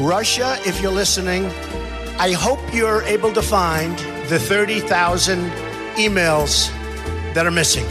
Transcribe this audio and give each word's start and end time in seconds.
Russia, 0.00 0.56
if 0.64 0.80
you're 0.80 0.90
listening, 0.90 1.44
I 2.18 2.32
hope 2.32 2.58
you're 2.72 3.02
able 3.02 3.34
to 3.34 3.42
find 3.42 3.98
the 4.30 4.38
30,000 4.38 5.50
emails 5.96 6.70
that 7.34 7.46
are 7.46 7.50
missing. 7.50 7.84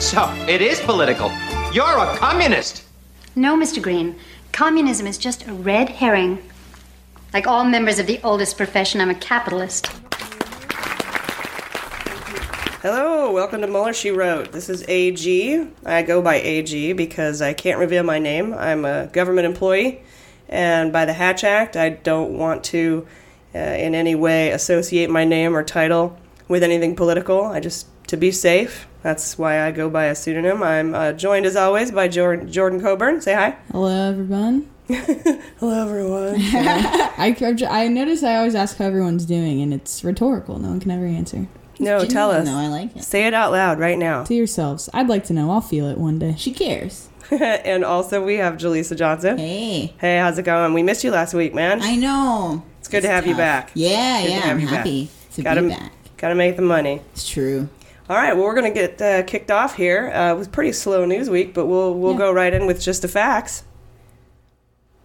So, 0.00 0.32
it 0.48 0.62
is 0.62 0.80
political. 0.80 1.30
You're 1.70 1.98
a 1.98 2.16
communist. 2.16 2.84
No, 3.36 3.58
Mr. 3.58 3.82
Green. 3.82 4.18
Communism 4.52 5.06
is 5.06 5.18
just 5.18 5.46
a 5.46 5.52
red 5.52 5.90
herring. 5.90 6.38
Like 7.34 7.46
all 7.46 7.64
members 7.64 7.98
of 7.98 8.06
the 8.06 8.18
oldest 8.24 8.56
profession, 8.56 9.02
I'm 9.02 9.10
a 9.10 9.14
capitalist. 9.14 9.88
Hello, 12.80 13.30
welcome 13.32 13.60
to 13.60 13.66
Mueller 13.66 13.92
She 13.92 14.10
Wrote. 14.10 14.50
This 14.52 14.70
is 14.70 14.82
AG. 14.88 15.68
I 15.84 16.02
go 16.04 16.22
by 16.22 16.36
AG 16.36 16.94
because 16.94 17.42
I 17.42 17.52
can't 17.52 17.78
reveal 17.78 18.02
my 18.02 18.18
name. 18.18 18.54
I'm 18.54 18.86
a 18.86 19.08
government 19.08 19.44
employee, 19.44 20.02
and 20.52 20.92
by 20.92 21.06
the 21.06 21.14
Hatch 21.14 21.44
Act, 21.44 21.76
I 21.76 21.88
don't 21.88 22.36
want 22.36 22.62
to 22.64 23.06
uh, 23.54 23.58
in 23.58 23.94
any 23.94 24.14
way 24.14 24.50
associate 24.50 25.10
my 25.10 25.24
name 25.24 25.56
or 25.56 25.62
title 25.62 26.18
with 26.46 26.62
anything 26.62 26.94
political. 26.94 27.44
I 27.44 27.60
just, 27.60 27.86
to 28.08 28.16
be 28.16 28.30
safe, 28.30 28.86
that's 29.02 29.38
why 29.38 29.62
I 29.62 29.70
go 29.72 29.88
by 29.88 30.04
a 30.04 30.14
pseudonym. 30.14 30.62
I'm 30.62 30.94
uh, 30.94 31.12
joined 31.12 31.46
as 31.46 31.56
always 31.56 31.90
by 31.90 32.08
Jordan, 32.08 32.52
Jordan 32.52 32.80
Coburn. 32.80 33.20
Say 33.20 33.34
hi. 33.34 33.56
Hello, 33.70 34.10
everyone. 34.10 34.68
Hello, 35.58 35.86
everyone. 35.86 36.34
I, 36.38 37.34
I 37.70 37.88
notice 37.88 38.22
I 38.22 38.36
always 38.36 38.54
ask 38.54 38.76
how 38.76 38.84
everyone's 38.84 39.24
doing, 39.24 39.62
and 39.62 39.72
it's 39.72 40.04
rhetorical. 40.04 40.58
No 40.58 40.68
one 40.68 40.80
can 40.80 40.90
ever 40.90 41.06
answer. 41.06 41.48
No, 41.78 42.04
tell 42.04 42.30
us. 42.30 42.46
No, 42.46 42.58
I 42.58 42.68
like 42.68 42.94
it. 42.94 43.02
Say 43.02 43.26
it 43.26 43.34
out 43.34 43.52
loud 43.52 43.78
right 43.78 43.98
now. 43.98 44.24
To 44.24 44.34
yourselves. 44.34 44.90
I'd 44.92 45.08
like 45.08 45.24
to 45.24 45.32
know. 45.32 45.50
I'll 45.50 45.60
feel 45.60 45.88
it 45.88 45.98
one 45.98 46.18
day. 46.18 46.34
She 46.36 46.52
cares. 46.52 47.08
and 47.30 47.84
also, 47.84 48.24
we 48.24 48.36
have 48.36 48.54
Jaleesa 48.54 48.96
Johnson. 48.96 49.38
Hey. 49.38 49.94
Hey, 49.98 50.18
how's 50.18 50.38
it 50.38 50.44
going? 50.44 50.74
We 50.74 50.82
missed 50.82 51.04
you 51.04 51.10
last 51.10 51.34
week, 51.34 51.54
man. 51.54 51.80
I 51.82 51.96
know. 51.96 52.62
It's 52.78 52.88
good 52.88 53.02
to 53.02 53.08
have 53.08 53.26
you 53.26 53.36
back. 53.36 53.70
Yeah, 53.74 54.20
Good 54.22 54.26
to 54.28 54.32
yeah. 54.32 54.40
I'm 54.50 54.60
you 54.60 54.66
back. 54.66 54.76
happy 54.78 55.08
to 55.34 55.42
Gotta, 55.42 55.62
be 55.62 55.68
back. 55.68 55.92
gotta 56.16 56.34
make 56.34 56.56
the 56.56 56.62
money. 56.62 57.00
It's 57.12 57.28
true. 57.28 57.68
All 58.10 58.16
right, 58.16 58.32
well, 58.34 58.44
we're 58.44 58.54
gonna 58.54 58.72
get 58.74 59.00
uh, 59.00 59.22
kicked 59.22 59.50
off 59.50 59.76
here. 59.76 60.10
Uh, 60.12 60.32
it 60.32 60.36
was 60.36 60.48
pretty 60.48 60.72
slow 60.72 61.04
news 61.04 61.30
week, 61.30 61.54
but 61.54 61.66
we'll 61.66 61.94
we'll 61.94 62.16
go 62.16 62.32
right 62.32 62.52
in 62.52 62.66
with 62.66 62.82
just 62.82 63.02
the 63.02 63.08
facts. 63.08 63.64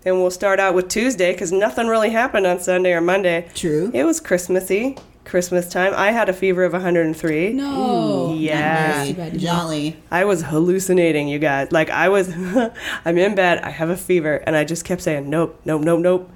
And 0.05 0.15
we'll 0.21 0.31
start 0.31 0.59
out 0.59 0.73
with 0.73 0.87
Tuesday 0.89 1.31
because 1.33 1.51
nothing 1.51 1.87
really 1.87 2.09
happened 2.09 2.45
on 2.47 2.59
Sunday 2.59 2.93
or 2.93 3.01
Monday. 3.01 3.49
True. 3.53 3.91
It 3.93 4.03
was 4.05 4.19
Christmassy, 4.19 4.97
Christmas 5.27 5.67
time. 5.69 5.93
I 5.95 6.11
had 6.11 6.29
a 6.29 6.33
fever 6.33 6.63
of 6.63 6.73
103. 6.73 7.53
No. 7.53 8.33
Yeah. 8.33 9.11
Bad. 9.11 9.37
Jolly. 9.37 9.97
I 10.09 10.25
was 10.25 10.41
hallucinating, 10.41 11.27
you 11.27 11.37
guys. 11.37 11.71
Like 11.71 11.89
I 11.89 12.09
was, 12.09 12.33
I'm 13.05 13.17
in 13.17 13.35
bed. 13.35 13.59
I 13.59 13.69
have 13.69 13.89
a 13.89 13.97
fever, 13.97 14.37
and 14.47 14.55
I 14.55 14.63
just 14.63 14.85
kept 14.85 15.01
saying, 15.01 15.29
"Nope, 15.29 15.59
nope, 15.65 15.81
nope, 15.81 15.99
nope." 15.99 16.31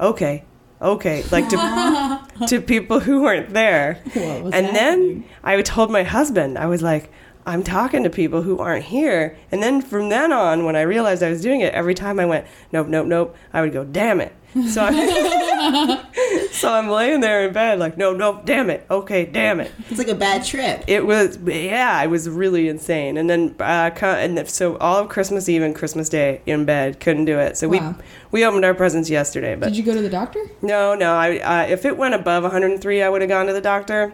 Okay, 0.00 0.44
okay. 0.80 1.22
Like 1.30 1.48
to 1.50 2.28
to 2.48 2.60
people 2.60 3.00
who 3.00 3.22
weren't 3.22 3.50
there. 3.50 4.00
What 4.14 4.42
was 4.44 4.54
and 4.54 4.66
happening? 4.66 5.20
then 5.20 5.24
I 5.44 5.60
told 5.62 5.90
my 5.90 6.02
husband, 6.02 6.56
I 6.56 6.66
was 6.66 6.82
like, 6.82 7.12
"I'm 7.44 7.62
talking 7.62 8.02
to 8.04 8.10
people 8.10 8.42
who 8.42 8.58
aren't 8.58 8.86
here." 8.86 9.36
And 9.52 9.62
then 9.62 9.82
from 9.82 10.08
then 10.08 10.32
on, 10.32 10.64
when 10.64 10.76
I 10.76 10.82
realized 10.82 11.22
I 11.22 11.28
was 11.28 11.42
doing 11.42 11.60
it, 11.60 11.74
every 11.74 11.94
time 11.94 12.18
I 12.18 12.24
went, 12.24 12.46
"Nope, 12.72 12.88
nope, 12.88 13.06
nope," 13.06 13.36
I 13.52 13.60
would 13.60 13.72
go, 13.72 13.84
"Damn 13.84 14.20
it." 14.20 14.32
So 14.68 14.82
I, 14.84 16.48
so 16.52 16.72
I'm 16.72 16.88
laying 16.88 17.20
there 17.20 17.46
in 17.46 17.52
bed, 17.52 17.78
like, 17.78 17.96
"No, 17.96 18.12
no, 18.12 18.42
damn 18.44 18.68
it. 18.70 18.84
Okay, 18.90 19.24
damn 19.24 19.60
it." 19.60 19.70
It's 19.88 19.98
like 19.98 20.08
a 20.08 20.14
bad 20.14 20.44
trip. 20.44 20.82
It 20.88 21.06
was 21.06 21.38
yeah, 21.44 22.02
it 22.02 22.08
was 22.08 22.28
really 22.28 22.68
insane. 22.68 23.16
And 23.16 23.30
then 23.30 23.54
uh, 23.60 23.90
and 24.02 24.48
so 24.48 24.76
all 24.78 24.98
of 24.98 25.08
Christmas 25.08 25.48
Eve 25.48 25.62
and 25.62 25.74
Christmas 25.74 26.08
Day 26.08 26.40
in 26.46 26.64
bed, 26.64 26.98
couldn't 27.00 27.26
do 27.26 27.38
it. 27.38 27.56
So 27.56 27.68
Wow. 27.68 27.94
we 28.32 28.40
we 28.40 28.44
opened 28.44 28.64
our 28.64 28.74
presents 28.74 29.08
yesterday, 29.08 29.54
but 29.54 29.66
Did 29.68 29.76
you 29.76 29.84
go 29.84 29.94
to 29.94 30.02
the 30.02 30.10
doctor? 30.10 30.40
no, 30.62 30.94
no. 30.94 31.14
I 31.14 31.38
uh, 31.38 31.66
if 31.68 31.84
it 31.84 31.96
went 31.96 32.14
above 32.14 32.42
103, 32.42 33.02
I 33.02 33.08
would 33.08 33.20
have 33.22 33.28
gone 33.30 33.46
to 33.46 33.52
the 33.52 33.60
doctor. 33.60 34.12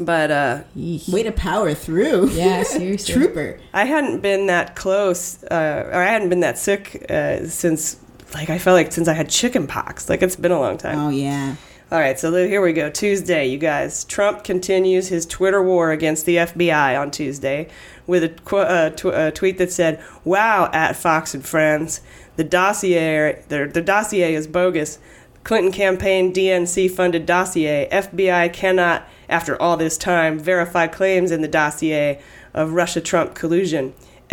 But 0.00 0.30
uh, 0.30 0.62
Way 0.74 1.22
to 1.22 1.30
power 1.32 1.72
through. 1.74 2.30
Yeah, 2.30 2.62
seriously. 2.64 3.14
Trooper. 3.14 3.60
I 3.72 3.84
hadn't 3.84 4.20
been 4.22 4.46
that 4.46 4.74
close, 4.74 5.44
uh, 5.44 5.88
or 5.92 6.00
I 6.02 6.06
hadn't 6.06 6.30
been 6.30 6.40
that 6.40 6.58
sick 6.58 7.06
uh, 7.08 7.44
since 7.46 8.00
like 8.34 8.50
I 8.50 8.58
felt 8.58 8.74
like 8.74 8.92
since 8.92 9.08
I 9.08 9.14
had 9.14 9.28
chicken 9.30 9.66
pox. 9.66 10.08
Like 10.08 10.22
it's 10.22 10.36
been 10.36 10.52
a 10.52 10.60
long 10.60 10.76
time. 10.78 10.98
Oh, 10.98 11.08
yeah. 11.10 11.56
All 11.92 12.00
right, 12.00 12.18
so 12.18 12.32
here 12.32 12.62
we 12.62 12.72
go. 12.72 12.90
Tuesday, 12.90 13.46
you 13.46 13.58
guys. 13.58 14.04
Trump 14.04 14.42
continues 14.42 15.08
his 15.08 15.26
Twitter 15.26 15.62
war 15.62 15.92
against 15.92 16.26
the 16.26 16.36
FBI 16.36 17.00
on 17.00 17.10
Tuesday 17.10 17.68
with 18.06 18.24
a, 18.24 18.30
qu- 18.30 18.56
uh, 18.56 18.90
tw- 18.90 19.04
a 19.06 19.30
tweet 19.30 19.58
that 19.58 19.70
said, 19.70 20.02
"Wow, 20.24 20.70
at 20.72 20.96
Fox 20.96 21.34
and 21.34 21.44
Friends, 21.46 22.00
the 22.36 22.42
dossier, 22.42 23.44
the, 23.48 23.70
the 23.72 23.82
dossier 23.82 24.34
is 24.34 24.46
bogus. 24.46 24.98
Clinton 25.44 25.70
campaign 25.72 26.32
DNC 26.32 26.90
funded 26.90 27.26
dossier. 27.26 27.86
FBI 27.92 28.50
cannot, 28.52 29.06
after 29.28 29.60
all 29.60 29.76
this 29.76 29.98
time, 29.98 30.38
verify 30.38 30.86
claims 30.86 31.30
in 31.30 31.42
the 31.42 31.48
dossier 31.48 32.18
of 32.54 32.72
Russia-Trump 32.72 33.34
collusion. 33.34 33.92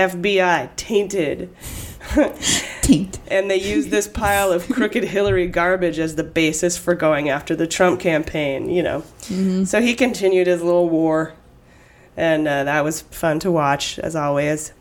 FBI 0.10 0.70
tainted." 0.76 1.50
Taint. 2.82 3.20
and 3.28 3.50
they 3.50 3.62
use 3.62 3.88
this 3.88 4.08
pile 4.08 4.52
of 4.52 4.68
crooked 4.68 5.04
Hillary 5.04 5.48
garbage 5.48 6.00
as 6.00 6.16
the 6.16 6.24
basis 6.24 6.78
for 6.78 6.96
going 6.96 7.30
after 7.30 7.56
the 7.56 7.68
Trump 7.68 8.00
campaign, 8.00 8.70
you 8.70 8.82
know. 8.82 9.04
So 9.66 9.82
he 9.82 9.94
continued 9.94 10.48
his 10.48 10.62
little 10.64 10.90
war, 10.90 11.34
and 12.18 12.48
uh, 12.48 12.64
that 12.64 12.84
was 12.84 13.02
fun 13.02 13.40
to 13.42 13.52
watch, 13.52 14.00
as 14.00 14.16
always. 14.16 14.74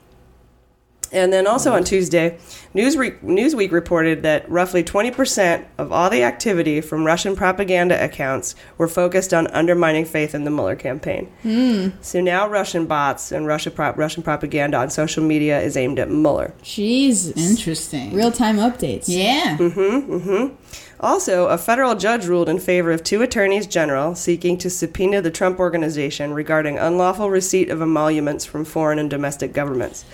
And 1.12 1.32
then 1.32 1.46
also 1.46 1.72
on 1.72 1.84
Tuesday, 1.84 2.38
Newsweek, 2.74 3.20
Newsweek 3.22 3.72
reported 3.72 4.22
that 4.22 4.48
roughly 4.48 4.84
20% 4.84 5.64
of 5.76 5.90
all 5.90 6.08
the 6.08 6.22
activity 6.22 6.80
from 6.80 7.04
Russian 7.04 7.34
propaganda 7.34 8.02
accounts 8.02 8.54
were 8.78 8.86
focused 8.86 9.34
on 9.34 9.48
undermining 9.48 10.04
faith 10.04 10.34
in 10.34 10.44
the 10.44 10.50
Mueller 10.50 10.76
campaign. 10.76 11.26
Hmm. 11.42 11.88
So 12.00 12.20
now 12.20 12.48
Russian 12.48 12.86
bots 12.86 13.32
and 13.32 13.46
Russia 13.46 13.72
prop, 13.72 13.98
Russian 13.98 14.22
propaganda 14.22 14.78
on 14.78 14.90
social 14.90 15.24
media 15.24 15.60
is 15.60 15.76
aimed 15.76 15.98
at 15.98 16.10
Mueller. 16.10 16.54
Jesus. 16.62 17.36
Interesting. 17.36 18.14
Real 18.14 18.30
time 18.30 18.56
updates. 18.58 19.04
Yeah. 19.08 19.56
Mm-hmm, 19.58 20.12
mm-hmm. 20.12 20.54
Also, 21.00 21.46
a 21.46 21.56
federal 21.56 21.94
judge 21.94 22.26
ruled 22.26 22.48
in 22.48 22.58
favor 22.58 22.92
of 22.92 23.02
two 23.02 23.22
attorneys 23.22 23.66
general 23.66 24.14
seeking 24.14 24.58
to 24.58 24.68
subpoena 24.68 25.22
the 25.22 25.30
Trump 25.30 25.58
organization 25.58 26.34
regarding 26.34 26.78
unlawful 26.78 27.30
receipt 27.30 27.70
of 27.70 27.80
emoluments 27.80 28.44
from 28.44 28.66
foreign 28.66 28.98
and 28.98 29.08
domestic 29.08 29.54
governments. 29.54 30.04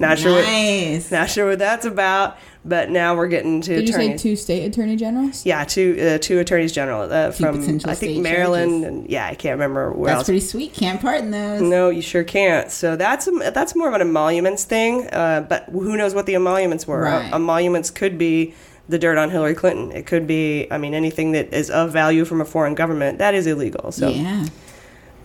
Not 0.00 0.18
sure 0.18 0.32
what 0.32 0.44
Nice. 0.44 1.10
not 1.10 1.28
sure 1.30 1.46
what 1.50 1.58
that's 1.58 1.84
about, 1.84 2.38
but 2.64 2.88
now 2.90 3.14
we're 3.14 3.28
getting 3.28 3.60
to 3.60 3.76
Did 3.76 3.86
you 3.88 3.94
say 3.94 4.16
two 4.16 4.34
state 4.34 4.64
attorney 4.64 4.96
generals? 4.96 5.44
yeah, 5.44 5.62
two 5.64 5.96
uh, 6.00 6.18
two 6.18 6.38
attorneys 6.38 6.72
general 6.72 7.02
uh, 7.02 7.30
Two 7.32 7.44
from 7.44 7.60
I 7.60 7.94
think 7.94 7.96
state 7.96 8.20
Maryland 8.20 8.82
charges. 8.82 8.98
and 9.00 9.10
yeah, 9.10 9.26
I 9.26 9.34
can't 9.34 9.52
remember 9.52 9.92
where 9.92 10.06
That's 10.08 10.18
else. 10.20 10.26
pretty 10.26 10.40
sweet. 10.40 10.72
Can't 10.72 11.00
pardon 11.00 11.30
those. 11.30 11.60
No, 11.60 11.90
you 11.90 12.00
sure 12.02 12.24
can't. 12.24 12.70
So 12.70 12.96
that's 12.96 13.28
a, 13.28 13.50
that's 13.52 13.76
more 13.76 13.88
of 13.88 13.94
an 13.94 14.00
emoluments 14.00 14.64
thing. 14.64 15.06
Uh, 15.08 15.42
but 15.48 15.64
who 15.64 15.96
knows 15.98 16.14
what 16.14 16.24
the 16.26 16.34
emoluments 16.34 16.86
were? 16.86 17.02
Right. 17.02 17.30
Uh, 17.30 17.36
emoluments 17.36 17.90
could 17.90 18.16
be 18.16 18.54
the 18.88 18.98
dirt 18.98 19.18
on 19.18 19.28
Hillary 19.30 19.54
Clinton. 19.54 19.92
It 19.92 20.06
could 20.06 20.26
be, 20.26 20.66
I 20.70 20.78
mean, 20.78 20.94
anything 20.94 21.32
that 21.32 21.52
is 21.52 21.70
of 21.70 21.92
value 21.92 22.24
from 22.24 22.40
a 22.40 22.44
foreign 22.44 22.74
government. 22.74 23.18
That 23.18 23.34
is 23.34 23.46
illegal. 23.46 23.92
So 23.92 24.08
Yeah. 24.08 24.46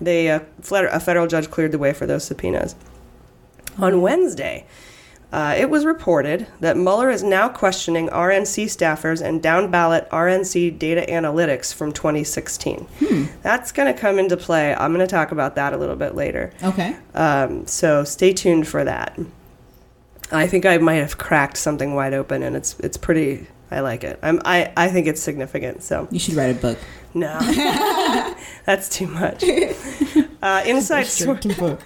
they 0.01 0.29
uh, 0.29 0.41
a 0.71 0.99
federal 0.99 1.27
judge 1.27 1.49
cleared 1.49 1.71
the 1.71 1.79
way 1.79 1.93
for 1.93 2.05
those 2.05 2.25
subpoenas. 2.25 2.75
On 3.77 4.01
Wednesday, 4.01 4.65
uh, 5.33 5.53
it 5.57 5.69
was 5.69 5.85
reported 5.85 6.47
that 6.61 6.77
Mueller 6.77 7.09
is 7.09 7.21
now 7.23 7.49
questioning 7.49 8.07
RNC 8.07 8.65
staffers 8.65 9.21
and 9.21 9.41
down 9.43 9.69
ballot 9.69 10.07
RNC 10.11 10.79
data 10.79 11.05
analytics 11.09 11.73
from 11.73 11.91
2016. 11.91 12.87
That's 13.41 13.71
going 13.73 13.93
to 13.93 13.99
come 13.99 14.17
into 14.17 14.37
play. 14.37 14.73
I'm 14.73 14.93
going 14.93 15.05
to 15.05 15.11
talk 15.11 15.31
about 15.33 15.55
that 15.55 15.73
a 15.73 15.77
little 15.77 15.97
bit 15.97 16.15
later. 16.15 16.53
Okay. 16.63 16.95
Um, 17.13 17.67
so 17.67 18.03
stay 18.05 18.31
tuned 18.31 18.67
for 18.67 18.83
that. 18.85 19.19
I 20.31 20.47
think 20.47 20.65
I 20.65 20.77
might 20.77 20.95
have 20.95 21.17
cracked 21.17 21.57
something 21.57 21.93
wide 21.95 22.13
open, 22.13 22.41
and 22.41 22.55
it's 22.55 22.79
it's 22.79 22.97
pretty. 22.97 23.45
I 23.69 23.81
like 23.81 24.03
it. 24.03 24.17
I'm, 24.23 24.41
I 24.45 24.71
I 24.75 24.87
think 24.89 25.05
it's 25.05 25.21
significant. 25.21 25.83
So 25.83 26.07
You 26.11 26.17
should 26.19 26.33
write 26.35 26.55
a 26.55 26.59
book. 26.59 26.79
no, 27.13 27.37
that's 28.65 28.89
too 28.89 29.07
much. 29.07 29.43
Uh, 30.43 30.61
inside 30.67 31.05
source. 31.07 31.43
Book. 31.57 31.81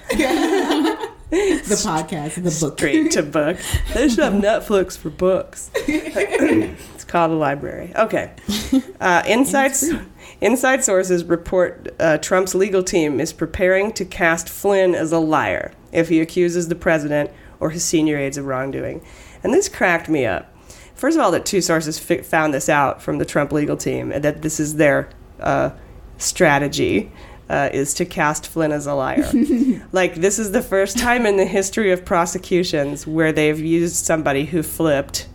The 1.29 1.81
podcast, 1.85 2.35
the 2.35 2.65
book. 2.67 2.77
straight 2.79 3.11
to 3.11 3.23
book. 3.23 3.57
They 3.93 4.09
should 4.09 4.19
have 4.19 4.33
Netflix 4.33 4.97
for 4.97 5.09
books. 5.09 5.69
it's 5.75 7.03
called 7.05 7.31
a 7.31 7.35
library. 7.35 7.91
Okay. 7.95 8.31
Uh, 8.99 9.23
inside, 9.27 9.73
inside 10.41 10.83
sources 10.83 11.23
report 11.23 11.93
uh, 11.99 12.17
Trump's 12.17 12.55
legal 12.55 12.83
team 12.83 13.19
is 13.19 13.31
preparing 13.31 13.91
to 13.93 14.05
cast 14.05 14.49
Flynn 14.49 14.95
as 14.95 15.11
a 15.11 15.19
liar 15.19 15.71
if 15.91 16.09
he 16.09 16.19
accuses 16.19 16.67
the 16.67 16.75
president 16.75 17.31
or 17.59 17.69
his 17.69 17.83
senior 17.83 18.17
aides 18.17 18.37
of 18.37 18.45
wrongdoing. 18.45 19.01
And 19.43 19.53
this 19.53 19.69
cracked 19.69 20.09
me 20.09 20.25
up. 20.25 20.53
First 20.95 21.17
of 21.17 21.23
all, 21.23 21.31
that 21.31 21.45
two 21.45 21.61
sources 21.61 21.97
fi- 21.97 22.21
found 22.21 22.53
this 22.53 22.67
out 22.67 23.01
from 23.01 23.19
the 23.19 23.25
Trump 23.25 23.53
legal 23.53 23.77
team, 23.77 24.11
and 24.11 24.21
that 24.23 24.41
this 24.41 24.59
is 24.59 24.75
their 24.75 25.09
uh, 25.39 25.71
strategy. 26.17 27.11
Uh, 27.49 27.67
is 27.73 27.95
to 27.95 28.05
cast 28.05 28.45
Flynn 28.45 28.71
as 28.71 28.85
a 28.85 28.93
liar. 28.93 29.27
like, 29.91 30.13
this 30.13 30.37
is 30.37 30.51
the 30.51 30.61
first 30.61 30.99
time 30.99 31.25
in 31.25 31.35
the 31.37 31.45
history 31.45 31.91
of 31.91 32.05
prosecutions 32.05 33.07
where 33.07 33.31
they've 33.31 33.59
used 33.59 33.95
somebody 33.95 34.45
who 34.45 34.61
flipped 34.61 35.27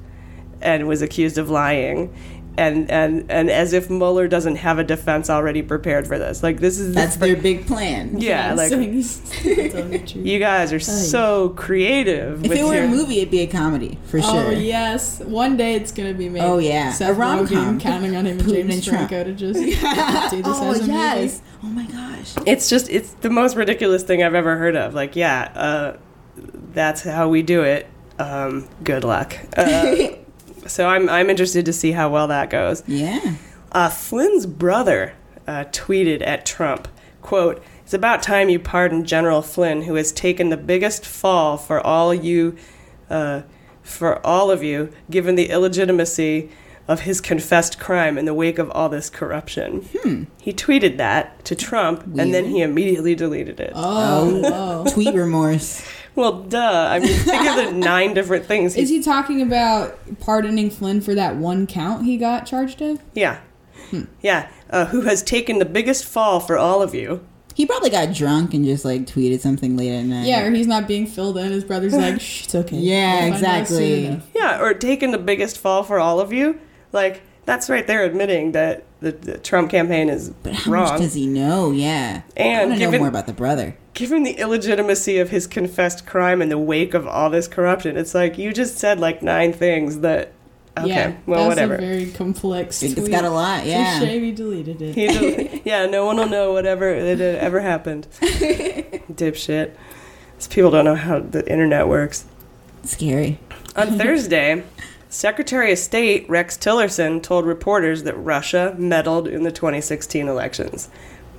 and 0.62 0.86
was 0.86 1.02
accused 1.02 1.38
of 1.38 1.50
lying. 1.50 2.14
And, 2.56 2.88
and 2.88 3.28
and 3.32 3.50
as 3.50 3.72
if 3.72 3.90
Mueller 3.90 4.28
doesn't 4.28 4.54
have 4.54 4.78
a 4.78 4.84
defense 4.84 5.28
already 5.28 5.60
prepared 5.60 6.06
for 6.06 6.20
this. 6.20 6.40
Like 6.40 6.60
this 6.60 6.78
is 6.78 6.90
the 6.90 7.00
That's 7.00 7.16
their 7.16 7.34
big 7.36 7.66
plan. 7.66 8.20
yeah, 8.20 8.54
like 8.54 8.68
saying 8.68 8.92
he's 8.92 9.18
telling 9.42 9.90
the 9.90 9.98
truth. 9.98 10.24
you 10.24 10.38
guys 10.38 10.72
are 10.72 10.78
so 10.78 11.48
creative. 11.56 12.44
If 12.44 12.50
with 12.50 12.58
it 12.60 12.64
were 12.64 12.74
your- 12.76 12.84
a 12.84 12.88
movie, 12.88 13.16
it'd 13.18 13.32
be 13.32 13.40
a 13.40 13.48
comedy 13.48 13.98
for 14.04 14.22
sure. 14.22 14.30
Oh 14.30 14.50
yes, 14.50 15.18
one 15.18 15.56
day 15.56 15.74
it's 15.74 15.90
gonna 15.90 16.14
be 16.14 16.28
made. 16.28 16.42
Oh, 16.42 16.58
yeah. 16.58 16.92
Seth 16.92 17.10
A 17.10 17.14
rom-com. 17.14 17.80
Counting 17.80 18.14
on 18.14 18.24
him 18.24 18.38
and 18.38 18.46
Putin 18.48 18.68
James 18.68 18.74
and 18.74 18.84
Franco 18.84 19.24
to 19.24 19.32
just 19.32 19.58
do 19.58 19.64
this 19.70 19.82
Oh 20.56 20.70
as 20.70 20.80
a 20.80 20.86
yes. 20.86 21.32
movie. 21.32 21.44
Oh 21.64 21.68
my 21.68 21.86
gosh. 21.86 22.34
It's 22.46 22.68
just 22.68 22.90
it's 22.90 23.14
the 23.14 23.30
most 23.30 23.56
ridiculous 23.56 24.02
thing 24.02 24.22
I've 24.22 24.34
ever 24.34 24.58
heard 24.58 24.76
of. 24.76 24.92
Like, 24.92 25.16
yeah, 25.16 25.50
uh, 25.54 25.96
that's 26.74 27.02
how 27.02 27.30
we 27.30 27.40
do 27.40 27.62
it. 27.62 27.86
Um, 28.18 28.68
good 28.82 29.02
luck. 29.02 29.34
Uh, 29.56 30.08
so 30.66 30.86
I'm 30.86 31.08
I'm 31.08 31.30
interested 31.30 31.64
to 31.64 31.72
see 31.72 31.92
how 31.92 32.10
well 32.10 32.28
that 32.28 32.50
goes. 32.50 32.82
Yeah. 32.86 33.36
Uh, 33.72 33.88
Flynn's 33.88 34.44
brother 34.44 35.14
uh, 35.46 35.64
tweeted 35.72 36.20
at 36.26 36.44
Trump, 36.44 36.86
"quote 37.22 37.62
It's 37.82 37.94
about 37.94 38.22
time 38.22 38.50
you 38.50 38.58
pardon 38.58 39.06
General 39.06 39.40
Flynn, 39.40 39.82
who 39.82 39.94
has 39.94 40.12
taken 40.12 40.50
the 40.50 40.58
biggest 40.58 41.06
fall 41.06 41.56
for 41.56 41.80
all 41.80 42.12
you, 42.12 42.56
uh, 43.08 43.40
for 43.82 44.24
all 44.24 44.50
of 44.50 44.62
you, 44.62 44.92
given 45.10 45.34
the 45.34 45.48
illegitimacy." 45.48 46.50
Of 46.86 47.00
his 47.00 47.22
confessed 47.22 47.78
crime 47.80 48.18
in 48.18 48.26
the 48.26 48.34
wake 48.34 48.58
of 48.58 48.70
all 48.72 48.90
this 48.90 49.08
corruption. 49.08 49.88
He 50.42 50.52
tweeted 50.52 50.98
that 50.98 51.42
to 51.46 51.54
Trump 51.54 52.02
and 52.18 52.34
then 52.34 52.44
he 52.44 52.60
immediately 52.60 53.14
deleted 53.14 53.58
it. 53.58 53.72
Oh, 53.74 54.42
oh. 54.44 54.90
Tweet 54.92 55.14
remorse. 55.14 55.82
Well, 56.14 56.42
duh. 56.42 56.88
I 56.90 56.98
mean, 56.98 57.08
think 57.08 57.46
of 57.48 57.56
the 57.56 57.72
nine 57.78 58.12
different 58.12 58.44
things. 58.44 58.76
Is 58.76 58.90
He, 58.90 58.98
he 58.98 59.02
talking 59.02 59.40
about 59.40 59.98
pardoning 60.20 60.68
Flynn 60.70 61.00
for 61.00 61.14
that 61.14 61.36
one 61.36 61.66
count 61.66 62.04
he 62.04 62.18
got 62.18 62.44
charged 62.44 62.82
of? 62.82 63.00
yeah. 63.14 63.40
Yeah. 64.22 64.50
Uh, 64.70 64.86
who 64.86 65.02
has 65.02 65.22
taken 65.22 65.58
the 65.60 65.64
biggest 65.64 66.04
fall 66.04 66.38
for 66.40 66.58
all 66.58 66.82
of 66.82 66.94
you? 66.94 67.24
He 67.54 67.64
probably 67.64 67.90
got 67.90 68.12
drunk 68.12 68.52
and 68.52 68.64
just 68.64 68.84
like 68.84 69.06
tweeted 69.06 69.40
something 69.40 69.76
late 69.76 69.96
at 69.96 70.04
night. 70.04 70.26
Yeah, 70.26 70.44
or 70.44 70.50
he's 70.50 70.66
not 70.66 70.86
being 70.88 71.06
filled 71.06 71.38
in. 71.38 71.50
His 71.52 71.62
brother's 71.64 71.94
like, 71.94 72.20
Shh, 72.20 72.44
it's 72.44 72.54
okay. 72.54 72.76
Yeah, 72.78 73.24
We'll 73.24 73.34
exactly. 73.34 74.20
Yeah, 74.34 74.60
or 74.60 74.74
taken 74.74 75.12
the 75.12 75.18
biggest 75.18 75.56
fall 75.58 75.82
for 75.84 75.98
all 75.98 76.20
of 76.20 76.32
you. 76.32 76.58
Like, 76.94 77.20
that's 77.44 77.68
right 77.68 77.86
there 77.86 78.04
admitting 78.04 78.52
that 78.52 78.84
the, 79.00 79.12
the 79.12 79.36
Trump 79.38 79.70
campaign 79.70 80.08
is 80.08 80.30
But 80.30 80.54
how 80.54 80.70
wrong. 80.70 80.88
much 80.92 81.00
does 81.00 81.12
he 81.12 81.26
know? 81.26 81.72
Yeah. 81.72 82.22
And 82.36 82.72
I 82.72 82.78
to 82.78 82.90
know 82.90 82.98
more 82.98 83.08
about 83.08 83.26
the 83.26 83.34
brother. 83.34 83.76
Given 83.92 84.22
the 84.22 84.32
illegitimacy 84.38 85.18
of 85.18 85.28
his 85.28 85.46
confessed 85.46 86.06
crime 86.06 86.40
in 86.40 86.48
the 86.48 86.56
wake 86.58 86.94
of 86.94 87.06
all 87.06 87.28
this 87.28 87.46
corruption, 87.46 87.96
it's 87.98 88.14
like 88.14 88.38
you 88.38 88.52
just 88.52 88.78
said 88.78 88.98
like 88.98 89.22
nine 89.22 89.52
things 89.52 90.00
that. 90.00 90.32
Okay, 90.76 90.88
yeah, 90.88 91.12
well, 91.26 91.46
whatever. 91.46 91.76
a 91.76 91.80
very 91.80 92.10
complex. 92.10 92.82
It's 92.82 92.94
tweet. 92.94 93.08
got 93.08 93.24
a 93.24 93.30
lot, 93.30 93.64
yeah. 93.64 94.00
Touche, 94.00 94.20
we 94.20 94.32
deleted 94.32 94.82
it. 94.82 94.94
He 94.96 95.06
del- 95.06 95.60
yeah, 95.64 95.86
no 95.86 96.04
one 96.04 96.16
will 96.16 96.26
know 96.28 96.52
whatever 96.52 96.88
it 96.88 97.20
ever 97.20 97.60
happened. 97.60 98.08
Dipshit. 98.20 99.74
These 100.36 100.48
people 100.48 100.72
don't 100.72 100.84
know 100.84 100.96
how 100.96 101.20
the 101.20 101.48
internet 101.50 101.86
works. 101.86 102.24
Scary. 102.82 103.38
On 103.76 103.96
Thursday, 103.98 104.64
Secretary 105.14 105.70
of 105.70 105.78
State 105.78 106.28
Rex 106.28 106.56
Tillerson 106.58 107.22
told 107.22 107.46
reporters 107.46 108.02
that 108.02 108.14
Russia 108.16 108.74
meddled 108.76 109.28
in 109.28 109.44
the 109.44 109.52
2016 109.52 110.26
elections. 110.26 110.88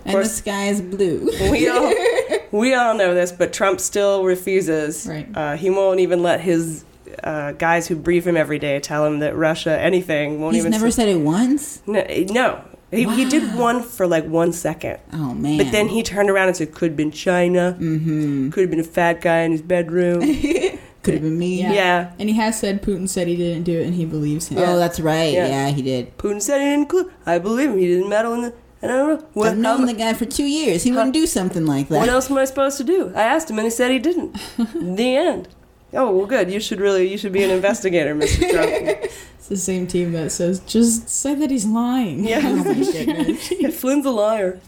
And 0.06 0.14
course- 0.14 0.30
the 0.30 0.34
sky 0.36 0.68
is 0.68 0.82
blue. 0.82 1.30
We 1.52 1.68
all 1.68 1.94
we 2.52 2.74
all 2.74 2.96
know 2.96 3.14
this, 3.14 3.34
but 3.34 3.52
Trump 3.52 3.82
still 3.82 4.24
refuses. 4.24 5.06
Right. 5.08 5.28
Uh, 5.36 5.58
he 5.58 5.70
won't 5.70 6.00
even 6.00 6.24
let 6.24 6.40
his 6.40 6.86
uh, 7.22 7.52
guys 7.52 7.88
who 7.88 7.98
brief 7.98 8.26
him 8.26 8.38
every 8.38 8.60
day 8.60 8.80
tell 8.80 9.06
him 9.06 9.20
that 9.20 9.36
Russia 9.36 9.78
anything. 9.78 10.40
Won't 10.40 10.56
He's 10.56 10.64
even 10.64 10.72
never 10.72 10.90
say- 10.90 11.04
said 11.04 11.10
it 11.10 11.20
once. 11.20 11.82
no. 11.86 12.06
no. 12.30 12.64
He, 12.92 13.04
he 13.16 13.26
did 13.26 13.56
one 13.58 13.82
for 13.84 14.08
like 14.08 14.24
one 14.26 14.54
second. 14.54 15.00
Oh 15.12 15.34
man. 15.34 15.58
But 15.58 15.72
then 15.74 15.90
he 15.90 16.02
turned 16.02 16.30
around 16.30 16.48
and 16.48 16.56
said, 16.56 16.72
"Could 16.74 16.92
have 16.92 16.98
been 16.98 17.12
China. 17.12 17.76
Mm-hmm. 17.78 18.52
Could 18.52 18.62
have 18.62 18.70
been 18.70 18.80
a 18.80 18.84
fat 18.86 19.20
guy 19.20 19.40
in 19.42 19.52
his 19.52 19.62
bedroom." 19.62 20.22
could 21.06 21.14
have 21.14 21.24
been 21.24 21.38
me. 21.40 21.62
Yeah. 21.62 21.74
Yeah. 21.74 22.12
and 22.20 22.28
he 22.30 22.36
has 22.36 22.60
said 22.60 22.82
Putin 22.82 23.08
said 23.08 23.28
he 23.28 23.36
didn't 23.36 23.64
do 23.64 23.80
it, 23.80 23.86
and 23.86 23.94
he 23.96 24.04
believes 24.06 24.48
him. 24.50 24.58
Oh, 24.60 24.78
that's 24.78 25.00
right. 25.00 25.32
Yeah. 25.34 25.48
Yeah. 25.48 25.70
he 25.70 25.82
did. 25.82 26.18
Putin 26.18 26.42
said 26.42 26.60
he 26.60 26.66
didn't. 26.68 26.92
Cl- 26.92 27.10
I 27.26 27.40
believe 27.40 27.70
him. 27.70 27.78
He 27.78 27.88
didn't 27.88 28.10
meddle 28.10 28.34
in 28.34 28.42
the. 28.42 28.54
And 28.82 28.92
I 28.92 28.96
don't 28.98 29.20
know 29.22 29.28
what. 29.34 29.50
I've 29.52 29.58
known 29.58 29.82
mu- 29.82 29.88
the 29.88 29.94
guy 29.94 30.14
for 30.14 30.26
two 30.26 30.44
years. 30.46 30.84
He 30.84 30.92
wouldn't 30.92 31.14
do 31.14 31.26
something 31.26 31.66
like 31.66 31.88
that. 31.88 31.98
what 32.00 32.10
else 32.10 32.30
am 32.30 32.38
I 32.38 32.46
supposed 32.46 32.78
to 32.78 32.84
do? 32.84 33.12
I 33.16 33.22
asked 33.24 33.50
him, 33.50 33.58
and 33.58 33.66
he 33.66 33.72
said 33.72 33.90
he 33.92 34.00
didn't. 34.00 34.34
the 34.58 35.16
end. 35.16 35.48
Oh 35.94 36.12
well, 36.12 36.26
good. 36.26 36.52
You 36.52 36.60
should 36.60 36.80
really. 36.82 37.10
You 37.10 37.18
should 37.18 37.32
be 37.32 37.44
an 37.44 37.52
investigator, 37.52 38.14
Mr. 38.14 38.50
Trump. 38.52 39.12
It's 39.38 39.48
the 39.48 39.58
same 39.58 39.88
team 39.88 40.12
that 40.12 40.32
says 40.32 40.60
just 40.62 41.08
say 41.08 41.36
that 41.36 41.50
he's 41.52 41.66
lying. 41.66 42.26
Yeah. 42.26 42.42
Oh 42.44 42.56
my 42.64 42.74
goodness. 42.74 43.52
Yeah, 43.52 43.70
Flynn's 43.70 44.06
a 44.06 44.12
liar. 44.12 44.60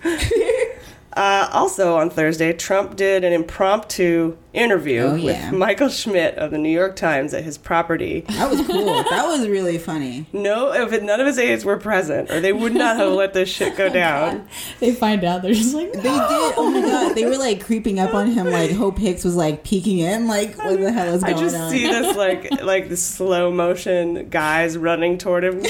Uh, 1.17 1.49
also 1.51 1.97
on 1.97 2.09
Thursday, 2.09 2.53
Trump 2.53 2.95
did 2.95 3.23
an 3.23 3.33
impromptu 3.33 4.37
interview 4.53 5.01
Oh, 5.01 5.15
yeah. 5.15 5.49
with 5.51 5.59
Michael 5.59 5.89
Schmidt 5.89 6.35
of 6.35 6.49
the 6.51 6.57
New 6.57 6.69
York 6.71 6.95
Times 6.95 7.33
at 7.33 7.43
his 7.43 7.57
property. 7.57 8.21
That 8.29 8.49
was 8.49 8.61
cool. 8.65 9.03
That 9.09 9.25
was 9.27 9.47
really 9.47 9.77
funny. 9.77 10.25
No, 10.33 10.71
if 10.73 11.01
none 11.01 11.19
of 11.19 11.27
his 11.27 11.37
aides 11.39 11.63
were 11.65 11.77
present, 11.77 12.29
or 12.31 12.39
they 12.39 12.53
would 12.53 12.73
not 12.73 12.97
have 12.97 13.11
let 13.13 13.33
this 13.33 13.49
shit 13.49 13.75
go 13.77 13.89
down. 13.93 14.47
They 14.79 14.93
find 14.93 15.23
out 15.23 15.41
they're 15.41 15.53
just 15.53 15.73
like 15.75 15.91
They 15.93 16.01
did. 16.01 16.53
Oh 16.57 16.69
my 16.71 16.81
god. 16.81 17.15
They 17.15 17.25
were 17.25 17.37
like 17.37 17.63
creeping 17.65 17.99
up 17.99 18.13
on 18.13 18.27
him. 18.31 18.47
Like 18.51 18.71
Hope 18.71 18.97
Hicks 18.99 19.23
was 19.23 19.35
like 19.35 19.63
peeking 19.63 19.99
in. 19.99 20.27
Like 20.27 20.55
what 20.57 20.79
the 20.79 20.91
hell 20.91 21.13
is 21.15 21.23
going 21.23 21.33
on? 21.35 21.39
I 21.39 21.43
just 21.43 21.55
on? 21.55 21.71
see 21.71 21.87
this 21.87 22.15
like 22.25 22.61
like 22.63 22.89
the 22.89 22.97
slow 22.97 23.51
motion 23.51 24.29
guys 24.29 24.77
running 24.77 25.17
toward 25.17 25.43
him. 25.43 25.61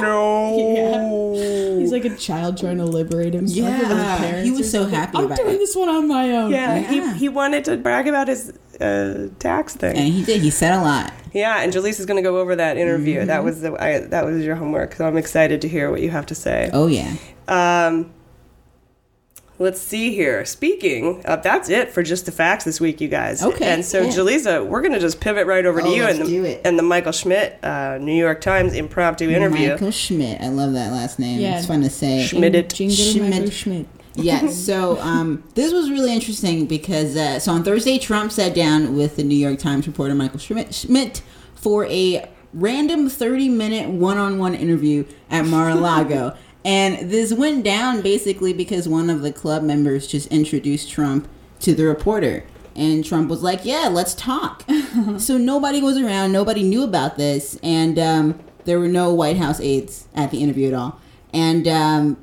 No. 0.00 1.34
he's 1.78 1.92
like 1.92 2.04
a 2.04 2.16
child 2.16 2.58
trying 2.58 2.78
to 2.78 2.84
liberate 2.84 3.34
himself. 3.34 3.68
from 3.80 3.88
his 3.98 4.18
parents 4.18 4.44
he 4.48 4.51
was 4.52 4.68
or 4.68 4.70
so 4.70 4.84
happy 4.86 5.18
I'm 5.18 5.24
about 5.26 5.36
doing 5.38 5.54
it. 5.54 5.58
this 5.58 5.74
one 5.76 5.88
on 5.88 6.08
my 6.08 6.30
own. 6.30 6.50
Yeah, 6.50 6.76
Yeah. 6.90 7.12
He, 7.14 7.18
he 7.18 7.28
wanted 7.28 7.64
to 7.66 7.76
brag 7.76 8.06
about 8.08 8.28
his 8.28 8.52
uh, 8.80 9.28
tax 9.38 9.74
thing. 9.76 9.96
and 9.96 10.08
he 10.12 10.22
did. 10.24 10.40
He 10.42 10.50
said 10.50 10.78
a 10.78 10.82
lot. 10.82 11.12
Yeah, 11.32 11.62
and 11.62 11.72
Jaleesa 11.72 12.00
is 12.00 12.06
going 12.06 12.22
to 12.22 12.28
go 12.28 12.38
over 12.38 12.54
that 12.56 12.76
interview. 12.76 13.18
Mm-hmm. 13.18 13.26
That 13.28 13.42
was 13.44 13.60
the 13.62 13.72
I, 13.82 14.00
that 14.00 14.24
was 14.24 14.44
your 14.44 14.56
homework. 14.56 14.94
So 14.94 15.06
I'm 15.06 15.16
excited 15.16 15.60
to 15.62 15.68
hear 15.68 15.90
what 15.90 16.00
you 16.02 16.10
have 16.10 16.26
to 16.26 16.34
say. 16.34 16.68
Oh 16.72 16.86
yeah. 16.88 17.16
Um, 17.48 18.12
let's 19.58 19.80
see 19.80 20.14
here. 20.14 20.44
Speaking 20.44 21.24
of, 21.24 21.42
that's 21.42 21.68
it 21.70 21.90
for 21.90 22.02
just 22.02 22.26
the 22.26 22.32
facts 22.32 22.64
this 22.64 22.80
week, 22.80 23.00
you 23.00 23.08
guys. 23.08 23.42
Okay, 23.42 23.66
And 23.72 23.84
so, 23.84 24.02
yeah. 24.02 24.10
Jaleesa, 24.10 24.66
we're 24.66 24.80
going 24.80 24.92
to 24.92 24.98
just 25.00 25.20
pivot 25.20 25.46
right 25.46 25.64
over 25.64 25.80
to 25.80 25.86
Oh, 25.86 25.94
you 25.94 26.02
let's 26.02 26.18
and 26.18 26.26
the 26.26 26.30
do 26.30 26.44
it. 26.44 26.60
and 26.64 26.78
the 26.78 26.82
Michael 26.82 27.12
Schmidt 27.12 27.58
uh, 27.64 27.98
New 27.98 28.14
York 28.14 28.40
Times 28.40 28.74
impromptu 28.74 29.30
interview. 29.30 29.70
Michael 29.70 29.90
Schmidt. 29.90 30.40
I 30.40 30.48
love 30.48 30.72
that 30.74 30.92
last 30.92 31.18
name. 31.18 31.40
Yeah. 31.40 31.58
It's 31.58 31.66
fun 31.66 31.80
to 31.82 31.90
say. 31.90 32.26
Schmidt. 32.26 32.72
Schmidt. 32.72 33.52
Schmidt. 33.52 33.86
Yes. 34.14 34.56
So 34.56 34.98
um, 35.00 35.44
this 35.54 35.72
was 35.72 35.90
really 35.90 36.12
interesting 36.12 36.66
because 36.66 37.16
uh, 37.16 37.38
so 37.38 37.52
on 37.52 37.64
Thursday, 37.64 37.98
Trump 37.98 38.32
sat 38.32 38.54
down 38.54 38.96
with 38.96 39.16
the 39.16 39.24
New 39.24 39.36
York 39.36 39.58
Times 39.58 39.86
reporter 39.86 40.14
Michael 40.14 40.38
Schmidt, 40.38 40.74
Schmidt 40.74 41.22
for 41.54 41.86
a 41.86 42.28
random 42.52 43.08
30 43.08 43.48
minute 43.48 43.88
one 43.88 44.18
on 44.18 44.38
one 44.38 44.54
interview 44.54 45.04
at 45.30 45.46
Mar 45.46 45.70
a 45.70 45.74
Lago. 45.74 46.36
and 46.64 47.10
this 47.10 47.32
went 47.32 47.64
down 47.64 48.02
basically 48.02 48.52
because 48.52 48.88
one 48.88 49.10
of 49.10 49.22
the 49.22 49.32
club 49.32 49.62
members 49.62 50.06
just 50.06 50.28
introduced 50.28 50.90
Trump 50.90 51.28
to 51.60 51.74
the 51.74 51.84
reporter. 51.84 52.44
And 52.74 53.04
Trump 53.04 53.28
was 53.28 53.42
like, 53.42 53.64
yeah, 53.64 53.88
let's 53.90 54.14
talk. 54.14 54.64
so 55.18 55.36
nobody 55.36 55.82
was 55.82 55.98
around. 55.98 56.32
Nobody 56.32 56.62
knew 56.62 56.82
about 56.84 57.18
this. 57.18 57.58
And 57.62 57.98
um, 57.98 58.40
there 58.64 58.78
were 58.78 58.88
no 58.88 59.12
White 59.12 59.36
House 59.36 59.60
aides 59.60 60.08
at 60.14 60.30
the 60.30 60.42
interview 60.42 60.68
at 60.68 60.74
all. 60.74 60.98
And 61.34 61.68
um, 61.68 62.16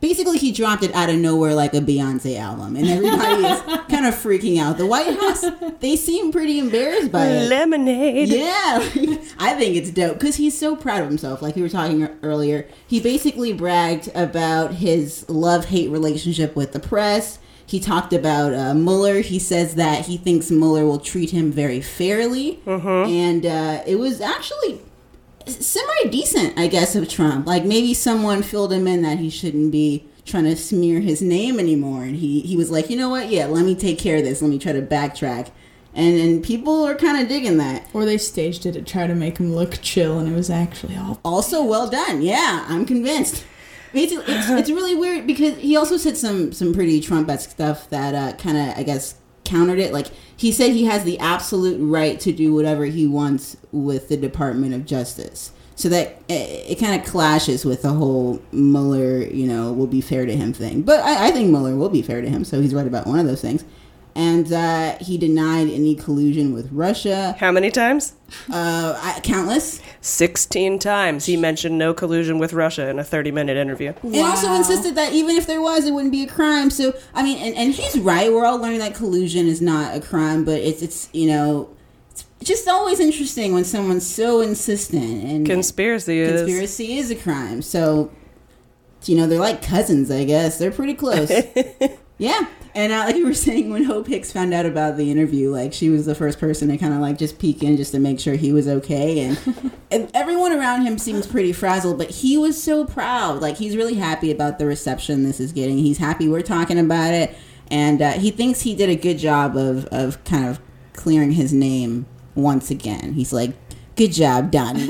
basically 0.00 0.38
he 0.38 0.52
dropped 0.52 0.82
it 0.82 0.94
out 0.94 1.08
of 1.08 1.16
nowhere 1.16 1.54
like 1.54 1.74
a 1.74 1.80
Beyonce 1.80 2.38
album, 2.38 2.76
and 2.76 2.86
everybody 2.88 3.44
is 3.44 3.60
kind 3.88 4.06
of 4.06 4.14
freaking 4.14 4.60
out. 4.60 4.78
The 4.78 4.86
White 4.86 5.18
House, 5.18 5.44
they 5.80 5.96
seem 5.96 6.32
pretty 6.32 6.58
embarrassed 6.58 7.10
by 7.12 7.26
it. 7.26 7.48
Lemonade. 7.48 8.28
Yeah, 8.28 8.78
I 9.38 9.54
think 9.58 9.76
it's 9.76 9.90
dope 9.90 10.18
because 10.18 10.36
he's 10.36 10.58
so 10.58 10.76
proud 10.76 11.02
of 11.02 11.08
himself. 11.08 11.42
Like 11.42 11.56
we 11.56 11.62
were 11.62 11.68
talking 11.68 12.08
earlier, 12.22 12.68
he 12.86 13.00
basically 13.00 13.52
bragged 13.52 14.10
about 14.14 14.74
his 14.74 15.28
love 15.28 15.66
hate 15.66 15.90
relationship 15.90 16.56
with 16.56 16.72
the 16.72 16.80
press. 16.80 17.38
He 17.68 17.80
talked 17.80 18.12
about 18.12 18.54
uh, 18.54 18.74
Mueller. 18.74 19.22
He 19.22 19.40
says 19.40 19.74
that 19.74 20.06
he 20.06 20.16
thinks 20.16 20.52
Mueller 20.52 20.84
will 20.86 21.00
treat 21.00 21.30
him 21.30 21.50
very 21.50 21.80
fairly, 21.80 22.60
and 23.10 23.44
uh, 23.44 23.82
it 23.86 23.96
was 23.96 24.20
actually 24.20 24.80
semi 25.46 26.10
decent, 26.10 26.58
I 26.58 26.66
guess, 26.66 26.96
of 26.96 27.08
Trump. 27.08 27.46
Like 27.46 27.64
maybe 27.64 27.94
someone 27.94 28.42
filled 28.42 28.72
him 28.72 28.86
in 28.86 29.02
that 29.02 29.18
he 29.18 29.30
shouldn't 29.30 29.72
be 29.72 30.06
trying 30.24 30.44
to 30.44 30.56
smear 30.56 31.00
his 31.00 31.22
name 31.22 31.58
anymore, 31.60 32.02
and 32.02 32.16
he 32.16 32.40
he 32.40 32.56
was 32.56 32.70
like, 32.70 32.90
you 32.90 32.96
know 32.96 33.08
what? 33.08 33.30
Yeah, 33.30 33.46
let 33.46 33.64
me 33.64 33.74
take 33.74 33.98
care 33.98 34.16
of 34.16 34.24
this. 34.24 34.42
Let 34.42 34.50
me 34.50 34.58
try 34.58 34.72
to 34.72 34.82
backtrack. 34.82 35.50
And, 35.94 36.20
and 36.20 36.44
people 36.44 36.84
are 36.84 36.94
kind 36.94 37.22
of 37.22 37.26
digging 37.26 37.56
that. 37.56 37.88
Or 37.94 38.04
they 38.04 38.18
staged 38.18 38.66
it 38.66 38.72
to 38.72 38.82
try 38.82 39.06
to 39.06 39.14
make 39.14 39.38
him 39.38 39.54
look 39.54 39.80
chill, 39.80 40.18
and 40.18 40.28
it 40.28 40.34
was 40.34 40.50
actually 40.50 40.94
all. 40.94 41.20
Also, 41.24 41.64
well 41.64 41.88
done. 41.88 42.20
Yeah, 42.20 42.66
I'm 42.68 42.84
convinced. 42.84 43.44
It's, 43.94 44.12
it's, 44.12 44.50
it's 44.50 44.68
really 44.68 44.94
weird 44.94 45.26
because 45.26 45.56
he 45.56 45.74
also 45.74 45.96
said 45.96 46.18
some 46.18 46.52
some 46.52 46.74
pretty 46.74 47.00
Trump-esque 47.00 47.48
stuff 47.48 47.88
that 47.88 48.14
uh, 48.14 48.36
kind 48.36 48.58
of, 48.58 48.76
I 48.76 48.82
guess, 48.82 49.14
countered 49.46 49.78
it. 49.78 49.92
Like 49.92 50.08
he 50.36 50.52
said, 50.52 50.72
he 50.72 50.84
has 50.84 51.04
the 51.04 51.18
absolute 51.18 51.78
right 51.80 52.20
to 52.20 52.32
do 52.32 52.52
whatever 52.52 52.84
he 52.84 53.06
wants 53.06 53.56
with 53.72 54.08
the 54.08 54.16
Department 54.16 54.74
of 54.74 54.84
Justice. 54.84 55.52
So 55.76 55.90
that 55.90 56.22
it, 56.28 56.70
it 56.70 56.78
kind 56.78 56.98
of 56.98 57.06
clashes 57.06 57.64
with 57.64 57.82
the 57.82 57.92
whole 57.92 58.42
Mueller, 58.50 59.22
you 59.22 59.46
know, 59.46 59.72
will 59.72 59.86
be 59.86 60.00
fair 60.00 60.24
to 60.24 60.34
him 60.34 60.52
thing. 60.52 60.82
But 60.82 61.00
I, 61.00 61.28
I 61.28 61.30
think 61.30 61.50
Mueller 61.50 61.76
will 61.76 61.90
be 61.90 62.02
fair 62.02 62.22
to 62.22 62.28
him, 62.28 62.44
so 62.44 62.60
he's 62.60 62.74
right 62.74 62.86
about 62.86 63.06
one 63.06 63.18
of 63.18 63.26
those 63.26 63.42
things. 63.42 63.64
And 64.16 64.50
uh, 64.50 64.96
he 64.98 65.18
denied 65.18 65.68
any 65.68 65.94
collusion 65.94 66.54
with 66.54 66.72
Russia. 66.72 67.36
How 67.38 67.52
many 67.52 67.70
times? 67.70 68.14
Uh, 68.50 68.98
I, 69.00 69.20
countless. 69.20 69.78
16 70.00 70.78
times 70.78 71.26
he 71.26 71.36
mentioned 71.36 71.76
no 71.76 71.92
collusion 71.92 72.38
with 72.38 72.54
Russia 72.54 72.88
in 72.88 72.98
a 72.98 73.04
30 73.04 73.30
minute 73.30 73.58
interview. 73.58 73.92
And 74.02 74.16
also 74.16 74.54
insisted 74.54 74.94
that 74.94 75.12
even 75.12 75.36
if 75.36 75.46
there 75.46 75.60
was, 75.60 75.86
it 75.86 75.92
wouldn't 75.92 76.12
be 76.12 76.22
a 76.22 76.26
crime. 76.26 76.70
So 76.70 76.94
I 77.14 77.22
mean, 77.22 77.36
and, 77.36 77.54
and 77.56 77.74
he's 77.74 77.98
right. 77.98 78.32
We're 78.32 78.46
all 78.46 78.58
learning 78.58 78.78
that 78.78 78.94
collusion 78.94 79.46
is 79.46 79.60
not 79.60 79.94
a 79.94 80.00
crime, 80.00 80.46
but 80.46 80.60
it's 80.62 80.80
it's 80.80 81.10
you 81.12 81.28
know, 81.28 81.68
it's 82.10 82.24
just 82.42 82.66
always 82.68 83.00
interesting 83.00 83.52
when 83.52 83.64
someone's 83.64 84.06
so 84.06 84.40
insistent. 84.40 85.24
And 85.24 85.44
Conspiracy 85.46 86.20
is. 86.20 86.40
conspiracy 86.40 86.96
is 86.96 87.10
a 87.10 87.16
crime. 87.16 87.60
So 87.60 88.10
you 89.04 89.14
know, 89.16 89.26
they're 89.26 89.38
like 89.38 89.60
cousins. 89.60 90.10
I 90.10 90.24
guess 90.24 90.56
they're 90.58 90.72
pretty 90.72 90.94
close. 90.94 91.30
yeah. 92.18 92.46
And 92.74 92.92
uh, 92.92 92.98
like 93.06 93.16
you 93.16 93.26
were 93.26 93.34
saying, 93.34 93.70
when 93.70 93.84
Hope 93.84 94.06
Hicks 94.06 94.32
found 94.32 94.54
out 94.54 94.66
about 94.66 94.96
the 94.96 95.10
interview, 95.10 95.50
like 95.50 95.72
she 95.72 95.90
was 95.90 96.06
the 96.06 96.14
first 96.14 96.38
person 96.38 96.68
to 96.68 96.78
kind 96.78 96.94
of 96.94 97.00
like 97.00 97.18
just 97.18 97.38
peek 97.38 97.62
in 97.62 97.76
just 97.76 97.92
to 97.92 97.98
make 97.98 98.20
sure 98.20 98.34
he 98.34 98.52
was 98.52 98.68
okay. 98.68 99.20
And, 99.20 99.72
and 99.90 100.10
everyone 100.14 100.52
around 100.52 100.82
him 100.82 100.98
seems 100.98 101.26
pretty 101.26 101.52
frazzled, 101.52 101.98
but 101.98 102.10
he 102.10 102.38
was 102.38 102.62
so 102.62 102.84
proud. 102.84 103.40
Like 103.40 103.56
he's 103.56 103.76
really 103.76 103.94
happy 103.94 104.30
about 104.30 104.58
the 104.58 104.66
reception 104.66 105.24
this 105.24 105.40
is 105.40 105.52
getting. 105.52 105.78
He's 105.78 105.98
happy 105.98 106.28
we're 106.28 106.42
talking 106.42 106.78
about 106.78 107.14
it. 107.14 107.36
And 107.68 108.00
uh, 108.00 108.12
he 108.12 108.30
thinks 108.30 108.60
he 108.60 108.76
did 108.76 108.88
a 108.88 108.94
good 108.94 109.18
job 109.18 109.56
of, 109.56 109.86
of 109.86 110.22
kind 110.24 110.46
of 110.46 110.60
clearing 110.92 111.32
his 111.32 111.52
name 111.52 112.06
once 112.36 112.70
again. 112.70 113.14
He's 113.14 113.32
like, 113.32 113.54
good 113.96 114.12
job, 114.12 114.50
Donnie. 114.50 114.84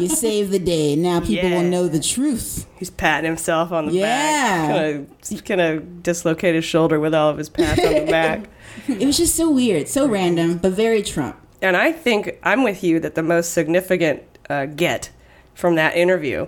you 0.00 0.08
saved 0.08 0.50
the 0.50 0.58
day. 0.58 0.96
Now 0.96 1.20
people 1.20 1.50
Yeah. 1.50 1.56
will 1.62 1.68
know 1.68 1.88
the 1.88 2.00
truth. 2.00 2.66
He's 2.78 2.90
patting 2.90 3.28
himself 3.28 3.72
on 3.72 3.86
the 3.86 3.92
Yeah. 3.92 4.68
back. 4.68 4.94
Of, 5.30 5.44
kind 5.44 5.60
of 5.60 6.02
dislocate 6.02 6.54
his 6.54 6.64
shoulder 6.64 6.98
with 7.00 7.14
all 7.14 7.28
of 7.30 7.38
his 7.38 7.48
pats 7.48 7.84
on 7.84 7.92
the 7.94 8.06
back. 8.10 8.44
It 8.88 9.04
was 9.06 9.16
just 9.16 9.34
so 9.36 9.50
weird, 9.50 9.88
so 9.88 10.06
random, 10.08 10.58
but 10.58 10.72
very 10.72 11.02
Trump. 11.02 11.36
And 11.62 11.76
I 11.76 11.92
think 11.92 12.38
I'm 12.42 12.62
with 12.62 12.82
you 12.84 13.00
that 13.00 13.14
the 13.14 13.22
most 13.22 13.52
significant 13.52 14.22
uh, 14.50 14.66
get 14.66 15.10
from 15.54 15.76
that 15.76 15.96
interview 15.96 16.46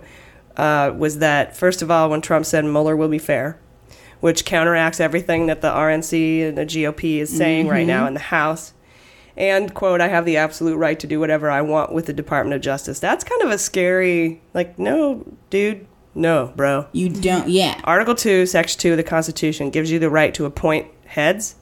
uh, 0.57 0.93
was 0.97 1.19
that, 1.19 1.57
first 1.57 1.83
of 1.83 1.91
all, 1.91 2.11
when 2.11 2.21
Trump 2.21 2.45
said 2.47 2.65
Mueller 2.65 2.97
will 2.97 3.09
be 3.09 3.19
fair, 3.19 3.59
which 4.21 4.45
counteracts 4.45 5.01
everything 5.01 5.47
that 5.47 5.61
the 5.61 5.69
RNC 5.71 6.49
and 6.49 6.59
the 6.59 6.65
GOP 6.67 7.19
is 7.21 7.35
saying 7.35 7.69
right 7.69 7.87
now 7.87 8.07
in 8.07 8.15
the 8.15 8.21
House. 8.21 8.73
And, 9.37 9.75
quote, 9.75 10.01
I 10.01 10.09
have 10.09 10.25
the 10.25 10.39
absolute 10.39 10.77
right 10.77 10.99
to 10.99 11.07
do 11.07 11.21
whatever 11.21 11.51
I 11.51 11.61
want 11.61 11.93
with 11.93 12.07
the 12.07 12.13
Department 12.15 12.55
of 12.55 12.63
Justice. 12.63 12.99
That's 13.01 13.23
kind 13.23 13.43
of 13.43 13.51
a 13.51 13.59
scary, 13.59 14.41
like, 14.55 14.79
no, 14.79 15.27
dude, 15.51 15.87
no, 16.15 16.53
bro. 16.57 16.87
You 16.93 17.11
don't, 17.11 17.47
yeah. 17.49 17.79
Article 17.85 18.15
2, 18.15 18.47
Section 18.47 18.81
2 18.81 18.91
of 18.93 18.97
the 18.97 19.03
Constitution 19.03 19.69
gives 19.69 19.91
you 19.91 19.99
the 19.99 20.09
right 20.09 20.33
to 20.35 20.47
appoint 20.47 20.87
heads, 21.05 21.57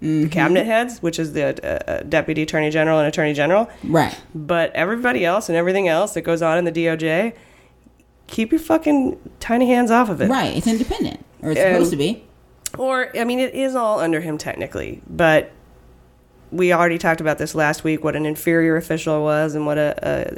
the 0.00 0.28
cabinet 0.28 0.66
heads, 0.66 1.02
which 1.02 1.18
is 1.18 1.32
the 1.32 1.46
uh, 1.64 1.90
uh, 1.90 2.02
Deputy 2.04 2.42
Attorney 2.42 2.70
General 2.70 3.00
and 3.00 3.08
Attorney 3.08 3.32
General. 3.32 3.68
Right. 3.82 4.16
But 4.32 4.70
everybody 4.74 5.24
else 5.24 5.48
and 5.48 5.56
everything 5.56 5.88
else 5.88 6.14
that 6.14 6.20
goes 6.22 6.42
on 6.42 6.58
in 6.58 6.64
the 6.64 6.70
DOJ, 6.72 7.32
keep 8.28 8.52
your 8.52 8.60
fucking 8.60 9.18
tiny 9.40 9.66
hands 9.66 9.90
off 9.90 10.08
of 10.10 10.20
it. 10.20 10.28
Right. 10.28 10.56
It's 10.56 10.66
independent, 10.68 11.24
or 11.42 11.50
it's 11.50 11.58
And- 11.60 11.74
supposed 11.74 11.90
to 11.90 11.96
be. 11.96 12.22
Or, 12.78 13.08
I 13.18 13.24
mean, 13.24 13.38
it 13.40 13.54
is 13.54 13.74
all 13.74 14.00
under 14.00 14.20
him 14.20 14.36
technically, 14.38 15.00
but 15.08 15.50
we 16.52 16.72
already 16.72 16.98
talked 16.98 17.20
about 17.20 17.38
this 17.38 17.54
last 17.54 17.82
week 17.84 18.04
what 18.04 18.14
an 18.16 18.24
inferior 18.26 18.76
official 18.76 19.22
was 19.22 19.54
and 19.54 19.66
what 19.66 19.78
a, 19.78 19.94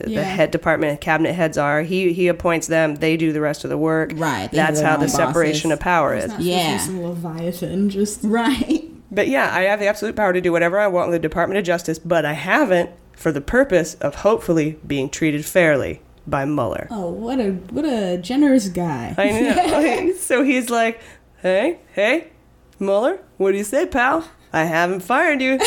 a 0.07 0.09
Yeah. 0.09 0.21
the 0.21 0.25
head 0.25 0.51
department 0.51 1.01
cabinet 1.01 1.35
heads 1.35 1.59
are. 1.59 1.83
He 1.83 2.13
he 2.13 2.29
appoints 2.29 2.67
them, 2.67 2.97
they 2.97 3.17
do 3.17 3.33
the 3.33 3.41
rest 3.41 3.65
of 3.65 3.71
the 3.71 3.79
work. 3.79 4.13
Right, 4.15 4.51
That's 4.51 4.81
how 4.81 4.95
own 4.95 5.01
the 5.01 5.09
separation 5.09 5.71
of 5.73 5.81
power 5.81 6.15
It's 6.15 6.27
is. 6.27 6.31
not 6.33 6.41
Yeah. 6.41 6.79
supposed 6.79 6.87
some 6.87 7.03
Leviathan, 7.05 7.91
just 7.91 8.21
Right. 8.25 8.85
But 9.11 9.29
yeah, 9.29 9.55
I 9.55 9.63
have 9.63 9.81
the 9.81 9.87
absolute 9.87 10.17
power 10.17 10.33
to 10.33 10.41
do 10.41 10.53
whatever 10.53 10.79
I 10.79 10.87
want 10.87 11.07
in 11.07 11.13
the 11.13 11.19
Department 11.19 11.59
of 11.59 11.65
Justice, 11.65 11.99
but 11.99 12.25
I 12.27 12.35
haven't 12.35 12.91
for 13.15 13.33
the 13.33 13.41
purpose 13.41 13.95
of 13.95 14.17
hopefully 14.17 14.79
being 14.87 15.09
treated 15.11 15.45
fairly 15.45 16.01
by 16.27 16.45
Mueller. 16.45 16.89
oh, 16.91 17.11
what 17.11 17.41
a 17.41 17.53
what 17.71 17.85
a 17.87 18.19
generous 18.19 18.69
guy. 18.69 19.15
I 19.17 19.31
know. 19.41 20.13
so 20.19 20.43
he's 20.43 20.69
like, 20.71 21.01
hey, 21.43 21.79
hey, 21.95 22.29
Mueller, 22.79 23.19
what 23.39 23.53
do 23.53 23.59
you 23.59 23.65
say, 23.65 23.87
pal? 23.87 24.29
I 24.53 24.65
haven't 24.65 25.01
fired 25.01 25.41
you. 25.43 25.59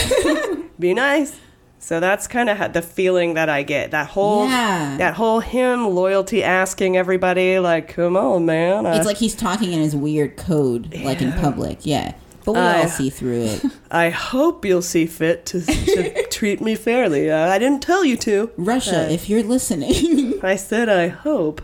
Be 0.80 0.94
nice. 0.94 1.38
So 1.80 2.00
that's 2.00 2.28
kind 2.28 2.48
of 2.50 2.74
the 2.74 2.82
feeling 2.82 3.34
that 3.34 3.50
I 3.50 3.64
get. 3.64 3.90
That 3.92 4.08
whole, 4.08 4.46
Yeah. 4.48 4.96
that 4.98 5.16
whole 5.16 5.40
him 5.40 5.88
loyalty 5.90 6.44
asking 6.44 6.96
everybody, 6.96 7.58
like, 7.60 7.88
come 7.88 8.16
on, 8.16 8.46
man. 8.46 8.86
I- 8.86 8.98
It's 8.98 9.06
like 9.06 9.18
he's 9.18 9.36
talking 9.36 9.72
in 9.74 9.80
his 9.80 9.96
weird 9.96 10.38
code, 10.38 10.94
like 11.04 11.22
in 11.22 11.34
public. 11.34 11.80
Yeah. 11.84 12.14
But 12.46 12.52
we 12.54 12.60
I- 12.60 12.82
all 12.84 12.88
see 12.88 13.10
through 13.10 13.44
it. 13.44 13.64
I 13.92 14.10
hope 14.10 14.64
you'll 14.66 14.82
see 14.84 15.06
fit 15.08 15.46
to, 15.48 15.62
to 15.62 16.28
treat 16.32 16.62
me 16.62 16.76
fairly. 16.76 17.30
Uh, 17.32 17.50
I 17.50 17.58
didn't 17.60 17.82
tell 17.82 18.06
you 18.06 18.16
to. 18.18 18.52
Russia, 18.58 19.12
if 19.12 19.28
you're 19.30 19.44
listening. 19.44 20.40
I 20.44 20.56
said 20.58 20.88
I 20.90 21.08
hope. 21.08 21.62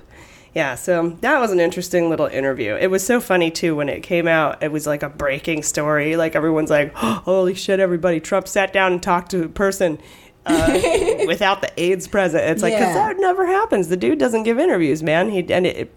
Yeah, 0.58 0.74
so 0.74 1.10
that 1.22 1.40
was 1.40 1.52
an 1.52 1.60
interesting 1.60 2.10
little 2.10 2.26
interview. 2.26 2.74
It 2.76 2.88
was 2.88 3.06
so 3.06 3.22
funny 3.22 3.52
too 3.52 3.76
when 3.76 3.90
it 3.90 4.02
came 4.02 4.28
out. 4.28 4.64
It 4.64 4.72
was 4.72 4.88
like 4.88 5.04
a 5.04 5.10
breaking 5.10 5.62
story. 5.62 6.16
Like 6.16 6.36
everyone's 6.36 6.72
like, 6.72 6.94
"Holy 6.96 7.54
shit!" 7.54 7.80
Everybody, 7.80 8.20
Trump 8.20 8.48
sat 8.48 8.74
down 8.74 8.92
and 8.94 9.04
talked 9.04 9.30
to 9.32 9.44
a 9.44 9.50
person 9.50 10.00
uh, 10.48 10.80
without 11.28 11.62
the 11.62 11.72
aides 11.78 12.08
present. 12.08 12.44
It's 12.46 12.64
like 12.64 12.74
'cause 12.74 12.82
Yeah. 12.82 12.94
that 12.96 13.20
never 13.20 13.46
happens. 13.46 13.90
The 13.90 13.98
dude 13.98 14.18
doesn't 14.18 14.44
give 14.44 14.58
interviews, 14.58 15.04
man. 15.04 15.30
He 15.30 15.46
and 15.54 15.68
it, 15.68 15.94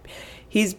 he's 0.47 0.77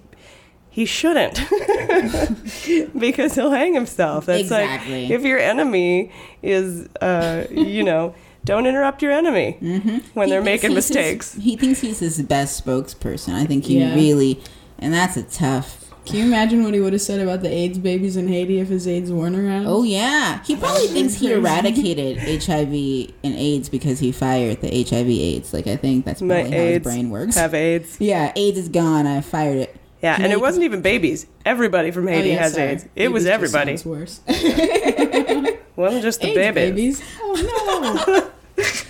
he 0.70 0.86
shouldn't 0.86 1.42
because 2.98 3.34
he'll 3.34 3.50
hang 3.50 3.74
himself. 3.74 4.28
That's 4.28 4.42
Exactly. 4.44 5.04
like 5.04 5.12
if 5.12 5.24
your 5.24 5.40
enemy 5.40 6.12
is, 6.44 6.88
uh, 7.02 7.46
you 7.50 7.84
know, 7.84 8.14
don't 8.46 8.66
interrupt 8.66 9.02
your 9.02 9.12
enemy 9.12 9.58
when 9.60 9.82
Mm-hmm. 9.82 10.22
He 10.22 10.30
they're 10.30 10.42
making 10.42 10.72
he's 10.72 10.88
his- 10.88 10.96
mistakes. 10.96 11.34
he 11.36 11.56
thinks 11.56 11.80
he's 11.82 12.00
his 12.00 12.22
best 12.22 12.64
spokesperson. 12.66 13.34
I 13.36 13.46
think 13.46 13.66
he 13.66 13.80
Yeah. 13.80 13.94
really, 13.96 14.42
and 14.80 14.94
that's 14.94 15.18
a 15.18 15.24
tough. 15.24 15.78
Can 16.04 16.16
you 16.18 16.26
imagine 16.26 16.64
what 16.64 16.74
he 16.74 16.80
would 16.80 16.94
have 16.94 17.02
said 17.04 17.20
about 17.20 17.44
the 17.44 17.50
AIDS 17.54 17.78
babies 17.78 18.18
in 18.18 18.28
Haiti 18.28 18.60
if 18.60 18.70
his 18.70 18.88
AIDS 18.88 19.12
weren't 19.12 19.36
around? 19.36 19.68
Oh 19.68 19.84
yeah, 19.84 20.42
he 20.44 20.56
probably 20.56 20.88
thinks 20.88 21.14
he 21.14 21.32
eradicated 21.32 22.18
HIV 22.18 23.14
and 23.24 23.36
AIDS 23.36 23.70
because 23.70 24.00
he 24.00 24.12
fired 24.12 24.62
the 24.62 24.84
HIV/AIDS. 24.84 25.54
Like 25.54 25.68
I 25.68 25.76
think 25.76 26.06
that's 26.06 26.20
My 26.24 26.42
how 26.42 26.48
AIDS 26.48 26.84
his 26.86 26.94
brain 26.94 27.12
works. 27.12 27.36
have 27.36 27.54
AIDS. 27.54 27.98
yeah, 28.00 28.32
AIDS 28.36 28.58
is 28.58 28.70
gone. 28.70 29.06
I 29.06 29.22
fired 29.22 29.58
it. 29.58 29.76
Yeah, 30.02 30.16
and 30.16 30.24
Make- 30.24 30.32
it 30.32 30.42
wasn't 30.42 30.64
even 30.66 30.82
babies. 30.82 31.28
Everybody 31.46 31.92
from 31.92 32.08
Oh, 32.08 32.12
Haiti 32.12 32.30
yeah, 32.30 32.40
has 32.40 32.54
sorry. 32.56 32.70
AIDS. 32.70 32.86
It 32.96 33.12
was 33.12 33.24
Babies 33.26 33.42
just 33.44 33.56
everybody. 33.56 33.78
sounds 33.78 33.86
worse. 33.86 34.22
It 35.72 35.78
wasn't 35.78 36.04
just 36.04 36.22
the 36.22 36.28
AIDS 36.38 36.54
babies. 36.56 37.00
babies. 37.00 37.16
Oh 37.22 38.04
no. 38.18 38.18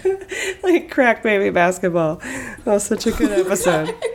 like 0.63 0.89
crack 0.89 1.24
baby 1.24 1.50
basketball. 1.50 2.15
That 2.17 2.65
was 2.65 2.84
such 2.84 3.08
a 3.08 3.12
good 3.12 3.31
episode. 3.31 3.96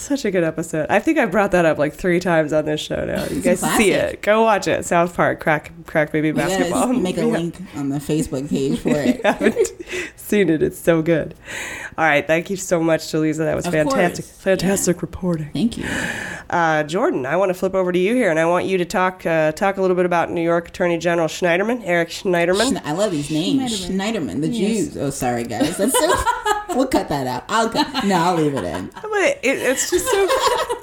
Such 0.00 0.24
a 0.24 0.30
good 0.30 0.44
episode. 0.44 0.86
I 0.88 0.98
think 0.98 1.18
I 1.18 1.26
brought 1.26 1.50
that 1.52 1.64
up 1.66 1.78
like 1.78 1.92
three 1.92 2.20
times 2.20 2.52
on 2.52 2.64
this 2.64 2.80
show 2.80 3.04
now. 3.04 3.24
You 3.26 3.40
guys 3.42 3.60
see 3.76 3.92
it. 3.92 4.22
Go 4.22 4.42
watch 4.42 4.66
it. 4.66 4.84
South 4.84 5.14
Park, 5.14 5.40
crack 5.40 5.72
crack 5.86 6.10
baby 6.10 6.32
basketball. 6.32 6.92
make 6.94 7.16
a 7.18 7.20
Yeah. 7.26 7.26
link 7.26 7.56
on 7.76 7.90
the 7.90 7.98
Facebook 7.98 8.48
page 8.48 8.78
for 8.80 8.88
it. 8.94 9.24
haven't 9.24 9.72
seen 10.16 10.48
it. 10.48 10.62
It's 10.62 10.78
so 10.78 11.02
good. 11.02 11.34
All 11.98 12.04
right. 12.06 12.26
Thank 12.26 12.48
you 12.50 12.56
so 12.56 12.82
much, 12.82 13.02
Jaleesa. 13.02 13.38
That 13.38 13.54
was 13.56 13.66
Of 13.66 13.72
fantastic. 13.74 14.24
course. 14.24 14.36
Fantastic 14.38 15.02
reporting. 15.02 15.50
Thank 15.52 15.76
you. 15.76 15.84
Uh, 16.48 16.82
Jordan, 16.84 17.26
I 17.26 17.36
want 17.36 17.50
to 17.50 17.54
flip 17.54 17.74
over 17.74 17.92
to 17.92 17.98
you 17.98 18.14
here, 18.14 18.30
and 18.30 18.38
I 18.40 18.46
want 18.46 18.64
you 18.66 18.78
to 18.78 18.84
talk 18.86 19.24
uh, 19.26 19.52
talk 19.52 19.76
a 19.76 19.80
little 19.82 19.96
bit 19.96 20.06
about 20.06 20.30
New 20.30 20.42
York 20.42 20.68
Attorney 20.68 20.96
General 20.98 21.28
Schneiderman, 21.28 21.82
Eric 21.84 22.08
Schneiderman. 22.08 22.72
Schne- 22.78 22.82
I 22.84 22.92
love 22.92 23.10
these 23.12 23.30
names. 23.30 23.86
Schneiderman, 23.86 24.40
the 24.40 24.48
Yes. 24.48 24.76
Jews. 24.94 24.96
Oh, 24.96 25.10
sorry 25.10 25.44
guys. 25.44 25.76
That's 25.76 25.92
so. 25.98 26.14
we'll 26.76 26.86
cut 26.86 27.08
that 27.08 27.26
out. 27.26 27.44
I'll 27.48 27.68
cut. 27.68 28.04
No, 28.04 28.14
I'll 28.16 28.34
leave 28.36 28.54
it 28.54 28.64
in. 28.64 28.90
But 29.10 29.38
it, 29.42 29.58
it's 29.58 29.90
just 29.90 30.06
so 30.06 30.28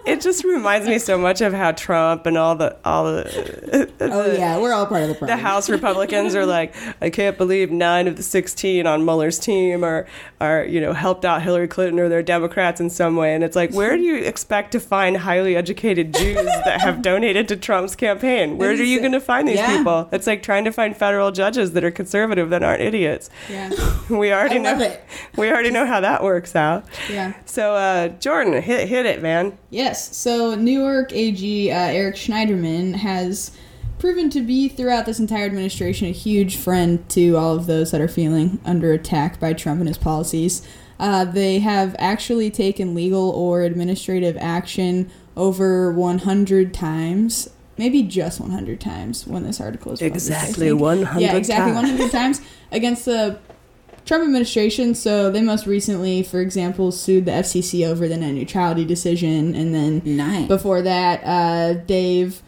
it 0.06 0.22
just 0.22 0.44
reminds 0.44 0.88
me 0.88 1.00
so 1.00 1.18
much 1.18 1.42
of 1.42 1.54
how 1.54 1.72
Trump 1.72 2.26
and 2.28 2.38
all 2.38 2.56
the 2.56 2.76
all 2.86 3.06
the 3.06 3.90
Oh 4.00 4.32
yeah, 4.32 4.60
we're 4.60 4.74
all 4.74 4.86
part 4.86 5.02
of 5.04 5.08
the 5.10 5.16
problem. 5.16 5.38
the. 5.38 5.44
House 5.44 5.70
Republicans 5.70 6.36
are 6.36 6.46
like, 6.46 6.76
I 7.02 7.10
can't 7.10 7.38
believe 7.38 7.72
nine 7.72 8.08
of 8.08 8.16
the 8.18 8.22
sixteen 8.24 8.86
on 8.86 9.06
Mueller's 9.06 9.40
team 9.40 9.84
are 9.84 10.06
are 10.40 10.64
you 10.66 10.80
know 10.82 10.94
helped 10.94 11.26
out 11.26 11.42
Hillary 11.42 11.68
Clinton 11.68 12.00
or 12.00 12.10
they're 12.10 12.22
Democrats 12.22 12.80
in 12.80 12.90
some 12.92 13.16
way, 13.16 13.34
and 13.34 13.44
it's 13.44 13.56
like, 13.56 13.72
where 13.74 13.96
do 13.98 14.04
you 14.04 14.18
expect 14.18 14.72
to 14.74 14.80
find 14.80 15.18
highly 15.18 15.56
educated 15.56 16.14
Jews 16.14 16.36
that 16.46 16.82
have 16.82 17.02
donated 17.02 17.48
to 17.48 17.56
Trump's 17.58 17.96
campaign? 17.96 18.58
Where 18.58 18.70
are 18.72 18.74
you 18.74 19.00
going 19.00 19.14
to 19.14 19.20
find 19.22 19.48
these 19.48 19.56
Yeah. 19.58 19.78
people? 19.78 20.10
It's 20.12 20.28
like 20.28 20.44
trying 20.44 20.66
to 20.66 20.72
find 20.72 20.96
federal 20.96 21.32
judges 21.32 21.72
that 21.74 21.84
are 21.84 21.92
conservative 21.92 22.50
that 22.52 22.62
aren't 22.62 22.82
idiots. 22.82 23.30
Yeah. 23.50 23.72
We 24.10 24.32
already 24.32 24.60
know. 24.60 24.80
it. 24.80 25.04
We 25.36 25.50
already 25.50 25.70
know 25.70 25.77
how 25.86 26.00
that 26.00 26.24
works 26.24 26.56
out. 26.56 26.86
Yeah. 27.10 27.34
So, 27.46 27.74
uh, 27.74 28.10
Jordan, 28.10 28.62
hit 28.62 28.88
hit 28.88 29.06
it, 29.06 29.22
man. 29.22 29.58
Yes. 29.70 30.16
So 30.18 30.56
New 30.56 30.80
York 30.80 31.12
AG 31.14 31.72
uh, 31.72 31.76
Eric 31.76 32.16
Schneiderman 32.16 32.96
has 32.96 33.52
proven 34.00 34.30
to 34.30 34.42
be 34.42 34.68
throughout 34.70 35.06
this 35.06 35.20
entire 35.20 35.46
administration 35.46 36.08
a 36.08 36.12
huge 36.12 36.56
friend 36.58 37.08
to 37.10 37.36
all 37.36 37.56
of 37.56 37.66
those 37.66 37.92
that 37.92 38.02
are 38.02 38.08
feeling 38.08 38.60
under 38.64 38.92
attack 38.94 39.40
by 39.40 39.54
Trump 39.54 39.80
and 39.80 39.88
his 39.88 39.98
policies. 39.98 40.62
Uh, 41.00 41.26
they 41.26 41.60
have 41.60 41.96
actually 42.00 42.50
taken 42.50 42.96
legal 42.96 43.30
or 43.32 43.62
administrative 43.62 44.36
action 44.38 45.10
over 45.36 45.92
100 45.92 46.74
times. 46.74 47.50
Maybe 47.78 48.02
just 48.02 48.40
100 48.40 48.82
times 48.82 49.28
when 49.28 49.44
this 49.44 49.62
article 49.62 49.92
is 49.92 50.00
published, 50.00 50.16
Exactly 50.16 50.70
think. 50.70 50.82
100 50.82 51.22
Yeah, 51.22 51.36
exactly 51.36 51.74
100 51.74 52.12
times 52.12 52.42
against 52.72 53.06
the 53.06 53.38
Trump 54.08 54.24
administration, 54.24 54.96
so 54.96 55.30
they 55.30 55.42
most 55.42 55.68
recently, 55.68 56.24
for 56.24 56.40
example, 56.42 56.92
sued 56.92 57.26
the 57.26 57.32
FCC 57.32 57.86
over 57.86 58.08
the 58.08 58.18
net 58.18 58.34
neutrality 58.34 58.86
decision, 58.86 59.54
and 59.54 59.76
then 59.76 60.02
Nice. 60.06 60.48
before 60.48 60.82
that, 60.82 61.22
uh, 61.24 61.80
they've 61.86 62.42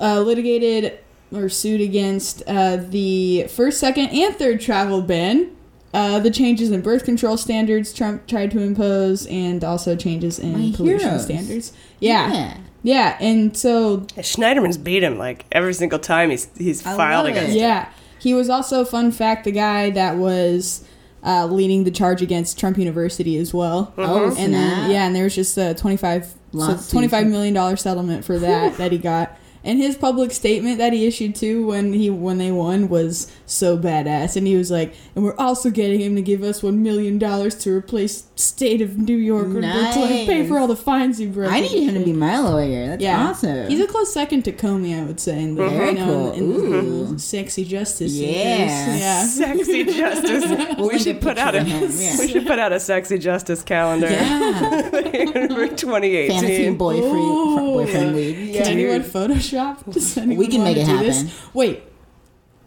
uh, 0.00 0.20
litigated 0.20 0.98
or 1.32 1.48
sued 1.48 1.80
against 1.80 2.42
uh, 2.48 2.76
the 2.76 3.44
first, 3.48 3.78
second, 3.78 4.08
and 4.08 4.34
third 4.36 4.60
travel 4.60 5.00
ban, 5.00 5.50
uh, 5.94 6.18
the 6.18 6.30
changes 6.30 6.70
in 6.72 6.80
birth 6.80 7.04
control 7.04 7.36
standards 7.36 7.92
Trump 7.92 8.26
tried 8.26 8.50
to 8.50 8.58
impose, 8.60 9.26
and 9.28 9.62
also 9.62 9.94
changes 9.96 10.38
in 10.38 10.52
My 10.52 10.76
pollution 10.76 11.08
heroes. 11.08 11.24
standards. 11.24 11.72
Yeah. 12.00 12.32
Yeah. 12.32 12.56
yeah, 12.82 13.16
and 13.20 13.56
so 13.56 13.98
Schneiderman's 14.18 14.78
beat 14.78 15.02
him 15.04 15.18
like 15.18 15.44
every 15.52 15.74
single 15.74 15.98
time 16.00 16.30
he's 16.30 16.48
he's 16.58 16.82
filed 16.82 17.26
against 17.26 17.50
it. 17.50 17.54
him. 17.54 17.58
Yeah. 17.58 17.88
He 18.20 18.34
was 18.34 18.48
also, 18.50 18.84
fun 18.84 19.12
fact, 19.12 19.44
the 19.44 19.50
guy 19.52 19.90
that 19.90 20.16
was 20.16 20.84
uh, 21.24 21.46
leading 21.46 21.84
the 21.84 21.90
charge 21.90 22.22
against 22.22 22.58
Trump 22.58 22.78
University 22.78 23.36
as 23.38 23.52
well. 23.52 23.92
Oh, 23.98 24.24
And 24.26 24.34
snap. 24.34 24.50
then, 24.50 24.90
yeah, 24.90 25.06
and 25.06 25.14
there 25.16 25.24
was 25.24 25.34
just 25.34 25.56
a 25.58 25.74
25, 25.74 26.24
so 26.26 26.58
$25 26.58 27.28
million 27.30 27.76
settlement 27.76 28.24
for 28.24 28.38
that 28.38 28.76
that 28.78 28.92
he 28.92 28.98
got. 28.98 29.36
And 29.62 29.78
his 29.78 29.96
public 29.96 30.30
statement 30.32 30.78
that 30.78 30.92
he 30.94 31.06
issued 31.06 31.34
too 31.34 31.66
when 31.66 31.92
he 31.92 32.08
when 32.08 32.38
they 32.38 32.50
won 32.50 32.88
was 32.88 33.30
so 33.50 33.76
badass. 33.76 34.36
And 34.36 34.46
he 34.46 34.56
was 34.56 34.70
like, 34.70 34.94
"And 35.14 35.24
we're 35.24 35.36
also 35.36 35.70
getting 35.70 36.00
him 36.00 36.16
to 36.16 36.22
give 36.22 36.42
us 36.42 36.62
one 36.62 36.82
million 36.82 37.18
dollars 37.18 37.54
to 37.56 37.70
replace 37.74 38.24
state 38.36 38.80
of 38.80 38.96
New 38.98 39.16
York 39.16 39.48
or 39.48 39.60
to 39.60 39.66
like, 39.66 39.94
pay 40.26 40.46
for 40.46 40.58
all 40.58 40.66
the 40.66 40.76
fines 40.76 41.18
he 41.18 41.26
broke." 41.26 41.50
I 41.52 41.60
need 41.60 41.88
him 41.88 41.94
to 41.94 42.04
be 42.04 42.12
my 42.12 42.38
lawyer. 42.38 42.86
That's 42.88 43.02
Yeah, 43.02 43.28
awesome. 43.28 43.68
He's 43.68 43.80
a 43.80 43.86
close 43.86 44.12
second 44.12 44.44
to 44.44 44.52
Comey, 44.52 44.98
I 44.98 45.04
would 45.04 45.20
say. 45.20 45.42
In 45.42 45.54
the, 45.56 45.68
Very 45.68 45.88
you 45.88 45.94
know, 45.94 46.04
cool. 46.06 46.32
in 46.32 46.48
the, 46.52 46.64
in 46.64 46.70
the 46.70 47.12
Ooh. 47.14 47.18
sexy 47.18 47.64
justice. 47.64 48.12
Yeah. 48.12 48.96
yeah. 48.96 49.24
Sexy 49.40 49.84
justice. 49.84 50.66
We'll 50.80 50.88
we 50.88 50.98
should 50.98 51.20
put 51.20 51.36
out 51.38 51.54
a 51.54 51.58
picture 51.64 51.84
of 51.84 51.90
him, 51.90 52.00
yeah. 52.00 52.18
we 52.18 52.28
should 52.28 52.46
put 52.46 52.58
out 52.58 52.72
a 52.72 52.80
sexy 52.80 53.18
justice 53.18 53.62
calendar 53.62 54.08
yeah. 54.08 54.88
for 54.90 55.66
2018. 55.68 56.30
Fantasy 56.30 56.70
boyfriend, 56.70 57.14
Ooh. 57.16 57.56
boyfriend 57.74 58.16
league. 58.16 58.54
Can 58.54 58.66
anyone 58.66 59.02
Photoshop? 59.02 59.90
Does 59.92 60.16
anyone 60.16 60.36
We 60.38 60.46
can 60.48 60.62
make 60.64 60.76
it 60.76 60.86
do 60.86 60.98
this? 60.98 61.22
happen. 61.22 61.32
Wait, 61.54 61.82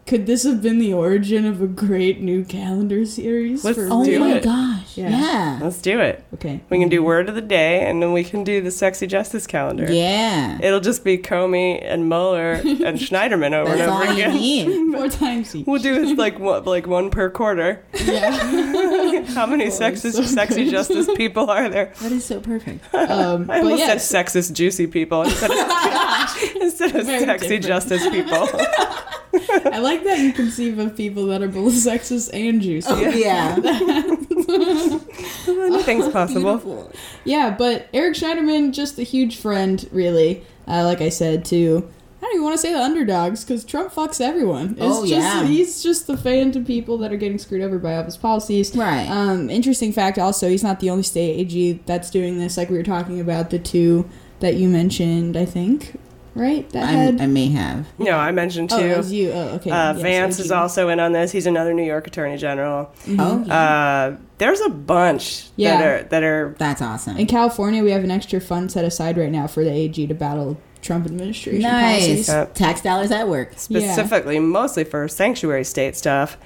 could 0.06 0.26
this 0.26 0.42
have 0.44 0.60
been 0.62 0.78
the 0.78 0.92
origin 0.92 1.46
of 1.46 1.62
a 1.62 1.66
great 1.66 2.20
new 2.20 2.44
calendar 2.44 3.06
series? 3.06 3.64
Let's 3.64 3.78
for 3.78 3.88
Oh 3.90 4.04
do 4.04 4.20
my 4.20 4.34
it. 4.34 4.44
gosh. 4.44 4.98
Yeah. 4.98 5.08
Yeah. 5.08 5.58
Let's 5.62 5.80
do 5.80 5.98
it. 6.00 6.22
Okay. 6.34 6.60
We 6.68 6.78
can 6.78 6.88
do 6.90 7.02
word 7.02 7.28
of 7.28 7.34
the 7.34 7.40
day, 7.40 7.80
and 7.86 8.02
then 8.02 8.12
we 8.12 8.22
can 8.22 8.44
do 8.44 8.60
the 8.60 8.70
sexy 8.70 9.06
justice 9.06 9.46
calendar. 9.46 9.90
Yeah. 9.90 10.58
It'll 10.62 10.80
just 10.80 11.04
be 11.04 11.16
Comey 11.18 11.80
and 11.82 12.08
Mueller 12.08 12.52
and 12.54 12.98
Schneiderman 12.98 13.54
over 13.54 13.72
and 13.72 13.80
over 13.82 14.04
again. 14.12 14.92
Four 14.92 15.08
times 15.08 15.54
each. 15.56 15.66
We'll 15.66 15.80
do 15.82 15.94
it 16.02 16.18
like 16.18 16.38
one, 16.38 16.64
like 16.64 16.86
one 16.86 17.10
per 17.10 17.30
quarter. 17.30 17.82
yeah. 18.04 18.30
How 19.34 19.46
many 19.46 19.66
sexist, 19.68 20.12
so 20.12 20.22
sexy 20.22 20.70
justice 20.70 21.08
people 21.16 21.50
are 21.50 21.68
there? 21.68 21.92
That 22.02 22.12
is 22.12 22.24
so 22.24 22.40
perfect. 22.40 22.94
Um, 22.94 23.44
I 23.50 23.60
but 23.60 23.64
almost 23.64 23.78
yes, 23.78 24.06
said 24.08 24.26
sexist 24.26 24.52
juicy 24.52 24.86
people 24.86 25.22
instead 25.22 25.50
of, 25.50 26.52
instead 26.60 26.94
of 26.94 27.06
sexy 27.06 27.58
different. 27.58 27.64
justice 27.64 28.08
people. 28.10 28.48
I 29.72 29.78
like 29.78 30.04
that 30.04 30.20
you 30.20 30.32
conceive 30.32 30.78
of 30.78 30.96
people 30.96 31.26
that 31.26 31.42
are 31.42 31.48
both 31.48 31.72
sexist 31.86 32.30
and 32.32 32.60
juicy. 32.60 32.92
yeah. 33.20 33.56
Anything's 35.48 36.08
possible. 36.08 36.56
Beautiful. 36.56 36.92
Yeah, 37.24 37.50
but 37.56 37.88
Eric 37.92 38.14
Schneiderman, 38.14 38.72
just 38.72 38.98
a 38.98 39.02
huge 39.02 39.36
friend, 39.36 39.86
really. 39.92 40.44
Uh, 40.66 40.84
like 40.84 41.00
I 41.00 41.08
said, 41.10 41.44
to 41.46 41.88
I 42.18 42.26
don't 42.26 42.34
even 42.36 42.44
want 42.44 42.54
to 42.54 42.58
say 42.58 42.72
the 42.72 42.80
underdogs 42.80 43.44
because 43.44 43.64
Trump 43.64 43.92
fucks 43.92 44.18
everyone. 44.20 44.70
It's 44.72 44.78
Oh, 44.80 45.00
just, 45.06 45.10
yeah. 45.10 45.44
he's 45.44 45.82
just 45.82 46.06
the 46.06 46.16
fan 46.16 46.52
to 46.52 46.60
people 46.60 46.96
that 46.98 47.12
are 47.12 47.16
getting 47.18 47.38
screwed 47.38 47.60
over 47.60 47.78
by 47.78 48.02
his 48.02 48.16
policies. 48.16 48.74
Right. 48.74 49.06
Um, 49.08 49.50
interesting 49.50 49.92
fact, 49.92 50.18
also, 50.18 50.48
he's 50.48 50.62
not 50.62 50.80
the 50.80 50.88
only 50.88 51.02
state 51.02 51.38
AG 51.40 51.80
that's 51.84 52.10
doing 52.10 52.38
this. 52.38 52.56
Like 52.56 52.70
we 52.70 52.78
were 52.78 52.82
talking 52.82 53.20
about 53.20 53.50
the 53.50 53.58
two 53.58 54.08
that 54.40 54.54
you 54.54 54.68
mentioned, 54.70 55.36
I 55.36 55.44
think, 55.44 56.00
right? 56.34 56.68
That 56.70 56.84
I, 56.84 56.86
had. 56.92 57.20
I 57.20 57.26
may 57.26 57.48
have. 57.48 57.86
No, 57.98 58.12
I 58.12 58.30
mentioned 58.32 58.70
oh, 58.72 58.78
it 58.78 58.96
was 58.96 59.12
you. 59.12 59.30
Oh, 59.32 59.48
okay. 59.56 59.70
Uh, 59.70 59.92
Yes, 59.94 60.02
Vance 60.02 60.38
is 60.40 60.50
also 60.50 60.88
in 60.88 61.00
on 61.00 61.12
this. 61.12 61.32
He's 61.32 61.46
another 61.46 61.72
New 61.74 61.84
York 61.84 62.06
Attorney 62.06 62.36
General. 62.36 62.90
Oh, 63.18 63.44
Uh, 63.50 64.16
there's 64.38 64.60
a 64.60 64.68
bunch 64.68 65.46
Yeah. 65.56 65.78
that 65.78 65.86
are 65.86 66.02
that 66.08 66.22
are. 66.24 66.54
that's 66.58 66.82
awesome. 66.82 67.16
In 67.16 67.26
California, 67.26 67.82
we 67.82 67.90
have 67.92 68.04
an 68.04 68.10
extra 68.10 68.40
fund 68.40 68.70
set 68.72 68.84
aside 68.84 69.16
right 69.16 69.30
now 69.30 69.46
for 69.46 69.64
the 69.64 69.70
AG 69.72 70.06
to 70.06 70.14
battle 70.14 70.58
Trump 70.82 71.06
administration 71.06 71.62
Nice. 71.62 72.04
policies. 72.06 72.28
Uh, 72.28 72.46
Tax 72.54 72.80
dollars 72.82 73.10
at 73.10 73.28
work. 73.28 73.52
Specifically, 73.56 74.38
mostly 74.38 74.84
for 74.84 75.08
sanctuary 75.08 75.64
state 75.64 75.96
stuff. 75.96 76.36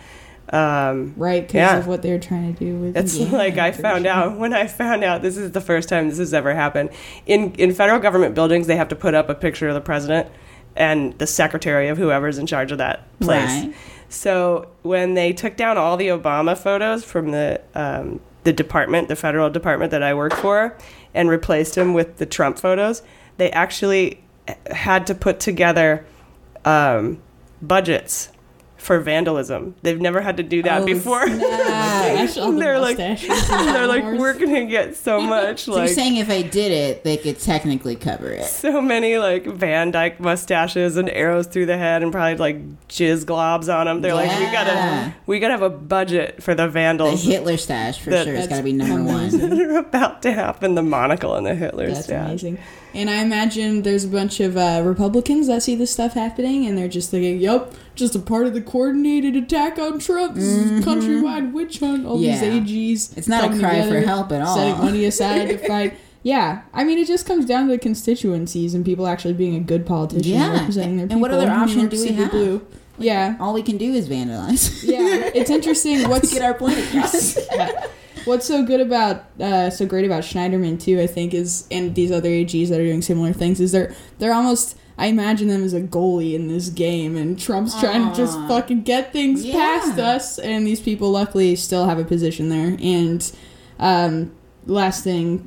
Um, 0.51 1.15
Right, 1.17 1.43
because 1.47 1.55
Yeah. 1.59 1.79
of 1.79 1.87
what 1.87 2.03
they're 2.03 2.19
trying 2.19 2.55
to 2.55 2.59
do 2.65 2.77
with 2.77 2.97
It's 2.97 3.19
like 3.33 3.59
I 3.59 3.73
found 3.73 4.05
sure. 4.05 4.13
out 4.13 4.39
when 4.39 4.53
I 4.55 4.67
found 4.67 5.05
out 5.05 5.23
this 5.23 5.37
is 5.37 5.53
the 5.53 5.61
first 5.61 5.89
time 5.89 6.09
this 6.09 6.19
has 6.19 6.33
ever 6.33 6.55
happened. 6.55 6.91
In 7.27 7.53
in 7.59 7.73
federal 7.75 7.99
government 8.01 8.35
buildings, 8.35 8.67
they 8.67 8.77
have 8.77 8.89
to 8.89 8.97
put 8.97 9.15
up 9.15 9.29
a 9.29 9.35
picture 9.35 9.69
of 9.69 9.75
the 9.75 9.81
president 9.81 10.29
and 10.77 11.19
the 11.19 11.27
secretary 11.27 11.89
of 11.89 11.99
whoever's 11.99 12.39
in 12.39 12.47
charge 12.47 12.73
of 12.73 12.79
that 12.79 13.03
place. 13.21 13.51
Right. 13.65 13.75
So 14.09 14.69
when 14.83 15.15
they 15.15 15.33
took 15.33 15.57
down 15.57 15.77
all 15.77 15.97
the 15.97 16.09
Obama 16.09 16.57
photos 16.57 17.05
from 17.05 17.31
the 17.31 17.61
um, 17.75 18.21
the 18.45 18.53
department, 18.53 19.09
the 19.09 19.17
federal 19.17 19.51
department 19.51 19.91
that 19.91 20.03
I 20.03 20.15
work 20.15 20.33
for, 20.35 20.75
and 21.13 21.29
replaced 21.29 21.75
them 21.75 21.93
with 21.93 22.17
the 22.17 22.25
Trump 22.27 22.59
photos, 22.59 23.03
they 23.37 23.51
actually 23.51 24.23
had 24.71 25.07
to 25.09 25.15
put 25.15 25.41
together 25.41 26.07
um, 26.65 27.21
budgets 27.61 28.31
for 28.79 29.01
vandalism. 29.01 29.75
They've 29.83 30.01
never 30.01 30.21
had 30.21 30.37
to 30.39 30.43
do 30.43 30.63
that 30.63 30.83
Oh, 30.83 30.87
before. 30.87 31.27
Gosh, 31.27 32.39
all 32.39 32.53
the 32.53 32.59
they're 32.61 32.79
like 32.81 32.97
they're 32.97 33.87
like 33.87 34.05
we're 34.05 34.35
gonna 34.39 34.65
get 34.67 34.97
so 34.97 35.21
much 35.37 35.65
So 35.65 35.73
like 35.73 35.87
you're 35.89 35.95
saying 35.95 36.17
if 36.17 36.31
I 36.31 36.43
did 36.43 36.73
it, 36.73 37.05
they 37.05 37.17
could 37.17 37.39
technically 37.39 37.97
cover 37.97 38.31
it. 38.31 38.45
so 38.45 38.81
many 38.81 39.19
like 39.19 39.45
Van 39.47 39.91
Dyke 39.91 40.21
mustaches 40.21 40.97
and 40.97 41.09
arrows 41.11 41.47
through 41.47 41.67
the 41.67 41.77
head 41.77 42.03
and 42.03 42.13
probably 42.13 42.37
like 42.37 42.87
jizz 42.89 43.25
globs 43.25 43.73
on 43.73 43.87
them. 43.87 44.01
They're 44.01 44.15
like 44.15 44.31
we 44.39 44.45
Yeah. 44.45 44.53
gotta 44.53 45.15
we 45.27 45.39
gotta 45.41 45.53
have 45.55 45.63
a 45.63 45.71
budget 45.71 46.43
for 46.43 46.55
the 46.55 46.69
The 46.69 47.17
Hitler 47.17 47.57
stash 47.57 47.99
for 48.01 48.11
That- 48.11 48.25
sure. 48.25 48.35
It's 48.35 48.47
That's 48.47 48.51
got 48.51 48.57
to 48.59 48.63
be 48.63 48.73
number 48.73 49.03
one. 49.03 49.31
that 49.39 49.53
are 49.61 49.79
about 49.79 50.23
to 50.23 50.33
happen. 50.33 50.75
The 50.77 50.83
monocle 50.83 51.35
and 51.35 51.45
the 51.47 51.55
Hitler 51.55 51.89
That's 51.89 52.05
stash. 52.05 52.27
amazing. 52.29 52.59
And 52.95 53.11
I 53.11 53.17
imagine 53.23 53.83
there's 53.83 54.05
a 54.05 54.09
bunch 54.09 54.41
of 54.41 54.57
uh, 54.57 54.83
Republicans 54.85 55.47
that 55.49 55.63
see 55.63 55.75
this 55.75 55.91
stuff 55.91 56.15
happening, 56.15 56.67
and 56.67 56.77
they're 56.79 56.89
just 56.89 57.11
thinking, 57.11 57.39
"Yup, 57.41 57.75
just 57.99 58.15
a 58.15 58.19
part 58.21 58.47
of 58.47 58.55
the 58.55 58.61
coordinated 58.63 59.37
attack 59.37 59.79
on 59.79 59.99
Trump. 59.99 60.37
A 60.37 60.41
countrywide 60.41 61.53
witch 61.53 61.81
hunt. 61.81 62.07
All 62.07 62.17
Mm-hmm. 62.17 62.25
Yeah. 62.25 62.61
these 62.61 63.09
AGs. 63.11 63.19
It's 63.19 63.29
not 63.29 63.53
a 63.55 63.59
cry 63.59 63.87
for 63.89 64.01
help 64.01 64.33
at 64.33 64.41
all. 64.43 64.57
Setting 64.57 64.79
money 64.79 65.05
aside 65.05 65.49
to 65.49 65.59
fight. 65.69 65.95
Yeah, 66.23 66.63
I 66.75 66.83
mean, 66.85 66.99
it 66.99 67.07
just 67.07 67.27
comes 67.27 67.47
down 67.47 67.67
to 67.67 67.73
the 67.73 67.79
constituencies 67.79 68.75
and 68.75 68.85
people 68.85 69.07
actually 69.07 69.35
being 69.35 69.55
a 69.55 69.61
good 69.61 69.87
politician 69.87 70.33
Yeah. 70.33 70.59
representing 70.59 70.97
their 70.97 71.05
And 71.05 71.11
people. 71.11 71.21
what 71.23 71.31
other 71.31 71.51
option 71.51 71.89
do 71.89 72.01
we 72.03 72.09
have? 72.13 72.31
Blue. 72.31 72.67
Yeah, 72.99 73.37
All 73.39 73.55
we 73.55 73.63
can 73.63 73.77
do 73.77 73.93
is 73.95 74.09
vandalize. 74.09 74.83
yeah. 74.85 75.31
It's 75.35 75.49
interesting. 75.51 76.09
What's 76.09 76.33
get 76.33 76.43
our 76.43 76.55
point 76.55 76.79
across. 76.89 77.39
What's 78.25 78.47
so 78.47 78.65
good 78.65 78.81
about 78.81 79.27
uh, 79.41 79.71
so 79.71 79.87
great 79.87 80.05
about 80.05 80.23
Schneiderman 80.25 80.79
too, 80.81 81.01
I 81.01 81.07
think, 81.07 81.33
is 81.33 81.67
and 81.71 81.95
these 81.95 82.11
other 82.11 82.29
AGs 82.29 82.69
that 82.69 82.81
are 82.81 82.85
doing 82.85 83.01
similar 83.01 83.33
things 83.33 83.61
is 83.61 83.71
they're 83.73 83.95
they're 84.19 84.35
almost 84.35 84.77
I 84.99 85.07
imagine 85.07 85.47
them 85.49 85.63
as 85.63 85.73
a 85.75 85.81
goalie 85.81 86.35
in 86.35 86.49
this 86.49 86.69
game, 86.71 87.17
and 87.17 87.39
Trump's 87.39 87.79
trying 87.79 88.11
to 88.11 88.17
just 88.17 88.37
fucking 88.49 88.83
get 88.83 89.13
things 89.13 89.45
Yeah. 89.45 89.55
past 89.55 89.99
us, 89.99 90.39
and 90.41 90.67
these 90.67 90.81
people 90.81 91.11
luckily 91.13 91.55
still 91.57 91.87
have 91.87 91.99
a 92.01 92.05
position 92.05 92.49
there. 92.49 92.77
And 92.83 93.33
um, 93.79 94.33
last 94.67 95.05
thing, 95.05 95.47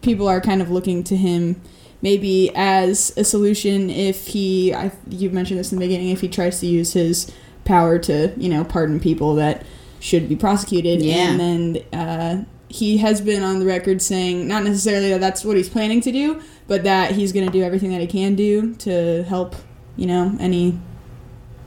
people 0.00 0.26
are 0.26 0.40
kind 0.40 0.62
of 0.62 0.70
looking 0.70 1.04
to 1.04 1.16
him 1.16 1.60
maybe 2.02 2.50
as 2.54 3.12
a 3.16 3.24
solution 3.24 3.90
if 3.90 4.28
he 4.28 4.72
I, 4.72 4.92
you 5.08 5.30
mentioned 5.30 5.58
this 5.58 5.72
in 5.72 5.78
the 5.78 5.84
beginning 5.86 6.10
if 6.10 6.20
he 6.20 6.28
tries 6.28 6.60
to 6.60 6.66
use 6.66 6.92
his 6.92 7.32
power 7.64 7.98
to 8.00 8.32
you 8.36 8.48
know 8.50 8.64
pardon 8.64 9.00
people 9.00 9.34
that 9.36 9.64
should 9.98 10.28
be 10.28 10.36
prosecuted 10.36 11.00
Yeah. 11.02 11.14
and 11.30 11.40
then 11.40 11.84
uh, 11.98 12.44
he 12.68 12.98
has 12.98 13.20
been 13.20 13.42
on 13.42 13.60
the 13.60 13.66
record 13.66 14.02
saying 14.02 14.46
not 14.48 14.64
necessarily 14.64 15.10
that 15.10 15.20
that's 15.20 15.44
what 15.44 15.56
he's 15.56 15.68
planning 15.68 16.00
to 16.00 16.10
do 16.10 16.42
but 16.66 16.82
that 16.84 17.12
he's 17.12 17.32
going 17.32 17.46
to 17.46 17.52
do 17.52 17.62
everything 17.62 17.90
that 17.90 18.00
he 18.00 18.06
can 18.06 18.34
do 18.34 18.74
to 18.74 19.22
help 19.24 19.54
you 19.96 20.06
know 20.06 20.36
any 20.40 20.78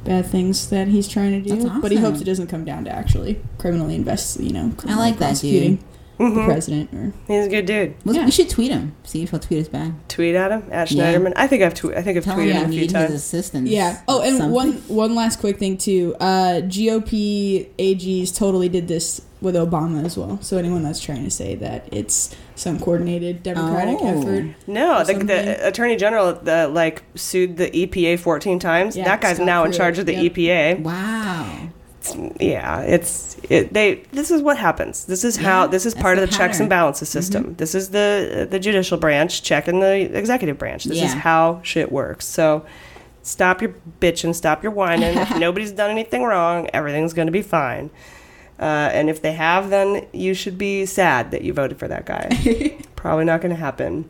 bad 0.03 0.25
things 0.25 0.69
that 0.69 0.87
he's 0.87 1.07
trying 1.07 1.43
to 1.43 1.49
do. 1.49 1.61
That's 1.61 1.81
but 1.81 1.91
he 1.91 1.97
hopes 1.97 2.21
it 2.21 2.25
doesn't 2.25 2.47
come 2.47 2.63
down 2.65 2.85
to 2.85 2.91
actually 2.91 3.41
criminally 3.57 3.95
invest 3.95 4.39
you 4.39 4.51
know 4.51 4.73
I 4.87 4.95
like 4.95 5.17
that, 5.19 5.29
prosecuting 5.29 5.83
dude. 6.27 6.35
the 6.37 6.43
president 6.45 6.93
or 6.93 7.13
He's 7.27 7.45
a 7.45 7.49
good 7.49 7.65
dude. 7.65 7.95
Let's- 8.05 8.17
Yeah. 8.17 8.25
We 8.25 8.31
should 8.31 8.49
tweet 8.49 8.71
him. 8.71 8.93
See 9.03 9.23
if 9.23 9.31
he'll 9.31 9.39
tweet 9.39 9.61
us 9.61 9.67
back. 9.69 9.91
Tweet 10.07 10.35
at 10.35 10.51
him 10.51 10.63
at 10.71 10.91
Yeah. 10.91 11.13
Schneiderman. 11.13 11.33
I 11.35 11.47
think 11.47 11.63
I've 11.63 11.73
tw- 11.73 11.95
I 11.95 12.01
think 12.01 12.17
I've 12.17 12.23
Tell 12.25 12.35
tweeted 12.37 12.51
him 12.51 12.57
him 12.57 12.63
a 12.65 12.67
few 12.69 12.75
need 12.81 12.83
his 12.83 12.93
times. 12.93 13.13
assistance. 13.13 13.69
Yeah. 13.69 13.97
Oh, 14.07 14.21
and 14.21 14.37
Something. 14.37 14.51
one 14.53 14.73
one 14.87 15.15
last 15.15 15.39
quick 15.39 15.57
thing 15.59 15.77
too. 15.77 16.15
Uh, 16.19 16.61
GOP 16.61 17.67
AGs 17.79 18.35
totally 18.35 18.69
did 18.69 18.87
this 18.87 19.21
with 19.41 19.55
Obama 19.55 20.03
as 20.03 20.17
well. 20.17 20.37
So 20.41 20.57
anyone 20.57 20.83
that's 20.83 20.99
trying 20.99 21.23
to 21.23 21.31
say 21.31 21.55
that 21.55 21.87
it's 21.93 22.35
some 22.55 22.77
coordinated 22.77 23.41
Democratic 23.41 23.97
Oh. 24.01 24.19
effort, 24.19 24.45
No, 24.67 25.01
the, 25.05 25.13
the 25.13 25.65
attorney 25.65 25.95
general 25.95 26.37
uh, 26.45 26.67
like 26.67 27.03
sued 27.15 27.55
the 27.55 27.69
EPA 27.69 28.19
14 28.19 28.59
times. 28.59 28.97
Yeah, 28.97 29.05
that 29.05 29.21
guy's 29.21 29.37
Scott 29.37 29.45
now 29.45 29.63
in 29.63 29.71
charge 29.71 29.97
of 29.97 30.05
the 30.05 30.13
yep. 30.13 30.33
EPA. 30.33 30.81
Wow. 30.83 31.68
Yeah, 32.39 32.81
it's 32.81 33.37
it, 33.49 33.73
they. 33.73 34.03
This 34.11 34.31
is 34.31 34.41
what 34.41 34.57
happens. 34.57 35.05
This 35.05 35.23
is 35.23 35.37
how. 35.37 35.67
This 35.67 35.85
is 35.85 35.93
part 35.93 36.17
of 36.17 36.29
the 36.29 36.35
checks 36.35 36.59
and 36.59 36.69
balances 36.69 37.09
system. 37.09 37.55
This 37.55 37.75
is 37.75 37.89
the 37.89 38.47
the 38.49 38.59
judicial 38.59 38.97
branch 38.97 39.43
checking 39.43 39.79
the 39.79 40.17
executive 40.17 40.57
branch. 40.57 40.85
This 40.85 41.01
is 41.01 41.13
how 41.13 41.61
shit 41.63 41.91
works. 41.91 42.25
So. 42.25 42.65
Stop 43.21 43.61
your 43.61 43.75
bitching, 43.99 44.33
stop 44.33 44.63
your 44.63 44.71
whining. 44.71 45.15
if 45.15 45.37
nobody's 45.37 45.73
done 45.73 45.91
anything 45.91 46.23
wrong, 46.23 46.69
everything's 46.73 47.13
going 47.13 47.27
to 47.27 47.31
be 47.33 47.41
fine. 47.41 47.91
Uh, 48.59 48.89
and 48.91 49.09
if 49.09 49.21
they 49.21 49.31
have, 49.33 49.69
then 49.69 50.05
you 50.11 50.33
should 50.33 50.57
be 50.57 50.85
sad 50.85 51.31
that 51.31 51.43
you 51.43 51.53
voted 51.53 51.77
for 51.77 51.87
that 51.87 52.05
guy. 52.05 52.77
Probably 52.95 53.25
not 53.25 53.41
going 53.41 53.51
to 53.51 53.59
happen. 53.59 54.09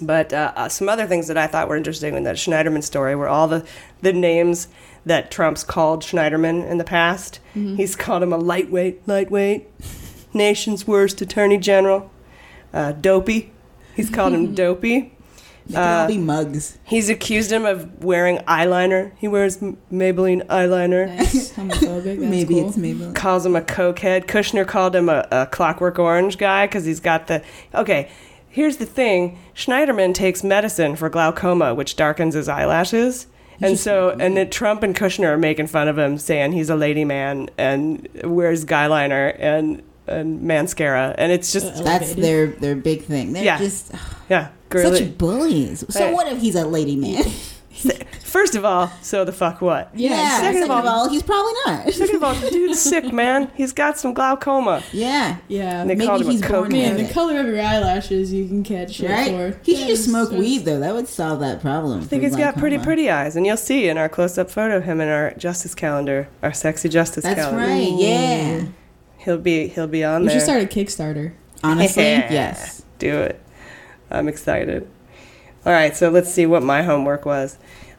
But 0.00 0.32
uh, 0.32 0.52
uh, 0.56 0.68
some 0.68 0.88
other 0.88 1.06
things 1.06 1.28
that 1.28 1.38
I 1.38 1.46
thought 1.46 1.68
were 1.68 1.76
interesting 1.76 2.14
in 2.14 2.22
that 2.24 2.36
Schneiderman 2.36 2.82
story 2.82 3.14
were 3.14 3.28
all 3.28 3.48
the, 3.48 3.66
the 4.02 4.12
names 4.12 4.68
that 5.04 5.30
Trump's 5.30 5.64
called 5.64 6.02
Schneiderman 6.02 6.68
in 6.68 6.78
the 6.78 6.84
past. 6.84 7.40
He's 7.54 7.96
called 7.96 8.22
him 8.22 8.32
a 8.32 8.36
lightweight, 8.38 9.06
lightweight, 9.08 9.66
nation's 10.34 10.86
worst 10.86 11.20
attorney 11.22 11.58
general, 11.58 12.10
uh, 12.74 12.92
dopey. 12.92 13.52
He's 13.94 14.10
called 14.10 14.32
him 14.34 14.54
dopey. 14.54 15.12
They 15.68 15.72
can 15.74 15.82
Uh, 15.82 16.00
all 16.02 16.06
be 16.08 16.18
mugs. 16.18 16.78
He's 16.84 17.08
accused 17.08 17.50
him 17.50 17.64
of 17.64 18.04
wearing 18.04 18.38
eyeliner. 18.46 19.12
He 19.16 19.26
wears 19.26 19.58
Maybelline 19.58 20.46
eyeliner. 20.46 21.16
that's 21.16 21.52
homophobic. 21.52 22.18
Maybe 22.18 22.54
cool. 22.54 22.68
it's 22.68 22.76
maybe. 22.76 23.12
calls 23.14 23.44
him 23.44 23.56
a 23.56 23.62
cokehead. 23.62 24.26
Kushner 24.26 24.64
called 24.66 24.94
him 24.94 25.08
a, 25.08 25.26
a 25.32 25.46
Clockwork 25.46 25.98
Orange 25.98 26.38
guy 26.38 26.66
because 26.66 26.84
he's 26.84 27.00
got 27.00 27.26
the. 27.26 27.42
Okay, 27.74 28.10
here's 28.56 28.78
the 28.78 28.86
thing: 28.86 29.38
Schneiderman 29.54 30.14
takes 30.14 30.42
medicine 30.42 30.96
for 30.96 31.08
glaucoma, 31.08 31.74
which 31.74 31.94
darkens 31.94 32.34
his 32.34 32.48
eyelashes. 32.48 33.26
And 33.60 33.78
so, 33.78 34.10
and 34.20 34.36
then 34.36 34.50
Trump 34.50 34.82
and 34.82 34.94
Kushner 34.94 35.28
are 35.28 35.38
making 35.38 35.68
fun 35.68 35.88
of 35.88 35.96
him, 35.98 36.18
saying 36.18 36.52
he's 36.52 36.68
a 36.68 36.76
lady 36.76 37.04
man 37.04 37.48
and 37.56 38.06
wears 38.24 38.64
guyliner 38.64 39.34
and 39.38 39.82
and 40.06 40.42
mascara, 40.42 41.14
and 41.18 41.32
it's 41.32 41.52
just 41.52 41.66
uh, 41.66 41.82
That's 41.82 42.06
elevated. 42.12 42.24
their 42.24 42.46
their 42.48 42.76
big 42.76 43.02
thing. 43.04 43.32
They're 43.32 43.44
Yeah. 43.44 43.58
just 43.58 43.92
yeah, 44.28 44.48
girly. 44.68 44.98
such 44.98 45.18
bullies. 45.18 45.84
So 45.88 46.06
Hey. 46.08 46.12
what 46.14 46.26
if 46.30 46.38
he's 46.38 46.54
a 46.54 46.64
lady 46.66 46.96
man? 46.96 47.24
First 48.36 48.54
of 48.54 48.66
all, 48.66 48.92
so 49.00 49.24
the 49.24 49.32
fuck 49.32 49.62
what? 49.62 49.90
Yeah, 49.94 50.40
second 50.40 50.64
of 50.64 50.70
all- 50.70 51.08
he's 51.08 51.22
probably 51.22 51.52
not. 51.64 51.90
Second 51.90 52.16
of 52.16 52.22
all, 52.22 52.34
the 52.34 52.50
dude's 52.50 52.78
sick, 52.78 53.10
man. 53.22 53.50
He's 53.56 53.72
got 53.72 53.96
some 53.98 54.12
glaucoma. 54.12 54.82
yeah. 54.92 55.38
Yeah. 55.48 55.80
And 55.80 55.88
they 55.88 55.94
Maybe 55.94 56.06
called 56.06 56.20
him 56.20 56.30
he's 56.30 56.42
a 56.42 56.48
born. 56.48 56.70
Man, 56.70 56.96
the 56.98 57.10
color 57.12 57.40
of 57.40 57.46
your 57.46 57.60
eyelashes 57.62 58.34
you 58.34 58.46
can 58.46 58.62
catch 58.62 58.96
shit 58.96 59.10
Right? 59.10 59.30
for. 59.30 59.58
He 59.64 59.72
should 59.74 59.80
Yeah, 59.80 59.86
just 59.86 60.04
smoke 60.04 60.28
just- 60.30 60.38
weed 60.38 60.66
though. 60.66 60.80
That 60.80 60.94
would 60.94 61.08
solve 61.08 61.40
that 61.40 61.62
problem. 61.62 62.00
I 62.02 62.04
think 62.04 62.24
he's 62.24 62.36
got 62.36 62.58
pretty 62.58 62.76
pretty 62.78 63.08
eyes, 63.08 63.36
and 63.36 63.46
you'll 63.46 63.56
see 63.56 63.88
in 63.88 63.96
our 63.96 64.08
close-up 64.10 64.50
photo 64.50 64.76
of 64.76 64.84
him 64.84 65.00
in 65.00 65.08
our 65.08 65.30
justice 65.38 65.74
calendar, 65.74 66.28
our 66.42 66.52
sexy 66.52 66.90
justice 66.90 67.24
That's 67.24 67.40
calendar. 67.40 67.66
right. 67.66 67.90
Yeah. 67.96 68.64
He'll 69.16 69.38
be 69.38 69.68
he'll 69.68 69.86
be 69.88 70.04
on 70.04 70.20
We 70.22 70.28
there. 70.28 70.36
should 70.40 70.44
start 70.44 70.62
a 70.62 70.66
Kickstarter. 70.66 71.32
Honestly, 71.64 72.02
Yeah. 72.02 72.30
yes. 72.32 72.82
Do 72.98 73.18
it. 73.22 73.40
I'm 74.10 74.28
excited. 74.28 74.86
All 75.64 75.72
right, 75.72 75.96
so 75.96 76.10
let's 76.10 76.30
see 76.32 76.44
what 76.46 76.62
my 76.62 76.82
homework 76.82 77.24
was. 77.24 77.56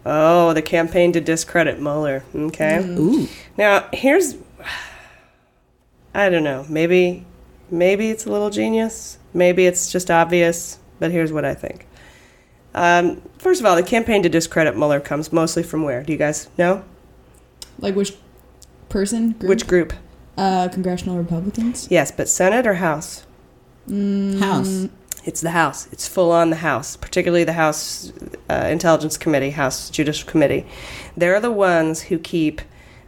Oh, 0.10 0.54
the 0.54 0.62
campaign 0.62 1.12
to 1.14 1.22
discredit 1.22 1.82
Mueller. 1.82 2.24
Okay. 2.34 2.80
Ooh. 2.82 3.28
Now, 3.58 3.90
here's 3.92 4.36
I 6.16 6.30
don't 6.30 6.44
know. 6.44 6.66
Maybe 6.70 7.26
maybe 7.70 8.10
it's 8.10 8.26
a 8.26 8.32
little 8.32 8.50
genius. 8.50 9.20
Maybe 9.34 9.68
it's 9.68 9.92
just 9.92 10.10
obvious, 10.10 10.80
but 11.00 11.12
here's 11.12 11.32
what 11.32 11.46
I 11.46 11.54
think. 11.54 11.86
Um, 12.74 13.22
first 13.38 13.60
of 13.60 13.66
all, 13.66 13.76
the 13.76 13.84
campaign 13.84 14.24
to 14.24 14.30
discredit 14.30 14.78
Mueller 14.78 15.00
comes 15.00 15.34
mostly 15.34 15.62
from 15.62 15.84
where? 15.84 16.04
Do 16.04 16.14
you 16.14 16.18
guys 16.18 16.50
know? 16.58 16.84
Like 17.80 17.96
which 17.96 18.14
person? 18.88 19.32
Group? 19.34 19.50
Which 19.50 19.68
group? 19.68 19.94
Uh, 20.38 20.70
congressional 20.70 21.18
Republicans. 21.18 21.88
Yes, 21.92 22.12
but 22.12 22.30
Senate 22.30 22.66
or 22.66 22.76
House? 22.76 23.26
House. 23.90 24.88
It's 25.28 25.42
the 25.42 25.52
House. 25.52 25.88
It's 25.92 26.08
full 26.08 26.32
on 26.32 26.50
the 26.50 26.56
House, 26.58 26.96
particularly 26.96 27.44
the 27.44 27.54
House 27.54 28.12
uh, 28.50 28.68
Intelligence 28.72 29.18
Committee, 29.18 29.52
House 29.52 29.90
Judicial 29.90 30.28
Committee. 30.30 30.66
They're 31.18 31.40
the 31.42 31.52
ones 31.52 32.02
who 32.04 32.18
keep 32.18 32.62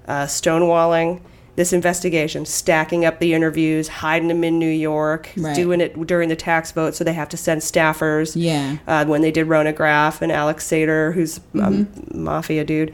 uh, 0.07 0.25
stonewalling 0.25 1.21
this 1.55 1.73
investigation, 1.73 2.45
stacking 2.45 3.03
up 3.05 3.19
the 3.19 3.33
interviews, 3.33 3.87
hiding 3.87 4.27
them 4.29 4.43
in 4.43 4.57
New 4.59 4.69
York, 4.69 5.29
Right. 5.37 5.55
doing 5.55 5.81
it 5.81 6.07
during 6.07 6.29
the 6.29 6.35
tax 6.35 6.71
vote, 6.71 6.95
so 6.95 7.03
they 7.03 7.13
have 7.13 7.27
to 7.29 7.37
send 7.37 7.61
staffers. 7.61 8.33
Yeah. 8.35 8.77
Uh, 8.87 9.05
when 9.05 9.21
they 9.21 9.31
did 9.31 9.45
Rona 9.47 9.73
Graff 9.73 10.21
and 10.21 10.31
Felix 10.31 10.65
Sater, 10.65 11.13
who's 11.13 11.39
a 11.55 11.85
mafia 12.13 12.63
dude, 12.63 12.93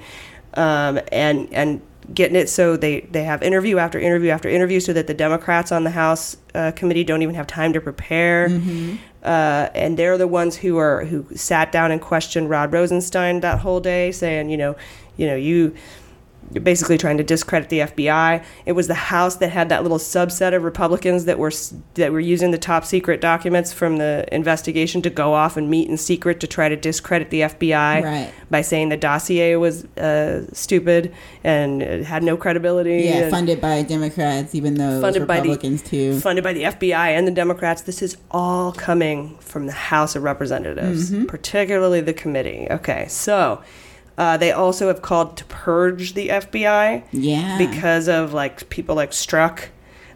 um, 0.56 1.00
and 1.12 1.48
and 1.54 1.82
getting 2.14 2.36
it 2.36 2.48
so 2.50 2.76
they 2.78 3.02
they 3.12 3.24
have 3.24 3.42
interview 3.44 3.78
after 3.78 4.00
interview 4.00 4.30
after 4.32 4.50
interview, 4.50 4.80
so 4.80 4.94
that 4.94 5.06
the 5.08 5.14
Democrats 5.14 5.72
on 5.72 5.84
the 5.84 5.92
House 5.92 6.38
uh, 6.56 6.72
committee 6.76 7.04
don't 7.04 7.22
even 7.22 7.36
have 7.36 7.46
time 7.48 7.72
to 7.74 7.82
prepare. 7.82 8.48
Uh, 9.26 9.72
and 9.74 9.98
they're 9.98 10.20
the 10.20 10.28
ones 10.28 10.56
who 10.56 10.78
are 10.78 11.04
who 11.06 11.26
sat 11.36 11.72
down 11.72 11.92
and 11.92 12.00
questioned 12.00 12.48
Rod 12.48 12.72
Rosenstein 12.72 13.40
that 13.42 13.60
whole 13.60 13.80
day, 13.80 14.12
saying, 14.12 14.52
you 14.52 14.58
know, 14.58 14.76
you 15.18 15.26
know, 15.26 15.36
you 15.36 15.76
basically 16.54 16.98
trying 16.98 17.18
to 17.18 17.24
discredit 17.24 17.70
the 17.70 17.80
FBI. 17.80 18.44
It 18.66 18.72
was 18.74 18.88
the 18.88 18.94
House 18.94 19.36
that 19.38 19.50
had 19.50 19.70
that 19.70 19.84
little 19.84 19.98
subset 19.98 20.54
of 20.54 20.64
Republicans 20.64 21.26
that 21.26 21.38
were 21.40 21.52
that 21.96 22.12
were 22.12 22.20
using 22.20 22.52
the 22.52 22.58
top 22.58 22.86
secret 22.86 23.20
documents 23.22 23.74
from 23.74 23.98
the 23.98 24.26
investigation 24.32 25.02
to 25.02 25.10
go 25.10 25.34
off 25.34 25.58
and 25.58 25.70
meet 25.70 25.90
in 25.90 25.98
secret 25.98 26.40
to 26.42 26.48
try 26.48 26.70
to 26.70 26.76
discredit 26.76 27.30
the 27.30 27.42
FBI 27.42 28.04
Right. 28.04 28.32
by 28.50 28.62
saying 28.62 28.90
the 28.90 28.98
dossier 28.98 29.56
was 29.56 29.86
uh, 29.98 30.46
stupid 30.54 31.14
and 31.44 31.82
it 31.82 32.06
had 32.06 32.24
no 32.24 32.38
credibility. 32.38 33.04
Yeah, 33.06 33.24
and 33.24 33.32
funded 33.32 33.60
by 33.62 33.82
Democrats, 33.84 34.54
even 34.56 34.76
though 34.76 35.02
funded 35.02 35.28
by 35.28 35.36
the 35.42 35.50
Republicans 35.50 35.82
too. 35.82 36.20
funded 36.20 36.44
by 36.44 36.54
the 36.54 36.64
FBI 36.64 37.10
and 37.18 37.28
the 37.28 37.32
Democrats. 37.32 37.82
This 37.84 38.02
is 38.02 38.18
all 38.32 38.72
coming 38.72 39.38
from 39.40 39.66
the 39.66 39.72
House 39.74 40.16
of 40.16 40.24
Representatives, 40.24 41.12
Mm-hmm. 41.12 41.26
particularly 41.26 42.02
the 42.02 42.14
committee. 42.14 42.68
Okay, 42.70 43.06
so 43.10 43.62
uh, 44.18 44.38
they 44.38 44.52
also 44.52 44.88
have 44.88 45.02
called 45.02 45.38
to 45.38 45.46
purge 45.46 46.14
the 46.14 46.30
FBI 46.30 47.04
Yeah. 47.12 47.58
because 47.58 48.08
of 48.08 48.34
like 48.34 48.70
people 48.70 48.96
like 48.96 49.12
Strzok. 49.12 49.66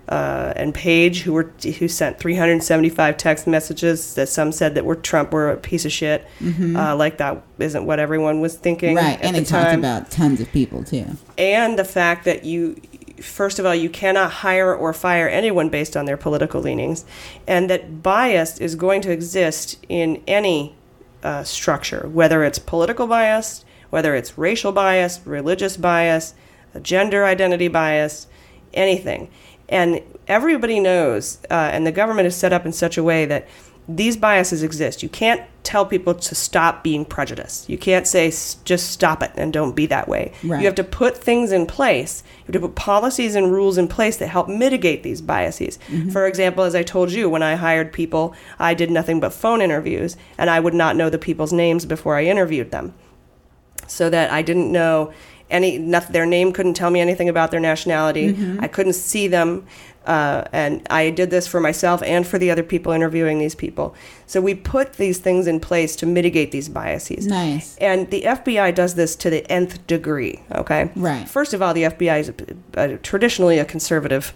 Uh, 0.07 0.53
and 0.55 0.73
Page, 0.73 1.21
who 1.21 1.33
were 1.33 1.53
who 1.77 1.87
sent 1.87 2.17
375 2.17 3.15
text 3.15 3.45
messages 3.45 4.15
that 4.15 4.27
some 4.27 4.51
said 4.51 4.73
that 4.73 4.83
were 4.83 4.95
Trump 4.95 5.31
were 5.31 5.51
a 5.51 5.57
piece 5.57 5.85
of 5.85 5.91
shit, 5.91 6.25
uh, 6.75 6.95
like 6.95 7.17
that 7.17 7.43
isn't 7.59 7.85
what 7.85 7.99
everyone 7.99 8.41
was 8.41 8.55
thinking 8.55 8.95
Mm-hmm. 8.95 9.05
right, 9.05 9.19
at 9.19 9.23
and 9.23 9.35
the 9.35 9.41
they 9.41 9.45
talked 9.45 9.65
time 9.69 9.77
about 9.77 10.09
tons 10.09 10.41
of 10.41 10.51
people 10.51 10.83
too. 10.83 11.05
and 11.37 11.77
the 11.77 11.85
fact 11.85 12.25
that 12.25 12.43
you 12.43 12.81
first 13.21 13.59
of 13.59 13.67
all 13.67 13.75
you 13.75 13.87
cannot 13.87 14.31
hire 14.31 14.73
or 14.73 14.93
fire 14.93 15.27
anyone 15.29 15.69
based 15.69 15.95
on 15.95 16.05
their 16.05 16.17
political 16.17 16.59
leanings 16.59 17.05
and 17.47 17.69
that 17.69 18.01
bias 18.01 18.57
is 18.59 18.73
going 18.73 19.01
to 19.01 19.11
exist 19.11 19.77
in 19.89 20.23
any 20.25 20.73
uh, 21.21 21.43
structure 21.43 22.09
whether 22.11 22.43
it's 22.43 22.57
political 22.57 23.05
bias 23.05 23.63
whether 23.89 24.15
it's 24.15 24.37
racial 24.37 24.71
bias 24.71 25.19
religious 25.25 25.77
bias 25.77 26.33
gender 26.81 27.25
identity 27.25 27.67
bias 27.67 28.27
anything 28.73 29.29
and 29.67 30.01
everybody 30.27 30.79
knows 30.79 31.39
uh, 31.49 31.53
and 31.53 31.85
the 31.85 31.91
government 31.91 32.27
is 32.27 32.35
set 32.35 32.53
up 32.53 32.65
in 32.65 32.71
such 32.71 32.97
a 32.97 33.03
way 33.03 33.25
that 33.25 33.47
these 33.91 34.17
biases 34.17 34.61
exist. 34.61 35.01
You 35.01 35.09
can't 35.09 35.41
tell 35.63 35.83
people 35.83 36.13
to 36.13 36.35
stop 36.35 36.83
being 36.83 37.03
prejudiced. 37.03 37.67
You 37.67 37.77
can't 37.77 38.05
say 38.05 38.27
"S- 38.27 38.57
just 38.63 38.91
stop 38.91 39.23
it 39.23 39.31
and 39.35 39.51
don't 39.51 39.75
be 39.75 39.87
that 39.87 40.07
way. 40.07 40.31
Right. 40.43 40.59
You 40.59 40.67
have 40.67 40.75
to 40.75 40.83
put 40.83 41.17
things 41.17 41.51
in 41.51 41.65
place. 41.65 42.21
You 42.41 42.53
have 42.53 42.61
to 42.61 42.67
put 42.67 42.75
policies 42.75 43.33
and 43.33 43.51
rules 43.51 43.79
in 43.79 43.87
place 43.87 44.17
that 44.17 44.27
help 44.27 44.47
mitigate 44.47 45.01
these 45.01 45.21
biases. 45.21 45.79
For 46.11 46.27
example, 46.27 46.63
as 46.65 46.75
I 46.75 46.83
told 46.83 47.11
you, 47.11 47.29
when 47.29 47.41
I 47.41 47.55
hired 47.55 47.91
people, 47.91 48.35
I 48.59 48.75
did 48.75 48.91
nothing 48.91 49.19
but 49.19 49.33
phone 49.33 49.59
interviews, 49.59 50.15
and 50.37 50.51
I 50.51 50.59
would 50.59 50.75
not 50.75 50.95
know 50.95 51.09
the 51.09 51.17
people's 51.17 51.51
names 51.51 51.85
before 51.85 52.15
I 52.15 52.25
interviewed 52.25 52.69
them 52.69 52.93
so 53.89 54.09
that 54.09 54.31
I 54.31 54.41
didn't 54.41 54.71
know 54.71 55.13
any 55.49 55.77
nothing, 55.77 56.13
their 56.13 56.25
name 56.25 56.53
couldn't 56.53 56.75
tell 56.75 56.89
me 56.89 56.99
anything 56.99 57.29
about 57.29 57.51
their 57.51 57.59
nationality. 57.59 58.37
I 58.59 58.67
couldn't 58.67 58.93
see 58.93 59.27
them, 59.27 59.65
uh, 60.05 60.43
and 60.51 60.85
I 60.89 61.09
did 61.09 61.31
this 61.31 61.47
for 61.47 61.59
myself 61.59 62.03
and 62.03 62.25
for 62.25 62.37
the 62.37 62.51
other 62.51 62.63
people 62.63 62.91
interviewing 62.91 63.39
these 63.39 63.55
people. 63.55 63.95
So 64.27 64.41
we 64.41 64.55
put 64.55 64.93
these 64.93 65.17
things 65.17 65.47
in 65.47 65.59
place 65.59 65.95
to 65.97 66.05
mitigate 66.05 66.51
these 66.51 66.69
biases. 66.69 67.25
Nice. 67.25 67.77
And 67.77 68.09
the 68.11 68.23
FBI 68.23 68.73
does 68.75 68.95
this 68.95 69.15
to 69.17 69.29
the 69.29 69.49
nth 69.51 69.85
degree. 69.87 70.41
Okay. 70.51 70.91
Right. 70.95 71.27
First 71.27 71.53
of 71.53 71.61
all, 71.61 71.73
the 71.73 71.83
FBI 71.83 72.19
is 72.19 72.29
a, 72.29 72.93
a, 72.93 72.97
traditionally 72.97 73.57
a 73.57 73.65
conservative 73.65 74.33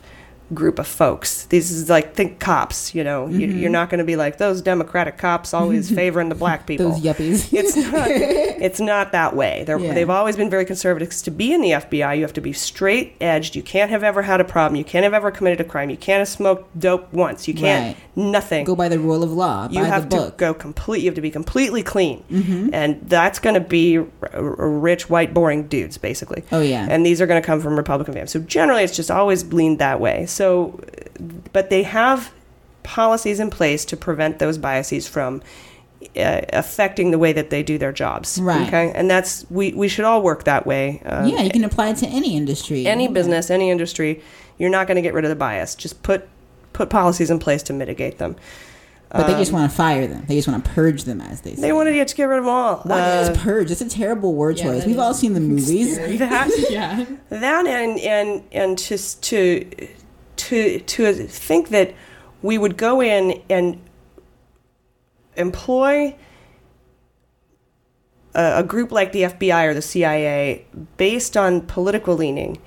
group 0.54 0.78
of 0.80 0.88
folks. 0.88 1.46
These 1.46 1.72
is 1.72 1.90
like 1.90 2.14
think 2.16 2.40
cops. 2.40 2.94
You 2.94 3.04
know, 3.04 3.28
you, 3.28 3.48
Mm-hmm. 3.48 3.58
you're 3.60 3.70
not 3.72 3.90
going 3.90 4.00
to 4.00 4.04
be 4.04 4.16
like 4.16 4.38
those 4.38 4.62
Democratic 4.62 5.18
cops 5.18 5.54
always 5.54 5.90
favoring 6.02 6.30
the 6.30 6.36
black 6.36 6.68
people. 6.68 6.92
Those 6.92 7.02
yuppies. 7.02 7.52
It's 7.54 7.76
not. 7.76 8.08
it's 8.10 8.80
not 8.80 9.12
that 9.14 9.36
way. 9.36 9.64
They're, 9.66 9.80
Yeah. 9.80 9.94
They've 9.94 10.10
always 10.10 10.36
been 10.36 10.50
very 10.50 10.66
conservative. 10.66 11.10
To 11.24 11.32
be 11.32 11.54
in 11.54 11.62
the 11.62 11.72
FBI, 11.72 12.16
you 12.18 12.22
have 12.24 12.34
to 12.34 12.42
be 12.42 12.54
straight 12.54 13.16
edged. 13.22 13.56
You 13.56 13.64
can't 13.64 13.90
have 13.90 14.04
ever 14.04 14.22
had 14.22 14.42
a 14.42 14.44
problem. 14.44 14.76
You 14.78 14.84
can't 14.86 15.04
have 15.04 15.14
ever 15.14 15.32
committed 15.32 15.60
a 15.62 15.68
crime. 15.70 15.90
You 15.90 15.98
can't 15.98 16.20
have 16.20 16.28
smoked 16.28 16.80
dope 16.80 17.12
once. 17.14 17.48
You 17.48 17.54
can't 17.54 17.98
nothing. 18.16 18.66
Go 18.66 18.76
by 18.76 18.90
the 18.90 19.00
rule 19.00 19.24
of 19.24 19.32
law. 19.34 19.68
you 19.72 19.84
have 19.84 20.10
to 20.10 20.34
go 20.38 20.54
complete. 20.54 21.02
You 21.02 21.08
have 21.08 21.16
to 21.16 21.22
be 21.22 21.32
completely 21.32 21.82
clean, 21.84 22.24
Mhm. 22.32 22.70
and 22.74 23.00
that's 23.08 23.40
going 23.40 23.56
to 23.56 23.60
be 23.60 23.98
r- 23.98 24.08
r- 24.34 24.42
rich, 24.70 25.10
white, 25.10 25.34
boring 25.34 25.68
dudes, 25.68 25.98
basically. 25.98 26.44
Oh, 26.52 26.62
yeah. 26.62 26.86
And 26.90 27.06
these 27.06 27.22
are 27.22 27.26
going 27.28 27.42
to 27.42 27.46
come 27.46 27.60
from 27.60 27.76
Republican 27.76 28.14
families. 28.14 28.32
So 28.32 28.40
generally, 28.40 28.84
it's 28.84 28.96
just 28.96 29.10
always 29.10 29.52
leaned 29.52 29.80
that 29.80 30.00
way. 30.00 30.26
So, 30.34 30.80
but 31.54 31.70
they 31.70 31.84
have 31.84 32.32
policies 32.84 33.40
in 33.40 33.50
place 33.50 33.86
to 33.86 33.96
prevent 33.98 34.40
those 34.40 34.58
biases 34.58 35.08
from 35.08 35.42
uh, 36.18 36.42
affecting 36.52 37.12
the 37.12 37.18
way 37.20 37.32
that 37.34 37.50
they 37.50 37.64
do 37.64 37.78
their 37.78 37.94
jobs. 37.94 38.40
Right. 38.42 38.68
Okay. 38.68 38.92
And 38.94 39.10
that's 39.10 39.46
we 39.50 39.74
we 39.74 39.88
should 39.88 40.06
all 40.06 40.22
work 40.22 40.44
that 40.44 40.66
way. 40.66 41.02
Um, 41.06 41.28
yeah, 41.28 41.42
you 41.42 41.50
can 41.52 41.64
apply 41.64 41.90
it 41.90 41.98
to 41.98 42.08
any 42.08 42.36
industry. 42.36 42.86
any 42.88 43.08
business, 43.08 43.50
any 43.50 43.70
industry, 43.70 44.22
you're 44.58 44.70
not 44.70 44.88
going 44.88 44.96
to 44.96 45.02
get 45.02 45.14
rid 45.14 45.24
of 45.26 45.30
the 45.30 45.36
bias. 45.36 45.76
Just 45.76 46.04
put 46.04 46.28
put 46.74 46.90
policies 46.90 47.30
in 47.30 47.40
place 47.40 47.64
to 47.64 47.74
mitigate 47.74 48.18
them. 48.18 48.36
But 49.12 49.28
they 49.28 49.34
just 49.34 49.52
Um, 49.54 49.60
want 49.60 49.70
to 49.72 49.78
fire 49.78 50.08
them. 50.08 50.24
They 50.28 50.36
just 50.36 50.48
want 50.48 50.66
to 50.66 50.72
purge 50.72 51.04
them, 51.04 51.22
as 51.22 51.42
they 51.42 51.54
say. 51.54 51.62
They 51.62 51.72
wanted 51.72 51.92
to 51.92 52.16
get 52.16 52.24
rid 52.24 52.40
of 52.40 52.46
them 52.46 52.52
all. 52.52 52.78
Why 52.78 53.00
Uh, 53.00 53.22
is 53.30 53.38
purge? 53.38 53.70
It's 53.70 53.80
a 53.80 53.88
terrible 53.88 54.34
word 54.34 54.58
Yeah, 54.58 54.64
choice. 54.64 54.86
We've 54.88 54.98
all 54.98 55.14
seen 55.14 55.34
the 55.36 55.40
movies. 55.40 55.98
that 56.18 56.50
yeah. 56.72 57.06
that 57.30 57.68
and 57.68 58.00
and 58.00 58.44
and 58.52 58.78
just 58.78 59.22
to 59.30 59.66
to 60.48 60.80
to 60.80 61.14
think 61.14 61.70
that 61.70 61.94
we 62.42 62.58
would 62.58 62.78
go 62.78 63.02
in 63.02 63.42
and 63.50 63.80
employ 65.36 66.16
a, 68.36 68.60
a 68.60 68.64
group 68.64 68.92
like 68.92 69.12
the 69.12 69.24
FBI 69.24 69.66
or 69.66 69.74
the 69.74 69.82
CIA 69.82 70.66
based 70.98 71.38
on 71.38 71.62
political 71.62 72.16
leaning. 72.16 72.60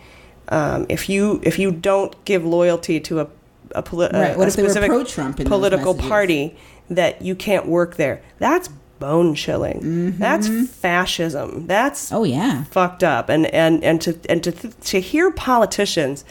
Um, 0.49 0.87
if 0.89 1.09
you 1.09 1.41
if 1.43 1.59
you 1.59 1.73
don't 1.73 2.25
give 2.25 2.45
loyalty 2.45 3.01
to 3.01 3.21
a 3.21 3.29
a, 3.75 3.83
poli- 3.83 4.09
Right, 4.13 4.37
what 4.37 4.45
a 4.45 4.49
if 4.49 4.55
they 4.55 4.63
were 4.63 4.69
specific 4.71 5.47
political 5.47 5.95
party, 5.95 6.57
that 6.89 7.21
you 7.23 7.35
can't 7.35 7.67
work 7.67 7.97
there. 7.97 8.23
That's 8.39 8.69
bone 8.99 9.35
chilling. 9.35 9.81
Mm-hmm. 9.81 10.19
That's 10.19 10.49
fascism. 10.71 11.67
That's 11.67 12.13
oh 12.13 12.25
yeah, 12.25 12.65
fucked 12.65 13.03
up. 13.03 13.29
And 13.29 13.47
and 13.47 13.83
and 13.85 14.01
to 14.03 14.19
and 14.29 14.43
to 14.45 14.53
to 14.53 15.01
hear 15.01 15.31
politicians, 15.31 16.25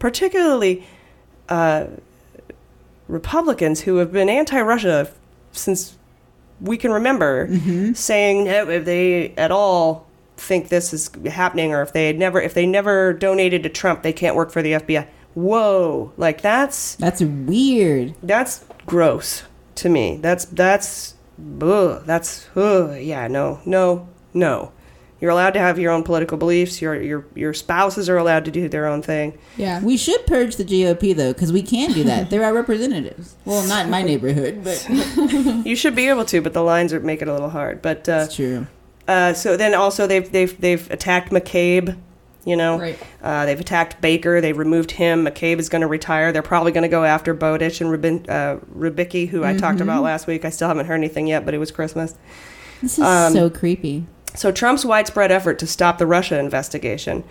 particularly 0.00 0.84
uh, 1.48 1.86
Republicans 3.08 3.82
who 3.82 3.96
have 3.96 4.10
been 4.12 4.28
anti-Russia 4.28 5.10
since 5.52 5.96
we 6.60 6.76
can 6.76 6.90
remember, 6.92 7.46
Mm-hmm. 7.48 7.92
saying 7.94 8.44
no, 8.44 8.68
if 8.68 8.84
they 8.84 9.30
at 9.36 9.50
all 9.50 10.06
think 10.36 10.68
this 10.68 10.92
is 10.92 11.10
happening, 11.26 11.72
or 11.72 11.82
if 11.82 11.92
they 11.92 12.06
had 12.06 12.18
never 12.18 12.40
if 12.40 12.54
they 12.54 12.66
never 12.66 13.12
donated 13.12 13.62
to 13.62 13.68
Trump, 13.68 14.02
they 14.02 14.12
can't 14.12 14.36
work 14.36 14.50
for 14.50 14.62
the 14.62 14.72
FBI. 14.72 15.06
Whoa, 15.34 16.12
like 16.16 16.40
that's 16.42 16.96
that's 16.96 17.20
weird. 17.22 18.14
That's 18.22 18.64
gross 18.86 19.44
to 19.76 19.88
me. 19.88 20.18
That's 20.20 20.44
that's 20.46 21.14
ugh, 21.62 22.02
that's 22.04 22.48
ugh, 22.56 22.98
yeah, 23.00 23.26
no, 23.28 23.60
no, 23.64 24.08
no. 24.34 24.72
You're 25.20 25.30
allowed 25.30 25.50
to 25.52 25.58
have 25.60 25.78
your 25.78 25.92
own 25.92 26.02
political 26.02 26.38
beliefs. 26.38 26.80
Your 26.80 27.00
your 27.00 27.26
your 27.34 27.52
spouses 27.52 28.08
are 28.08 28.16
allowed 28.16 28.44
to 28.46 28.50
do 28.50 28.68
their 28.68 28.86
own 28.86 29.02
thing. 29.02 29.36
Yeah. 29.56 29.82
We 29.82 29.96
should 29.96 30.26
purge 30.26 30.56
the 30.56 30.64
GOP 30.64 31.14
though, 31.14 31.32
because 31.32 31.52
we 31.52 31.62
can 31.62 31.92
do 31.92 32.04
that. 32.04 32.30
They're 32.30 32.44
our 32.44 32.54
representatives. 32.54 33.36
Well, 33.44 33.66
not 33.68 33.84
in 33.84 33.90
my 33.90 34.02
neighborhood, 34.02 34.64
but 34.64 34.86
you 35.66 35.76
should 35.76 35.94
be 35.94 36.08
able 36.08 36.24
to, 36.26 36.40
but 36.40 36.54
the 36.54 36.62
lines 36.62 36.92
are 36.92 37.00
make 37.00 37.20
it 37.22 37.28
a 37.28 37.32
little 37.32 37.50
hard. 37.50 37.82
But 37.82 38.08
uh, 38.08 38.18
That's 38.20 38.36
true. 38.36 38.66
Uh, 39.06 39.32
so 39.34 39.56
then 39.56 39.74
also 39.74 40.06
they've 40.06 40.30
they've 40.32 40.58
they've 40.60 40.90
attacked 40.90 41.30
McCabe. 41.30 41.96
You 42.46 42.56
know, 42.56 42.78
Right. 42.78 42.98
uh, 43.22 43.44
they've 43.44 43.60
attacked 43.60 44.00
Baker. 44.00 44.40
They 44.40 44.54
removed 44.54 44.92
him. 44.92 45.26
McCabe 45.26 45.58
is 45.58 45.68
going 45.68 45.82
to 45.82 45.86
retire. 45.86 46.32
They're 46.32 46.40
probably 46.40 46.72
going 46.72 46.84
to 46.84 46.88
go 46.88 47.04
after 47.04 47.34
Bowdich 47.34 47.82
and 47.82 47.90
Rubin, 47.90 48.24
uh, 48.30 48.56
Rybicki, 48.74 49.28
who 49.28 49.44
I 49.44 49.54
talked 49.58 49.76
Mhm. 49.78 49.82
about 49.82 50.02
last 50.02 50.26
week. 50.26 50.46
I 50.46 50.48
still 50.50 50.68
haven't 50.68 50.86
heard 50.86 50.94
anything 50.94 51.26
yet, 51.26 51.44
but 51.44 51.52
it 51.52 51.58
was 51.58 51.70
Christmas. 51.70 52.14
this 52.80 52.94
is 52.98 53.04
Um, 53.04 53.34
so 53.34 53.50
creepy. 53.50 54.06
So 54.34 54.50
Trump's 54.52 54.84
widespread 54.84 55.30
effort 55.32 55.58
to 55.58 55.66
stop 55.66 55.98
the 55.98 56.06
Russia 56.06 56.38
investigation 56.38 57.24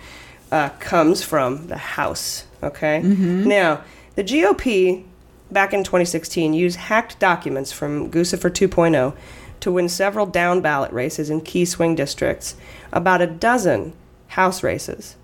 uh, 0.51 0.69
comes 0.79 1.23
from 1.23 1.67
the 1.67 1.77
House. 1.77 2.45
Okay. 2.61 3.01
Mhm. 3.03 3.45
Now 3.45 3.81
the 4.15 4.23
GOP 4.23 5.03
back 5.51 5.73
in 5.73 5.83
2016 5.83 6.53
used 6.53 6.77
hacked 6.77 7.17
documents 7.19 7.71
from 7.71 8.11
Guccifer 8.11 8.49
2.0 8.51 9.13
to 9.61 9.71
win 9.71 9.89
several 9.89 10.25
down 10.25 10.61
ballot 10.61 10.91
races 10.91 11.29
in 11.29 11.41
key 11.41 11.65
swing 11.65 11.95
districts. 11.95 12.55
About 12.91 13.21
a 13.21 13.27
dozen 13.27 13.93
House 14.29 14.61
races, 14.63 15.15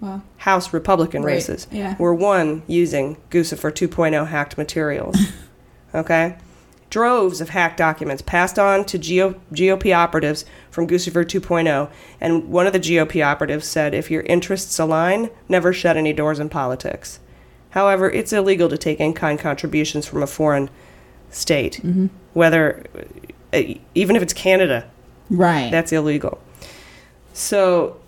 Wow. 0.00 0.22
House 0.38 0.72
Republican 0.72 1.22
Right, 1.22 1.32
races, 1.34 1.66
yeah. 1.70 1.94
were 1.98 2.14
won 2.14 2.62
using 2.68 3.16
Guccifer 3.30 3.70
2.0 3.72 4.28
hacked 4.28 4.56
materials. 4.56 5.16
okay? 5.94 6.36
Droves 6.90 7.40
of 7.40 7.50
hacked 7.50 7.76
documents 7.76 8.20
passed 8.20 8.58
on 8.58 8.84
to 8.86 8.98
GO- 8.98 9.36
GOP 9.52 9.94
operatives 9.94 10.44
from 10.70 10.88
Guccifer 10.88 11.24
2.0, 11.24 11.88
and 12.20 12.48
one 12.48 12.66
of 12.66 12.72
the 12.72 12.80
GOP 12.80 13.24
operatives 13.24 13.66
said, 13.68 13.94
if 13.94 14.10
your 14.10 14.22
interests 14.22 14.76
align, 14.78 15.30
never 15.48 15.72
shut 15.72 15.96
any 15.96 16.12
doors 16.12 16.40
in 16.40 16.48
politics. 16.48 17.20
However, 17.70 18.10
it's 18.10 18.32
illegal 18.32 18.68
to 18.68 18.76
take 18.76 18.98
in 18.98 19.14
kind 19.14 19.38
contributions 19.38 20.04
from 20.04 20.22
a 20.22 20.26
foreign 20.26 20.68
state, 21.30 21.80
whether, 22.32 22.82
uh, 23.52 23.62
even 23.94 24.16
if 24.16 24.22
it's 24.22 24.32
Canada, 24.32 24.86
Right. 25.30 25.70
that's 25.70 25.92
illegal. 25.92 26.40
So, 27.32 27.98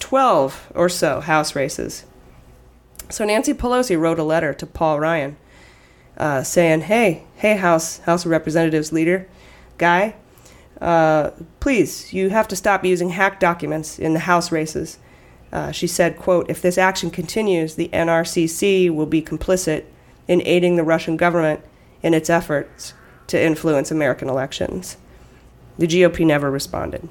12 0.00 0.72
or 0.74 0.88
so 0.88 1.20
House 1.20 1.54
races. 1.54 2.04
So 3.10 3.24
Nancy 3.24 3.54
Pelosi 3.54 3.98
wrote 3.98 4.18
a 4.18 4.24
letter 4.24 4.52
to 4.54 4.66
Paul 4.66 4.98
Ryan 4.98 5.36
uh, 6.18 6.42
saying, 6.42 6.82
"Hey, 6.82 7.22
hey, 7.36 7.56
House 7.56 7.98
House 8.00 8.24
of 8.24 8.30
Representatives 8.30 8.92
leader, 8.92 9.26
guy, 9.78 10.14
uh, 10.80 11.30
please, 11.60 12.12
you 12.12 12.30
have 12.30 12.48
to 12.48 12.56
stop 12.56 12.84
using 12.84 13.10
hacked 13.10 13.40
documents 13.40 13.98
in 13.98 14.12
the 14.12 14.20
House 14.20 14.52
races." 14.52 14.98
Uh, 15.52 15.72
she 15.72 15.86
said, 15.86 16.18
"quote 16.18 16.50
If 16.50 16.60
this 16.60 16.76
action 16.76 17.10
continues, 17.10 17.76
the 17.76 17.88
NRCC 17.92 18.90
will 18.90 19.06
be 19.06 19.22
complicit 19.22 19.84
in 20.26 20.42
aiding 20.44 20.76
the 20.76 20.84
Russian 20.84 21.16
government 21.16 21.60
in 22.02 22.12
its 22.12 22.28
efforts 22.28 22.92
to 23.28 23.42
influence 23.42 23.90
American 23.90 24.28
elections." 24.28 24.96
The 25.78 25.86
GOP 25.86 26.26
never 26.26 26.50
responded. 26.50 27.08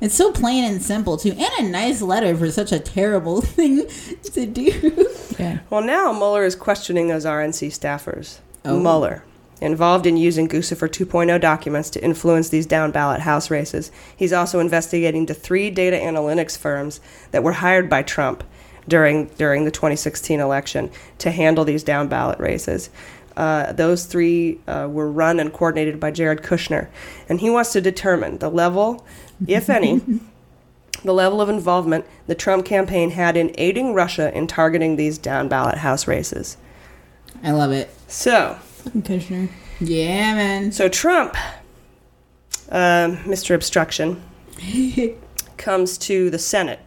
It's 0.00 0.14
so 0.14 0.32
plain 0.32 0.64
and 0.64 0.82
simple 0.82 1.16
too, 1.16 1.32
and 1.32 1.66
a 1.66 1.70
nice 1.70 2.02
letter 2.02 2.36
for 2.36 2.50
such 2.50 2.72
a 2.72 2.78
terrible 2.78 3.40
thing 3.42 3.86
to 4.22 4.46
do. 4.46 5.08
Yeah. 5.38 5.60
Well, 5.70 5.82
now 5.82 6.12
Mueller 6.12 6.44
is 6.44 6.54
questioning 6.54 7.08
those 7.08 7.24
RNC 7.24 7.68
staffers. 7.68 8.38
Oh. 8.64 8.78
Mueller, 8.80 9.24
involved 9.60 10.06
in 10.06 10.16
using 10.16 10.48
Guccifer 10.48 10.88
2.0 10.88 11.40
documents 11.40 11.90
to 11.90 12.04
influence 12.04 12.48
these 12.48 12.66
down 12.66 12.90
ballot 12.90 13.20
House 13.20 13.50
races. 13.50 13.90
He's 14.16 14.32
also 14.32 14.60
investigating 14.60 15.26
the 15.26 15.34
three 15.34 15.70
data 15.70 15.96
analytics 15.96 16.56
firms 16.56 17.00
that 17.30 17.42
were 17.42 17.52
hired 17.52 17.88
by 17.88 18.02
Trump 18.02 18.44
during 18.86 19.26
during 19.38 19.64
the 19.64 19.70
2016 19.70 20.40
election 20.40 20.90
to 21.18 21.30
handle 21.30 21.64
these 21.64 21.82
down 21.82 22.08
ballot 22.08 22.38
races. 22.38 22.90
Uh, 23.36 23.72
those 23.72 24.04
three 24.04 24.60
uh, 24.68 24.88
were 24.90 25.10
run 25.10 25.40
and 25.40 25.52
coordinated 25.52 25.98
by 25.98 26.10
Jared 26.10 26.42
Kushner, 26.42 26.88
and 27.28 27.40
he 27.40 27.50
wants 27.50 27.72
to 27.72 27.80
determine 27.80 28.38
the 28.38 28.48
level, 28.48 29.04
if 29.46 29.68
any, 29.68 30.00
the 31.04 31.12
level 31.12 31.40
of 31.40 31.48
involvement 31.48 32.04
the 32.26 32.34
Trump 32.34 32.64
campaign 32.64 33.10
had 33.10 33.36
in 33.36 33.52
aiding 33.58 33.92
Russia 33.92 34.32
in 34.36 34.46
targeting 34.46 34.96
these 34.96 35.18
down 35.18 35.48
ballot 35.48 35.78
House 35.78 36.06
races. 36.06 36.56
I 37.42 37.50
love 37.50 37.72
it. 37.72 37.90
So, 38.08 38.58
Kushner. 38.88 39.48
Yeah, 39.80 40.34
man. 40.34 40.72
So 40.72 40.88
Trump, 40.88 41.36
um, 42.70 43.16
Mr. 43.18 43.54
Obstruction, 43.54 44.22
comes 45.56 45.98
to 45.98 46.30
the 46.30 46.38
Senate. 46.38 46.80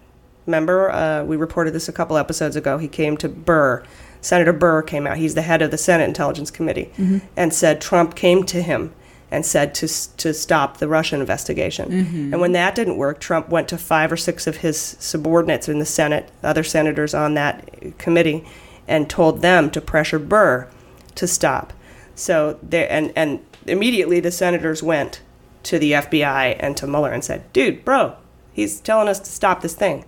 Remember, 0.46 0.90
uh, 0.92 1.24
we 1.26 1.36
reported 1.36 1.72
this 1.72 1.90
a 1.90 1.92
couple 1.92 2.18
episodes 2.18 2.56
ago. 2.56 2.78
He 2.78 2.88
came 2.88 3.18
to 3.18 3.28
Burr. 3.28 3.84
Senator 4.28 4.52
Burr 4.52 4.82
came 4.82 5.08
out. 5.08 5.18
He's 5.18 5.36
the 5.36 5.42
head 5.42 5.62
of 5.62 5.72
the 5.72 5.78
Senate 5.78 6.04
Intelligence 6.04 6.52
Committee, 6.52 6.92
mm-hmm. 6.98 7.20
and 7.38 7.54
said 7.54 7.80
Trump 7.80 8.13
came 8.13 8.44
to 8.44 8.62
him 8.62 8.94
and 9.32 9.46
said 9.46 9.74
to 9.76 9.88
to 10.18 10.34
stop 10.34 10.78
the 10.78 10.88
Russian 10.90 11.22
investigation. 11.22 11.90
Mm-hmm. 11.90 12.34
And 12.34 12.42
when 12.42 12.52
that 12.52 12.76
didn't 12.76 12.98
work, 12.98 13.22
Trump 13.22 13.48
went 13.48 13.70
to 13.70 13.78
five 13.78 14.12
or 14.12 14.18
six 14.18 14.46
of 14.46 14.58
his 14.58 14.78
subordinates 14.78 15.70
in 15.70 15.80
the 15.80 15.86
Senate, 15.86 16.30
other 16.44 16.63
senators 16.63 17.13
on 17.13 17.36
that 17.36 17.98
committee, 17.98 18.46
and 18.86 19.10
told 19.10 19.42
them 19.42 19.72
to 19.72 19.80
pressure 19.80 20.20
Burr 20.20 20.68
to 21.16 21.26
stop. 21.26 21.72
So 22.13 22.60
there, 22.62 22.92
and 22.92 23.13
and 23.16 23.40
immediately 23.66 24.20
the 24.20 24.32
senators 24.32 24.84
went 24.84 25.22
to 25.63 25.80
the 25.80 25.94
FBI 25.94 26.58
and 26.60 26.76
to 26.76 26.86
Mueller 26.86 27.13
and 27.13 27.24
said, 27.24 27.52
"Dude, 27.54 27.86
bro, 27.86 28.18
he's 28.52 28.82
telling 28.82 29.08
us 29.08 29.20
to 29.20 29.32
stop 29.32 29.62
this 29.62 29.74
thing." 29.74 30.04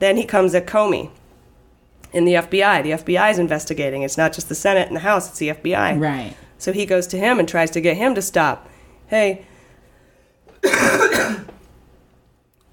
Then 0.00 0.16
he 0.16 0.24
comes 0.24 0.52
at 0.52 0.66
Comey 0.66 1.10
in 2.12 2.24
the 2.24 2.34
FBI. 2.34 2.82
The 2.82 2.90
FBI 2.92 3.30
is 3.30 3.38
investigating. 3.38 4.02
It's 4.02 4.16
not 4.16 4.32
just 4.32 4.48
the 4.48 4.54
Senate 4.54 4.88
and 4.88 4.96
the 4.96 5.00
House; 5.00 5.28
it's 5.28 5.38
the 5.38 5.48
FBI. 5.48 5.98
Right. 6.00 6.34
So 6.58 6.72
he 6.72 6.86
goes 6.86 7.06
to 7.08 7.18
him 7.18 7.38
and 7.38 7.48
tries 7.48 7.70
to 7.72 7.80
get 7.80 7.96
him 7.96 8.14
to 8.14 8.22
stop. 8.22 8.68
Hey, 9.06 9.44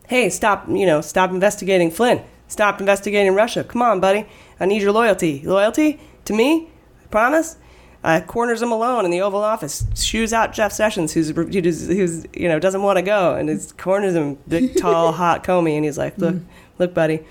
hey, 0.08 0.30
stop! 0.30 0.68
You 0.70 0.86
know, 0.86 1.02
stop 1.02 1.32
investigating 1.32 1.92
Flynn. 1.92 2.22
Stop 2.48 2.80
investigating 2.80 3.34
Russia. 3.36 3.64
Come 3.64 3.82
on, 3.82 4.00
buddy. 4.00 4.26
I 4.60 4.66
need 4.66 4.82
your 4.82 4.92
loyalty. 4.92 5.42
Loyalty 5.46 6.00
to 6.26 6.34
me? 6.34 6.70
I 7.04 7.08
promise? 7.08 7.58
Uh, 8.04 8.22
corners 8.22 8.62
him 8.62 8.72
alone 8.72 9.04
in 9.04 9.12
the 9.12 9.22
Oval 9.22 9.44
Office. 9.44 9.86
Shoos 9.94 10.32
out 10.32 10.54
Jeff 10.54 10.72
Sessions, 10.72 11.14
who's 11.14 11.30
who's, 11.30 11.88
who's 11.88 12.26
you 12.34 12.48
know 12.48 12.58
doesn't 12.58 12.82
want 12.82 12.98
to 12.98 13.02
go, 13.02 13.36
and 13.36 13.50
his 13.50 13.72
corners 13.74 14.16
him 14.16 14.38
big, 14.48 14.78
tall, 14.78 15.12
hot 15.14 15.44
Comey, 15.44 15.76
and 15.76 15.84
he's 15.84 15.98
like, 15.98 16.18
"Look, 16.18 16.38
look, 16.78 16.94
buddy, 16.94 17.26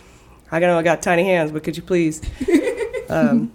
I 0.51 0.59
know 0.61 0.79
I 0.79 0.83
got 0.83 1.03
tiny 1.03 1.25
hands, 1.25 1.53
but 1.53 1.63
could 1.65 1.77
you 1.77 1.83
please 1.83 2.21
um, 3.09 3.53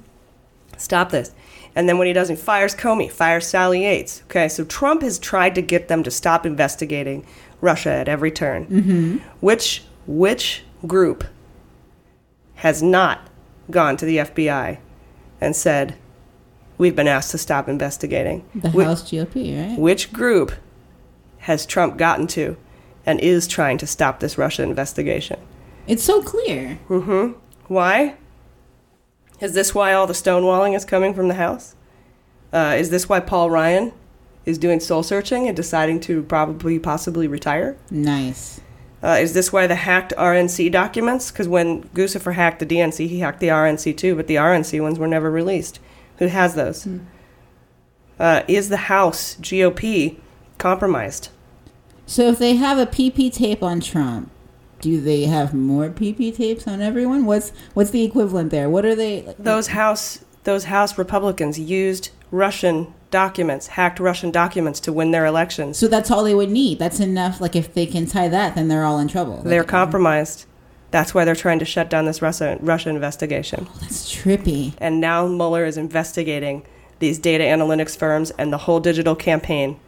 stop 0.78 1.10
this?" 1.12 1.34
And 1.76 1.90
then 1.90 1.98
when 1.98 2.06
he 2.08 2.14
doesn't, 2.14 2.36
he 2.36 2.42
fires 2.42 2.76
Comey, 2.76 3.12
fires 3.12 3.48
Sally 3.48 3.84
Yates. 3.84 4.22
Okay, 4.26 4.48
so 4.48 4.64
Trump 4.64 5.02
has 5.02 5.18
tried 5.18 5.56
to 5.56 5.62
get 5.62 5.88
them 5.88 6.04
to 6.04 6.12
stop 6.12 6.46
investigating 6.46 7.26
Russia 7.62 7.92
at 7.92 8.08
every 8.08 8.32
turn. 8.32 8.66
Mm-hmm. 8.68 9.18
Which 9.40 9.84
which 10.06 10.64
group 10.86 11.24
has 12.56 12.84
not 12.84 13.22
gone 13.72 13.98
to 13.98 14.06
the 14.06 14.18
FBI 14.18 14.78
and 15.42 15.56
said, 15.56 15.96
"We've 16.78 16.96
been 16.96 17.08
asked 17.08 17.32
to 17.32 17.38
stop 17.38 17.68
investigating"? 17.68 18.46
The 18.54 18.70
Whi- 18.70 18.84
House 18.84 19.04
GOP, 19.04 19.70
right? 19.70 19.80
which 19.80 20.14
group 20.14 20.52
has 21.40 21.66
Trump 21.66 21.98
gotten 21.98 22.28
to 22.28 22.56
and 23.06 23.20
is 23.20 23.48
trying 23.48 23.78
to 23.80 23.88
stop 23.88 24.20
this 24.20 24.38
Russia 24.38 24.64
investigation? 24.64 25.40
It's 25.88 26.04
so 26.04 26.22
clear. 26.22 26.80
Mm-hmm. 26.90 27.40
Why? 27.68 28.16
Is 29.40 29.54
this 29.54 29.76
why 29.76 29.94
all 29.94 30.08
the 30.08 30.14
stonewalling 30.14 30.76
is 30.76 30.86
coming 30.86 31.14
from 31.14 31.28
the 31.28 31.34
House? 31.34 31.76
Uh, 32.52 32.76
is 32.78 32.90
this 32.90 33.10
why 33.10 33.20
Paul 33.20 33.50
Ryan 33.50 33.92
is 34.46 34.58
doing 34.58 34.80
soul 34.80 35.04
searching 35.04 35.48
and 35.48 35.56
deciding 35.56 36.00
to 36.02 36.24
probably, 36.24 36.80
possibly 36.80 37.28
retire? 37.28 37.78
Nice. 37.90 38.62
Uh, 39.02 39.18
is 39.20 39.34
this 39.34 39.52
why 39.52 39.68
the 39.68 39.76
hacked 39.76 40.14
RNC 40.18 40.72
documents? 40.72 41.30
Because 41.30 41.48
when 41.48 41.84
Guccifer 41.90 42.34
hacked 42.34 42.60
the 42.60 42.66
DNC, 42.66 43.08
he 43.10 43.20
hacked 43.20 43.42
the 43.42 43.50
RNC 43.50 43.98
too, 43.98 44.16
but 44.16 44.28
the 44.28 44.36
RNC 44.36 44.82
ones 44.82 44.98
were 44.98 45.08
never 45.08 45.30
released. 45.30 45.80
Who 46.20 46.28
has 46.28 46.56
those? 46.56 46.88
Uh, 48.18 48.44
is 48.48 48.70
the 48.70 48.78
House 48.78 49.36
GOP 49.42 50.20
compromised? 50.58 51.30
So 52.06 52.30
if 52.30 52.40
they 52.40 52.56
have 52.56 52.78
a 52.78 52.86
PP 52.86 53.34
tape 53.34 53.62
on 53.62 53.82
Trump, 53.82 54.32
do 54.84 55.00
they 55.00 55.24
have 55.24 55.54
more 55.54 55.88
PP 55.90 56.36
tapes 56.36 56.68
on 56.68 56.82
everyone? 56.82 57.26
What's 57.26 57.52
what's 57.74 57.92
the 57.92 58.04
equivalent 58.04 58.52
there? 58.52 58.70
What 58.70 58.84
are 58.86 58.96
they? 58.96 59.34
those 59.40 59.68
House 59.68 60.26
those 60.44 60.66
House 60.66 60.98
Republicans 60.98 61.58
used 61.58 62.10
Russian 62.32 62.94
documents, 63.10 63.68
hacked 63.68 64.02
Russian 64.02 64.30
documents 64.30 64.82
to 64.82 64.92
win 64.92 65.12
their 65.12 65.26
elections. 65.26 65.78
So 65.78 65.88
that's 65.88 66.12
all 66.12 66.26
they 66.26 66.36
would 66.36 66.50
need. 66.50 66.80
That's 66.80 67.00
enough. 67.00 67.40
Like 67.40 67.56
if 67.56 67.74
they 67.74 67.86
can 67.86 68.06
tie 68.06 68.28
that, 68.28 68.56
then 68.56 68.68
they're 68.68 68.84
all 68.84 69.00
in 69.00 69.08
trouble. 69.08 69.38
Like, 69.38 69.46
They're 69.46 69.64
compromised. 69.64 70.46
That's 70.92 71.14
why 71.14 71.24
they're 71.24 71.34
trying 71.34 71.60
to 71.60 71.66
shut 71.66 71.90
down 71.90 72.04
this 72.04 72.22
Russia 72.22 72.58
Russia 72.60 72.90
investigation. 72.90 73.68
Oh, 73.70 73.78
that's 73.80 74.14
trippy. 74.14 74.74
And 74.80 75.00
now 75.00 75.28
Mueller 75.28 75.64
is 75.64 75.78
investigating 75.78 76.66
these 77.00 77.20
data 77.20 77.46
analytics 77.46 77.98
firms 77.98 78.32
and 78.32 78.52
the 78.52 78.58
whole 78.58 78.82
digital 78.82 79.16
campaign 79.16 79.80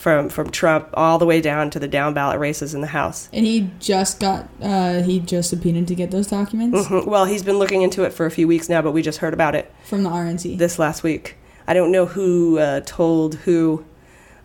from 0.00 0.30
from 0.30 0.48
Trump 0.50 0.88
all 0.94 1.18
the 1.18 1.26
way 1.26 1.40
down 1.42 1.68
to 1.70 1.78
the 1.78 1.86
down 1.88 2.14
ballot 2.14 2.38
races 2.40 2.72
in 2.74 2.80
the 2.80 2.86
House. 2.86 3.28
And 3.34 3.44
he 3.44 3.70
just 3.80 4.18
got 4.18 4.48
uh 4.62 5.02
he 5.02 5.20
just 5.20 5.50
subpoenaed 5.50 5.86
to 5.88 5.94
get 5.94 6.10
those 6.10 6.26
documents 6.26 6.88
Mhm. 6.88 7.06
Well, 7.06 7.26
he's 7.26 7.42
been 7.42 7.58
looking 7.58 7.82
into 7.82 8.02
it 8.04 8.12
for 8.14 8.24
a 8.24 8.30
few 8.30 8.48
weeks 8.48 8.68
now, 8.68 8.80
but 8.80 8.92
we 8.92 9.02
just 9.02 9.18
heard 9.18 9.34
about 9.34 9.54
it 9.54 9.70
from 9.84 10.02
the 10.02 10.10
RNC. 10.10 10.56
this 10.56 10.78
last 10.78 11.02
week. 11.02 11.36
I 11.68 11.74
don't 11.74 11.92
know 11.92 12.06
who 12.06 12.58
uh, 12.58 12.80
told 12.86 13.34
who. 13.44 13.84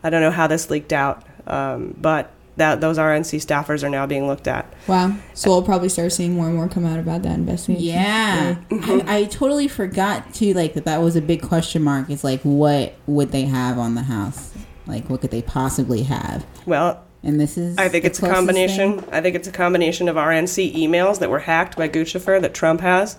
I 0.04 0.10
don't 0.10 0.22
know 0.22 0.30
how 0.32 0.46
this 0.48 0.70
leaked 0.70 0.92
out, 0.94 1.24
um, 1.48 1.96
but 2.00 2.32
that 2.58 2.80
those 2.82 2.98
RNC 2.98 3.40
staffers 3.44 3.84
are 3.84 3.90
now 3.90 4.06
being 4.06 4.28
looked 4.28 4.48
at. 4.48 4.66
wow. 4.88 5.16
So 5.34 5.50
we'll 5.50 5.64
probably 5.64 5.90
start 5.90 6.12
seeing 6.12 6.34
more 6.36 6.48
and 6.48 6.56
more 6.56 6.68
come 6.70 6.86
out 6.86 7.00
about 7.00 7.24
that 7.24 7.36
investigation. 7.36 7.86
Yeah, 7.86 8.56
I, 8.72 9.04
I 9.08 9.24
totally 9.26 9.68
forgot 9.68 10.34
to 10.36 10.54
like 10.54 10.74
that. 10.76 10.86
That 10.86 11.02
was 11.02 11.16
a 11.16 11.22
big 11.22 11.42
question 11.42 11.82
mark. 11.82 12.10
It's 12.10 12.24
like, 12.24 12.42
what 12.44 12.94
would 13.08 13.32
they 13.32 13.44
have 13.46 13.78
on 13.80 13.96
the 13.96 14.04
house? 14.04 14.52
Like, 14.88 15.10
what 15.10 15.22
could 15.22 15.32
they 15.32 15.42
possibly 15.42 16.04
have? 16.04 16.46
Well, 16.66 17.04
And 17.24 17.40
this 17.40 17.58
is. 17.58 17.78
I 17.78 17.90
think 17.90 18.06
it's 18.06 18.20
a 18.22 18.30
combination. 18.30 19.00
thing? 19.02 19.10
I 19.14 19.22
think 19.22 19.36
it's 19.36 19.48
a 19.48 19.52
combination 19.52 20.08
of 20.10 20.16
RNC 20.16 20.76
emails 20.76 21.20
that 21.20 21.30
were 21.30 21.40
hacked 21.40 21.76
by 21.76 21.90
Guccifer 21.90 22.40
that 22.42 22.54
Trump 22.54 22.82
has, 22.82 23.18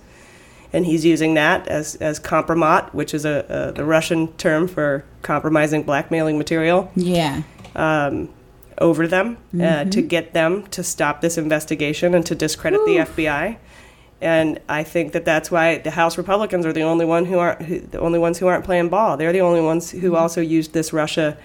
and 0.73 0.87
he's 0.87 1.05
using 1.05 1.35
that 1.35 1.67
as 1.67 1.97
as 1.97 2.21
kompromat, 2.21 2.93
which 2.95 3.13
is 3.15 3.25
a, 3.25 3.45
a 3.49 3.73
the 3.73 3.85
Russian 3.85 4.29
term 4.35 4.69
for 4.69 5.05
compromising, 5.23 5.83
blackmailing 5.83 6.39
material. 6.39 6.91
Yeah. 6.95 7.43
um, 7.75 8.29
over 8.79 9.07
them 9.07 9.39
uh, 9.59 9.85
to 9.85 10.03
get 10.03 10.35
them 10.35 10.67
to 10.67 10.83
stop 10.83 11.23
this 11.23 11.39
investigation 11.39 12.15
and 12.15 12.27
to 12.27 12.35
discredit 12.35 12.79
the 12.85 12.97
FBI. 12.99 13.57
And 14.21 14.61
I 14.69 14.83
think 14.83 15.13
that 15.13 15.25
that's 15.25 15.51
why 15.51 15.79
the 15.79 15.91
House 15.93 16.19
Republicans 16.19 16.67
are 16.67 16.75
the 16.75 16.83
only 16.83 17.07
one 17.07 17.25
who 17.25 17.39
aren't 17.39 17.63
who, 17.63 17.81
the 17.81 17.99
only 18.01 18.19
ones 18.19 18.39
who 18.39 18.47
aren't 18.47 18.65
playing 18.67 18.91
ball. 18.91 19.17
They're 19.17 19.33
the 19.33 19.41
only 19.41 19.63
ones 19.63 19.91
who 19.93 20.15
also 20.15 20.43
used 20.43 20.75
this 20.75 20.93
Russia 20.93 21.39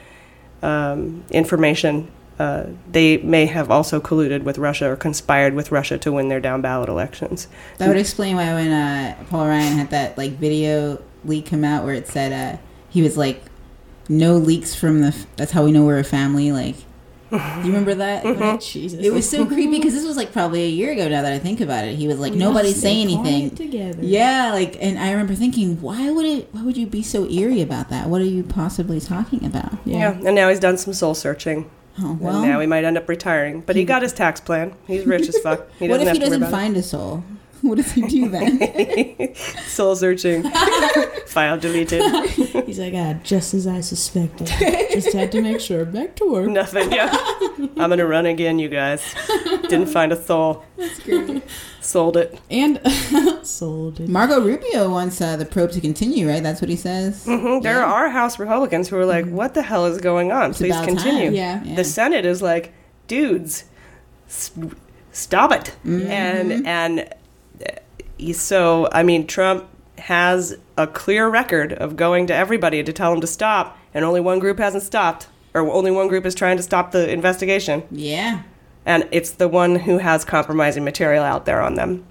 um, 0.62 1.24
information. 1.32 2.10
Uh, 2.40 2.66
they 2.92 3.18
may 3.18 3.46
have 3.46 3.70
also 3.70 4.00
colluded 4.00 4.44
with 4.44 4.58
Russia 4.58 4.90
or 4.90 4.96
conspired 4.96 5.54
with 5.54 5.72
Russia 5.72 5.98
to 6.00 6.12
win 6.12 6.28
their 6.28 6.40
down 6.40 6.62
ballot 6.62 6.90
elections. 6.90 7.48
That 7.78 7.88
would 7.88 7.98
explain 7.98 8.36
why 8.36 8.54
when 8.54 8.72
uh, 8.72 9.16
Paul 9.30 9.48
Ryan 9.48 9.78
had 9.78 9.92
that 9.92 10.18
like 10.18 10.32
video 10.34 11.02
leak 11.24 11.48
come 11.48 11.64
out 11.64 11.84
where 11.84 11.94
it 11.94 12.08
said 12.08 12.32
uh, 12.32 12.60
he 12.90 13.02
was 13.02 13.16
like, 13.16 13.44
"No 14.10 14.38
leaks 14.38 14.74
from 14.74 15.02
the." 15.02 15.08
F- 15.10 15.28
that's 15.36 15.52
how 15.52 15.64
we 15.64 15.72
know 15.72 15.86
we're 15.86 16.00
a 16.00 16.04
family. 16.04 16.52
Like, 16.52 16.78
you 17.32 17.64
remember 17.64 17.96
that? 17.96 18.24
Mm-hmm. 18.24 18.60
Jesus. 18.60 19.00
It 19.04 19.12
was 19.14 19.30
so 19.30 19.46
creepy 19.46 19.78
because 19.78 19.94
this 19.94 20.06
was 20.06 20.18
like 20.18 20.32
probably 20.34 20.64
a 20.64 20.70
year 20.70 20.92
ago 20.92 21.08
now 21.08 21.22
that 21.22 21.32
I 21.32 21.40
think 21.40 21.62
about 21.62 21.86
it. 21.86 21.96
He 21.96 22.08
was 22.08 22.20
like, 22.20 22.34
"Nobody 22.34 22.74
say 22.74 23.02
anything." 23.02 23.52
together. 23.52 24.04
Yeah, 24.04 24.52
like, 24.52 24.78
and 24.82 25.00
I 25.00 25.12
remember 25.12 25.36
thinking, 25.36 25.82
why 25.82 26.10
would 26.12 26.26
it? 26.26 26.50
Why 26.52 26.64
would 26.64 26.78
you 26.78 26.88
be 26.88 27.04
so 27.04 27.26
eerie 27.30 27.62
about 27.62 27.90
that? 27.90 28.08
What 28.08 28.22
are 28.22 28.26
you 28.26 28.44
possibly 28.44 29.00
talking 29.00 29.46
about? 29.46 29.74
Yeah, 29.86 30.12
and 30.26 30.36
now 30.36 30.50
he's 30.50 30.60
done 30.60 30.78
some 30.78 30.94
soul 30.94 31.14
searching. 31.14 31.70
Oh, 32.00 32.12
and 32.12 32.20
well, 32.22 32.42
now 32.42 32.60
he 32.60 32.68
might 32.68 32.84
end 32.84 32.98
up 32.98 33.08
retiring. 33.10 33.62
But 33.62 33.76
he 33.76 33.84
got 33.84 34.02
his 34.02 34.14
tax 34.14 34.40
plan. 34.40 34.74
He's 34.88 35.06
rich 35.06 35.28
as 35.28 35.38
fuck. 35.40 35.68
He 35.78 35.88
what 35.88 35.98
doesn't 35.98 36.02
if 36.02 36.02
he 36.02 36.08
have 36.08 36.16
to 36.16 36.20
doesn't 36.20 36.44
about 36.44 36.48
it. 36.48 36.52
find 36.52 36.78
a 36.78 36.84
soul? 36.84 37.24
What 37.68 37.78
does 37.78 37.92
he 37.92 38.02
do 38.02 38.28
then? 38.30 39.36
Soul 39.68 39.96
searching. 39.96 40.44
File 41.28 41.60
deleted. 41.60 42.02
He's 42.66 42.80
like, 42.80 42.94
ah, 42.96 43.14
just 43.24 43.54
as 43.54 43.68
I 43.68 43.82
suspected. 43.82 44.48
just 44.92 45.14
had 45.14 45.32
to 45.34 45.42
make 45.42 45.60
sure. 45.62 45.86
Back 45.86 46.16
to 46.18 46.32
work. 46.32 46.50
Nothing. 46.50 46.92
Yeah. 46.92 47.10
I'm 47.78 47.90
gonna 47.90 48.06
run 48.08 48.26
again, 48.26 48.58
you 48.60 48.68
guys. 48.68 49.04
Didn't 49.70 49.88
find 49.88 50.12
a 50.12 50.22
soul. 50.22 50.64
That's 50.78 51.00
great. 51.00 51.44
Sold 51.82 52.18
it. 52.18 52.40
And 52.50 52.80
sold 53.44 54.00
it. 54.00 54.10
Marco 54.10 54.42
Rubio 54.42 54.90
wants 54.90 55.22
uh, 55.22 55.36
the 55.38 55.46
probe 55.46 55.72
to 55.72 55.82
continue, 55.82 56.28
right? 56.28 56.42
That's 56.44 56.62
what 56.62 56.70
he 56.70 56.76
says. 56.76 57.26
Mhm. 57.26 57.62
There 57.62 57.84
are 57.84 58.10
House 58.10 58.40
Republicans 58.40 58.90
who 58.90 58.98
are 58.98 59.06
like, 59.06 59.26
"What 59.28 59.54
the 59.54 59.62
hell 59.62 59.86
is 59.86 60.00
going 60.00 60.32
on? 60.32 60.54
Please 60.54 60.76
continue." 60.82 61.32
Yeah. 61.32 61.64
Yeah. 61.64 61.76
The 61.76 61.84
Senate 61.84 62.26
is 62.26 62.42
like, 62.42 62.74
"Dudes, 63.08 63.66
s- 64.28 64.52
stop 65.12 65.52
it!" 65.52 65.76
Mm-hmm. 65.86 66.08
And 66.12 66.68
and 66.68 67.14
so 68.34 68.88
I 68.92 69.04
mean, 69.04 69.28
Trump 69.28 69.68
has 69.98 70.58
a 70.78 70.88
clear 70.88 71.30
record 71.30 71.74
of 71.74 71.96
going 71.96 72.28
to 72.28 72.34
everybody 72.34 72.84
to 72.84 72.94
tell 72.94 73.12
them 73.12 73.22
to 73.22 73.28
stop, 73.28 73.78
and 73.94 74.04
only 74.04 74.20
one 74.20 74.40
group 74.40 74.58
hasn't 74.58 74.84
stopped, 74.84 75.28
or 75.54 75.62
only 75.70 75.92
one 75.92 76.08
group 76.08 76.26
is 76.26 76.34
trying 76.34 76.58
to 76.58 76.64
stop 76.64 76.92
the 76.92 77.12
investigation. 77.12 77.84
Yeah. 77.92 78.44
and 78.86 79.08
it's 79.12 79.32
the 79.32 79.48
one 79.48 79.76
who 79.76 80.00
has 80.00 80.26
compromising 80.26 80.84
material 80.84 81.24
out 81.24 81.46
there 81.46 81.62
on 81.62 81.76
them. 81.76 82.04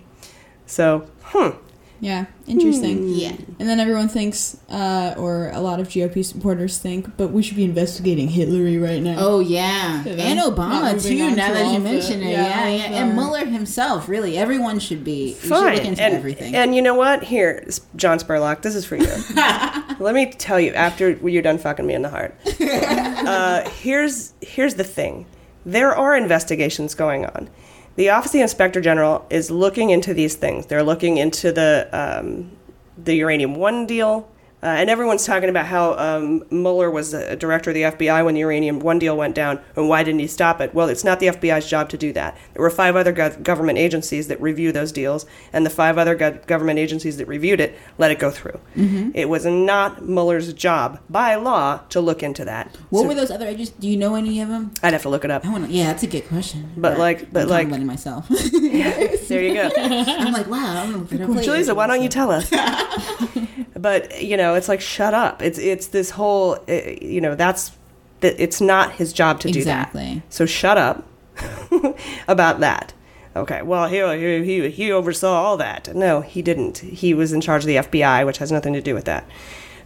So, 0.66 1.08
hmm. 1.24 1.56
Yeah, 2.02 2.26
interesting. 2.46 3.08
Yeah. 3.08 3.32
And 3.58 3.68
then 3.68 3.78
everyone 3.78 4.08
thinks, 4.08 4.56
uh, 4.70 5.14
or 5.18 5.50
a 5.50 5.60
lot 5.60 5.80
of 5.80 5.88
GOP 5.88 6.24
supporters 6.24 6.78
think, 6.78 7.16
but 7.18 7.28
we 7.28 7.42
should 7.42 7.56
be 7.56 7.64
investigating 7.64 8.28
Hillary 8.28 8.78
right 8.78 9.02
now. 9.02 9.16
Oh 9.18 9.40
yeah, 9.40 10.02
Yeah, 10.04 10.12
and 10.14 10.40
Obama 10.40 11.00
too. 11.02 11.14
Now 11.18 11.28
to 11.30 11.36
that 11.36 11.56
all 11.64 11.72
you 11.74 11.78
the- 11.78 11.84
mention 11.84 12.22
it, 12.22 12.30
yeah, 12.30 12.68
yeah, 12.68 12.68
yeah, 12.90 13.02
and 13.04 13.14
Mueller 13.14 13.44
himself. 13.44 14.08
Really, 14.08 14.38
everyone 14.38 14.78
should 14.78 15.04
be. 15.04 15.34
We 15.34 15.40
should 15.40 15.48
Fine. 15.50 15.74
look 15.76 15.84
into 15.84 16.02
and, 16.02 16.14
everything. 16.14 16.54
and 16.54 16.74
you 16.74 16.80
know 16.80 16.94
what? 16.94 17.22
Here, 17.24 17.66
John 17.96 18.18
Spurlock, 18.18 18.62
this 18.62 18.74
is 18.74 18.86
for 18.86 18.96
you. 18.96 19.04
Let 20.00 20.14
me 20.14 20.32
tell 20.32 20.58
you, 20.58 20.72
after 20.72 21.10
you're 21.10 21.42
done 21.42 21.58
fucking 21.58 21.86
me 21.86 21.92
in 21.92 22.00
the 22.02 22.08
heart, 22.08 22.34
uh, 22.60 23.68
here's 23.68 24.32
here's 24.40 24.74
the 24.76 24.84
thing: 24.84 25.26
there 25.66 25.94
are 25.94 26.16
investigations 26.16 26.94
going 26.94 27.26
on. 27.26 27.50
The 28.00 28.08
Office 28.08 28.30
of 28.30 28.32
the 28.32 28.40
Inspector 28.40 28.80
General 28.80 29.26
is 29.28 29.50
looking 29.50 29.90
into 29.90 30.14
these 30.14 30.34
things. 30.34 30.64
They're 30.64 30.82
looking 30.82 31.18
into 31.18 31.52
the 31.52 31.86
um, 31.92 32.50
the 32.96 33.14
uranium 33.16 33.54
one 33.56 33.84
deal. 33.84 34.26
Uh, 34.62 34.66
and 34.66 34.90
everyone's 34.90 35.24
talking 35.24 35.48
about 35.48 35.64
how 35.66 35.94
um, 35.98 36.44
Mueller 36.50 36.90
was 36.90 37.14
a 37.14 37.34
director 37.34 37.70
of 37.70 37.74
the 37.74 37.82
FBI 37.82 38.22
when 38.24 38.34
the 38.34 38.40
uranium 38.40 38.78
one 38.80 38.98
deal 38.98 39.16
went 39.16 39.34
down, 39.34 39.58
and 39.74 39.88
why 39.88 40.02
didn't 40.02 40.20
he 40.20 40.26
stop 40.26 40.60
it? 40.60 40.74
Well, 40.74 40.88
it's 40.88 41.02
not 41.02 41.18
the 41.18 41.28
FBI's 41.28 41.66
job 41.68 41.88
to 41.90 41.96
do 41.96 42.12
that. 42.12 42.36
There 42.52 42.60
were 42.62 42.68
five 42.68 42.94
other 42.94 43.14
gov- 43.14 43.42
government 43.42 43.78
agencies 43.78 44.28
that 44.28 44.38
review 44.40 44.70
those 44.70 44.92
deals, 44.92 45.24
and 45.52 45.64
the 45.64 45.70
five 45.70 45.96
other 45.96 46.14
gov- 46.14 46.46
government 46.46 46.78
agencies 46.78 47.16
that 47.16 47.26
reviewed 47.26 47.58
it 47.58 47.78
let 47.96 48.10
it 48.10 48.18
go 48.18 48.30
through. 48.30 48.60
Mhm. 48.76 49.12
It 49.14 49.30
was 49.30 49.46
not 49.46 50.06
Mueller's 50.06 50.52
job 50.52 50.98
by 51.08 51.36
law 51.36 51.80
to 51.88 52.00
look 52.00 52.22
into 52.22 52.44
that. 52.44 52.76
what 52.90 53.00
So- 53.02 53.08
were 53.08 53.14
those 53.14 53.30
other 53.30 53.46
agencies? 53.46 53.70
Do 53.80 53.88
you 53.88 53.96
know 53.96 54.14
any 54.14 54.40
of 54.42 54.48
them? 54.50 54.72
I'd 54.82 54.92
have 54.92 55.02
to 55.02 55.08
look 55.08 55.24
it 55.24 55.30
up. 55.30 55.42
To. 55.44 55.66
Yeah, 55.70 55.86
that's 55.86 56.02
a 56.02 56.06
good 56.06 56.28
question. 56.28 56.70
But 56.76 56.98
like- 56.98 57.32
but 57.32 57.50
I'm 57.50 57.70
like- 57.70 57.80
myself. 57.82 58.28
there 59.28 59.42
you 59.42 59.54
go. 59.54 59.70
I'm 59.78 60.32
like, 60.34 60.48
wow. 60.50 60.82
I'm 60.82 61.06
Julissa, 61.06 61.74
why 61.74 61.86
don't 61.86 62.02
you 62.02 62.08
tell 62.10 62.30
us? 62.30 62.50
but 63.78 64.22
you 64.22 64.36
know, 64.36 64.49
it's 64.54 64.68
like 64.68 64.80
shut 64.80 65.14
up. 65.14 65.42
It's 65.42 65.58
it's 65.58 65.88
this 65.88 66.10
whole 66.10 66.58
uh, 66.68 66.72
you 67.00 67.20
know 67.20 67.34
that's 67.34 67.72
that 68.20 68.40
it's 68.42 68.60
not 68.60 68.92
his 68.92 69.12
job 69.12 69.40
to 69.40 69.50
do 69.50 69.64
that. 69.64 69.88
Exactly. 69.88 70.22
So 70.28 70.46
shut 70.46 70.78
up 70.78 71.06
about 72.28 72.60
that. 72.60 72.92
Okay. 73.36 73.62
Well, 73.62 73.88
he 73.88 73.98
he 74.18 74.44
he 74.44 74.70
he 74.70 74.92
oversaw 74.92 75.32
all 75.32 75.56
that. 75.58 75.94
No, 75.94 76.20
he 76.20 76.42
didn't. 76.42 76.78
He 76.78 77.14
was 77.14 77.32
in 77.32 77.40
charge 77.40 77.62
of 77.62 77.66
the 77.68 77.76
FBI, 77.76 78.26
which 78.26 78.38
has 78.38 78.50
nothing 78.50 78.72
to 78.74 78.80
do 78.80 78.94
with 78.94 79.04
that. 79.04 79.28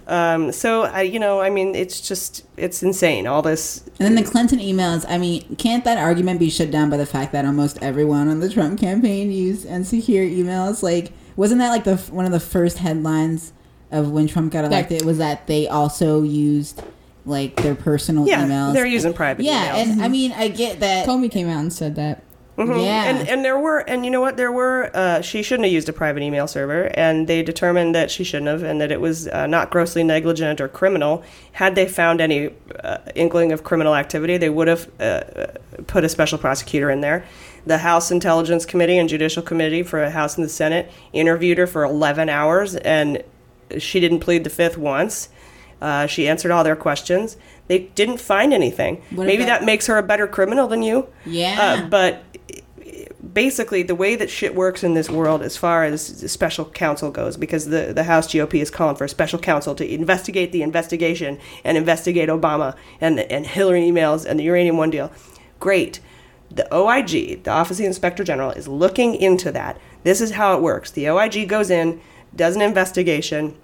Um, 0.06 0.52
so 0.52 0.82
I, 0.82 1.02
you 1.02 1.18
know, 1.18 1.40
I 1.40 1.48
mean, 1.50 1.74
it's 1.74 2.00
just 2.00 2.44
it's 2.56 2.82
insane. 2.82 3.26
All 3.26 3.42
this 3.42 3.84
And 3.98 4.06
then 4.06 4.14
the 4.14 4.28
Clinton 4.28 4.58
emails. 4.58 5.04
I 5.08 5.18
mean, 5.18 5.56
can't 5.56 5.84
that 5.84 5.98
argument 5.98 6.40
be 6.40 6.50
shut 6.50 6.70
down 6.70 6.90
by 6.90 6.96
the 6.96 7.06
fact 7.06 7.32
that 7.32 7.44
almost 7.44 7.78
everyone 7.82 8.28
on 8.28 8.40
the 8.40 8.50
Trump 8.50 8.78
campaign 8.78 9.30
used 9.30 9.66
insecure 9.66 10.24
emails? 10.24 10.82
Like, 10.82 11.12
wasn't 11.36 11.60
that 11.60 11.70
like 11.70 11.84
the 11.84 11.96
one 12.12 12.26
of 12.26 12.32
the 12.32 12.40
first 12.40 12.78
headlines 12.78 13.52
of 13.94 14.10
when 14.10 14.26
Trump 14.26 14.52
got 14.52 14.64
elected? 14.64 15.04
Was 15.04 15.18
that 15.18 15.46
they 15.46 15.68
also 15.68 16.22
used 16.22 16.82
like 17.24 17.56
their 17.56 17.74
personal 17.74 18.26
yeah, 18.26 18.44
emails? 18.44 18.74
they're 18.74 18.84
using 18.84 19.14
private 19.14 19.44
yeah, 19.44 19.76
emails. 19.76 19.92
and 19.92 20.02
I 20.02 20.08
mean, 20.08 20.32
I 20.32 20.48
get 20.48 20.80
that. 20.80 21.06
Comey 21.06 21.30
came 21.30 21.48
out 21.48 21.60
and 21.60 21.72
said 21.72 21.94
that. 21.96 22.22
Mhm. 22.56 22.84
Yeah. 22.84 23.04
And 23.04 23.28
and 23.28 23.44
there 23.44 23.58
were 23.58 23.78
and 23.78 24.04
you 24.04 24.12
know 24.12 24.20
what 24.20 24.36
there 24.36 24.52
were 24.52 24.90
uh, 24.94 25.20
she 25.22 25.42
shouldn't 25.42 25.64
have 25.64 25.72
used 25.72 25.88
a 25.88 25.92
private 25.92 26.22
email 26.22 26.46
server 26.46 26.84
and 26.94 27.26
they 27.26 27.42
determined 27.42 27.96
that 27.96 28.12
she 28.12 28.22
shouldn't 28.22 28.46
have 28.46 28.62
and 28.62 28.80
that 28.80 28.92
it 28.92 29.00
was 29.00 29.26
uh, 29.26 29.48
not 29.48 29.70
grossly 29.70 30.04
negligent 30.04 30.60
or 30.60 30.68
criminal. 30.68 31.24
Had 31.52 31.74
they 31.74 31.88
found 31.88 32.20
any 32.20 32.50
uh, 32.84 32.98
inkling 33.16 33.50
of 33.50 33.64
criminal 33.64 33.96
activity, 33.96 34.36
they 34.36 34.50
would 34.50 34.68
have 34.68 34.88
uh, 35.00 35.22
put 35.88 36.04
a 36.04 36.08
special 36.08 36.38
prosecutor 36.38 36.90
in 36.90 37.00
there. 37.00 37.24
The 37.66 37.78
House 37.78 38.12
Intelligence 38.12 38.64
Committee 38.64 38.98
and 38.98 39.08
Judicial 39.08 39.42
Committee 39.42 39.82
for 39.82 40.00
the 40.00 40.10
House 40.10 40.36
and 40.36 40.44
the 40.44 40.48
Senate 40.48 40.92
interviewed 41.12 41.58
her 41.58 41.66
for 41.66 41.82
11 41.82 42.28
hours 42.28 42.76
and 42.76 43.20
she 43.78 44.00
didn't 44.00 44.20
plead 44.20 44.44
the 44.44 44.50
fifth 44.50 44.76
once. 44.78 45.28
Uh, 45.80 46.06
she 46.06 46.28
answered 46.28 46.50
all 46.50 46.64
their 46.64 46.76
questions. 46.76 47.36
They 47.66 47.80
didn't 47.94 48.18
find 48.20 48.52
anything. 48.54 49.02
What 49.10 49.26
Maybe 49.26 49.42
about- 49.42 49.60
that 49.60 49.64
makes 49.66 49.86
her 49.86 49.98
a 49.98 50.02
better 50.02 50.26
criminal 50.26 50.66
than 50.68 50.82
you. 50.82 51.08
Yeah. 51.26 51.56
Uh, 51.82 51.88
but 51.88 52.22
basically, 53.32 53.82
the 53.82 53.94
way 53.94 54.16
that 54.16 54.30
shit 54.30 54.54
works 54.54 54.84
in 54.84 54.94
this 54.94 55.10
world, 55.10 55.42
as 55.42 55.56
far 55.56 55.84
as 55.84 56.02
special 56.30 56.64
counsel 56.66 57.10
goes, 57.10 57.36
because 57.36 57.66
the, 57.66 57.92
the 57.94 58.04
House 58.04 58.28
GOP 58.32 58.60
is 58.60 58.70
calling 58.70 58.96
for 58.96 59.04
a 59.04 59.08
special 59.08 59.38
counsel 59.38 59.74
to 59.74 59.86
investigate 59.94 60.52
the 60.52 60.62
investigation 60.62 61.38
and 61.64 61.76
investigate 61.76 62.28
Obama 62.28 62.76
and, 63.00 63.18
and 63.20 63.46
Hillary 63.46 63.82
emails 63.82 64.24
and 64.24 64.38
the 64.38 64.44
Uranium 64.44 64.76
One 64.76 64.90
deal. 64.90 65.10
Great. 65.60 66.00
The 66.50 66.72
OIG, 66.72 67.42
the 67.44 67.50
Office 67.50 67.78
of 67.78 67.82
the 67.82 67.86
Inspector 67.86 68.22
General, 68.22 68.50
is 68.52 68.68
looking 68.68 69.14
into 69.16 69.50
that. 69.52 69.78
This 70.04 70.20
is 70.20 70.32
how 70.32 70.54
it 70.56 70.62
works. 70.62 70.90
The 70.90 71.08
OIG 71.08 71.48
goes 71.48 71.70
in, 71.70 72.00
does 72.34 72.56
an 72.56 72.62
investigation. 72.62 73.56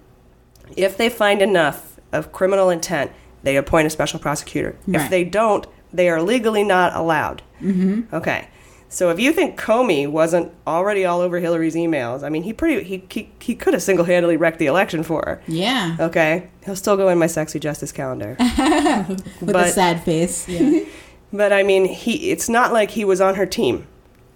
If 0.77 0.97
they 0.97 1.09
find 1.09 1.41
enough 1.41 1.99
of 2.11 2.31
criminal 2.31 2.69
intent, 2.69 3.11
they 3.43 3.57
appoint 3.57 3.87
a 3.87 3.89
special 3.89 4.19
prosecutor. 4.19 4.77
If 4.87 5.09
they 5.09 5.23
don't, 5.23 5.65
they 5.91 6.09
are 6.09 6.21
legally 6.21 6.63
not 6.63 6.95
allowed. 6.95 7.41
Mm-hmm. 7.61 8.13
Okay. 8.15 8.47
So 8.87 9.09
if 9.09 9.19
you 9.21 9.31
think 9.31 9.57
Comey 9.57 10.05
wasn't 10.05 10.51
already 10.67 11.05
all 11.05 11.21
over 11.21 11.39
Hillary's 11.39 11.75
emails, 11.75 12.23
I 12.23 12.29
mean, 12.29 12.43
he 12.43 12.51
pretty 12.51 12.83
he 12.83 13.03
he, 13.09 13.31
he 13.39 13.55
could 13.55 13.73
have 13.73 13.81
single-handedly 13.81 14.35
wrecked 14.35 14.59
the 14.59 14.65
election 14.65 15.01
for 15.01 15.23
her. 15.25 15.41
Yeah. 15.47 15.95
Okay. 15.99 16.49
He'll 16.65 16.75
still 16.75 16.97
go 16.97 17.07
in 17.07 17.17
my 17.17 17.27
sexy 17.27 17.57
justice 17.57 17.93
calendar. 17.93 18.35
With 18.39 19.55
a 19.55 19.71
sad 19.73 20.03
face. 20.03 20.47
Yeah. 20.47 20.83
But 21.33 21.53
I 21.53 21.63
mean, 21.63 21.85
he 21.85 22.31
it's 22.31 22.49
not 22.49 22.73
like 22.73 22.91
he 22.91 23.05
was 23.05 23.21
on 23.21 23.35
her 23.35 23.45
team. 23.45 23.87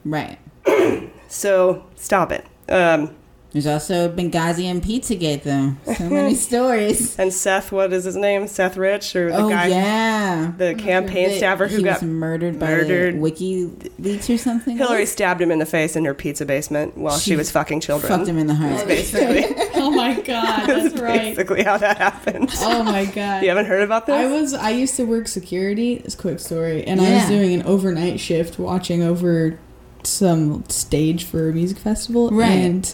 Right. 0.04 0.40
So 1.28 1.84
stop 1.96 2.32
it. 2.32 2.46
Um, 2.70 3.14
There's 3.56 3.68
also 3.68 4.10
Benghazi 4.14 4.66
and 4.66 4.84
Pizzagate, 4.84 5.44
though. 5.44 5.94
So 5.94 6.10
many 6.10 6.36
stories. 6.50 7.18
and 7.18 7.32
Seth, 7.34 7.72
what 7.72 7.94
is 7.94 8.04
his 8.04 8.18
name? 8.18 8.50
Seth 8.50 8.76
Rich 8.76 9.16
or 9.16 9.32
the 9.32 9.38
oh 9.38 9.48
guy, 9.50 9.68
yeah, 9.68 10.52
the 10.58 10.76
campaign 10.76 11.30
That 11.30 11.38
staffer 11.38 11.68
who 11.68 11.78
he 11.78 11.84
got 11.84 12.02
was 12.02 12.04
murdered 12.10 12.60
by 12.60 12.68
murdered. 12.68 13.16
WikiLeaks 13.16 14.30
or 14.34 14.38
something. 14.38 14.76
Hillary 14.76 15.06
stabbed 15.06 15.42
him 15.42 15.52
in 15.52 15.60
the 15.60 15.66
face 15.66 15.96
in 15.96 16.04
her 16.04 16.14
pizza 16.14 16.46
basement 16.46 16.98
while 16.98 17.18
she, 17.18 17.32
She 17.32 17.36
was 17.38 17.50
fucking 17.50 17.80
children. 17.80 18.12
fucked 18.12 18.28
him 18.28 18.38
in 18.38 18.48
the 18.48 18.56
heart. 18.56 18.86
Basically, 18.90 19.46
Oh 19.76 19.90
my 19.90 20.20
god, 20.20 20.66
that's 20.68 21.00
right. 21.00 21.22
basically 21.22 21.64
how 21.64 21.78
that 21.78 21.98
happened. 21.98 22.50
Oh 22.58 22.84
my 22.84 23.06
god. 23.06 23.42
You 23.42 23.48
haven't 23.48 23.68
heard 23.68 23.84
about 23.84 24.06
this? 24.06 24.16
I 24.16 24.26
was 24.28 24.54
I 24.54 24.72
used 24.72 24.98
to 24.98 25.06
work 25.06 25.30
security. 25.30 25.94
It's 26.04 26.16
a 26.16 26.18
quick 26.18 26.42
story, 26.42 26.84
and 26.86 27.00
I 27.00 27.14
was 27.20 27.28
doing 27.30 27.54
an 27.54 27.64
overnight 27.64 28.20
shift, 28.20 28.60
watching 28.60 29.02
over 29.02 29.58
some 30.04 30.66
stage 30.68 31.24
for 31.24 31.48
a 31.48 31.54
music 31.54 31.78
festival, 31.78 32.32
Right. 32.32 32.50
And 32.50 32.94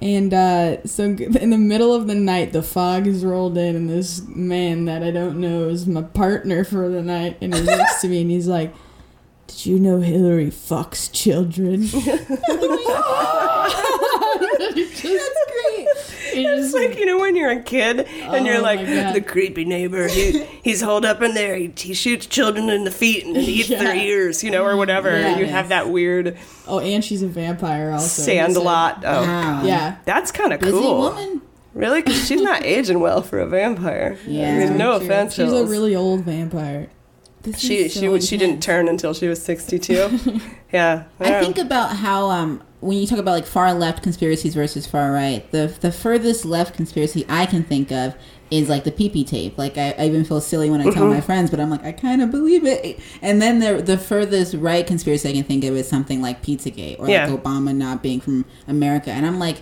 and 0.00 0.34
uh, 0.34 0.82
so 0.84 1.04
in 1.40 1.50
the 1.50 1.58
middle 1.58 1.94
of 1.94 2.06
the 2.06 2.14
night, 2.14 2.52
the 2.52 2.62
fog 2.62 3.06
has 3.06 3.24
rolled 3.24 3.56
in, 3.58 3.76
and 3.76 3.88
this 3.88 4.22
man 4.26 4.84
that 4.86 5.02
I 5.02 5.10
don't 5.10 5.40
know 5.40 5.68
is 5.68 5.86
my 5.86 6.02
partner 6.02 6.64
for 6.64 6.88
the 6.88 7.02
night, 7.02 7.38
and 7.40 7.54
he 7.54 7.62
looks 7.62 8.00
to 8.02 8.08
me 8.08 8.22
and 8.22 8.30
he's 8.30 8.48
like. 8.48 8.74
Did 9.48 9.64
you 9.64 9.78
know 9.78 10.00
Hillary 10.00 10.50
fucks 10.50 11.10
children? 11.10 11.80
That's. 15.08 15.47
It's 16.46 16.72
like 16.74 16.98
you 16.98 17.06
know 17.06 17.18
when 17.18 17.36
you're 17.36 17.50
a 17.50 17.62
kid 17.62 18.00
and 18.00 18.46
you're 18.46 18.58
Oh 18.58 18.62
like 18.62 18.80
the 19.14 19.20
creepy 19.20 19.64
neighbor. 19.64 20.08
He, 20.08 20.42
he's 20.62 20.80
holed 20.80 21.04
up 21.04 21.22
in 21.22 21.34
there. 21.34 21.56
He, 21.56 21.72
he 21.76 21.94
shoots 21.94 22.26
children 22.26 22.68
in 22.68 22.84
the 22.84 22.90
feet 22.90 23.24
and 23.24 23.36
eats 23.36 23.68
their 23.68 23.94
ears, 24.10 24.42
you 24.44 24.50
know, 24.50 24.64
or 24.64 24.76
whatever. 24.76 25.10
Yeah. 25.18 25.38
you 25.38 25.46
have 25.46 25.68
that 25.70 25.88
weird 25.90 26.36
Oh, 26.66 26.80
and 26.80 27.04
she's 27.04 27.22
a 27.22 27.28
vampire 27.28 27.92
also. 27.92 28.22
sandlot. 28.22 29.02
Oh, 29.04 29.22
Wow. 29.22 29.62
Yeah. 29.64 29.96
that's 30.04 30.30
kind 30.30 30.52
of 30.52 30.60
cool. 30.60 30.98
woman. 31.00 31.42
Really? 31.74 32.02
'Cause 32.02 32.26
she's 32.26 32.42
not 32.42 32.64
aging 32.64 33.00
well 33.00 33.22
for 33.22 33.38
a 33.38 33.46
vampire. 33.46 34.18
Yeah. 34.26 34.50
I 34.50 34.58
mean, 34.68 34.76
no 34.78 34.92
offense. 34.92 35.34
She's 35.34 35.52
a 35.52 35.64
really 35.64 35.94
old 35.94 36.24
vampire. 36.24 36.88
This 37.42 37.60
She 37.60 37.76
is 37.78 37.92
she 37.92 38.00
so 38.00 38.10
was 38.10 38.26
she 38.28 38.36
didn't 38.36 38.62
turn 38.62 38.88
until 38.88 39.14
she 39.14 39.28
was 39.28 39.40
62. 39.40 39.94
yeah. 40.72 41.04
I 41.20 41.28
yeah. 41.30 41.40
think 41.40 41.56
about 41.58 41.96
how 41.96 42.30
um 42.30 42.62
when 42.80 42.96
you 42.98 43.06
talk 43.06 43.18
about 43.18 43.32
like 43.32 43.46
far 43.46 43.74
left 43.74 44.02
conspiracies 44.02 44.54
versus 44.54 44.86
far 44.86 45.10
right, 45.12 45.50
the 45.50 45.66
the 45.80 45.90
furthest 45.92 46.44
left 46.44 46.74
conspiracy 46.74 47.24
I 47.28 47.46
can 47.46 47.64
think 47.64 47.90
of 47.90 48.14
is 48.50 48.68
like 48.68 48.84
the 48.84 48.92
PP 48.92 49.26
tape. 49.26 49.58
Like 49.58 49.76
I, 49.76 49.94
I 49.98 50.06
even 50.06 50.24
feel 50.24 50.40
silly 50.40 50.70
when 50.70 50.80
I 50.80 50.84
tell 50.84 51.02
Mm-hmm. 51.02 51.10
my 51.14 51.20
friends, 51.20 51.50
but 51.50 51.60
I'm 51.60 51.70
like 51.70 51.84
I 51.84 51.92
kind 51.92 52.22
of 52.22 52.30
believe 52.30 52.64
it. 52.64 52.98
And 53.20 53.42
then 53.42 53.58
the 53.58 53.82
the 53.82 53.98
furthest 53.98 54.54
right 54.54 54.86
conspiracy 54.86 55.28
I 55.28 55.32
can 55.32 55.44
think 55.44 55.64
of 55.64 55.74
is 55.76 55.88
something 55.88 56.22
like 56.22 56.42
Pizzagate 56.42 56.98
or 57.00 57.08
Yeah. 57.08 57.26
like 57.26 57.42
Obama 57.42 57.74
not 57.76 58.02
being 58.02 58.20
from 58.20 58.44
America. 58.66 59.10
And 59.10 59.26
I'm 59.26 59.38
like. 59.38 59.58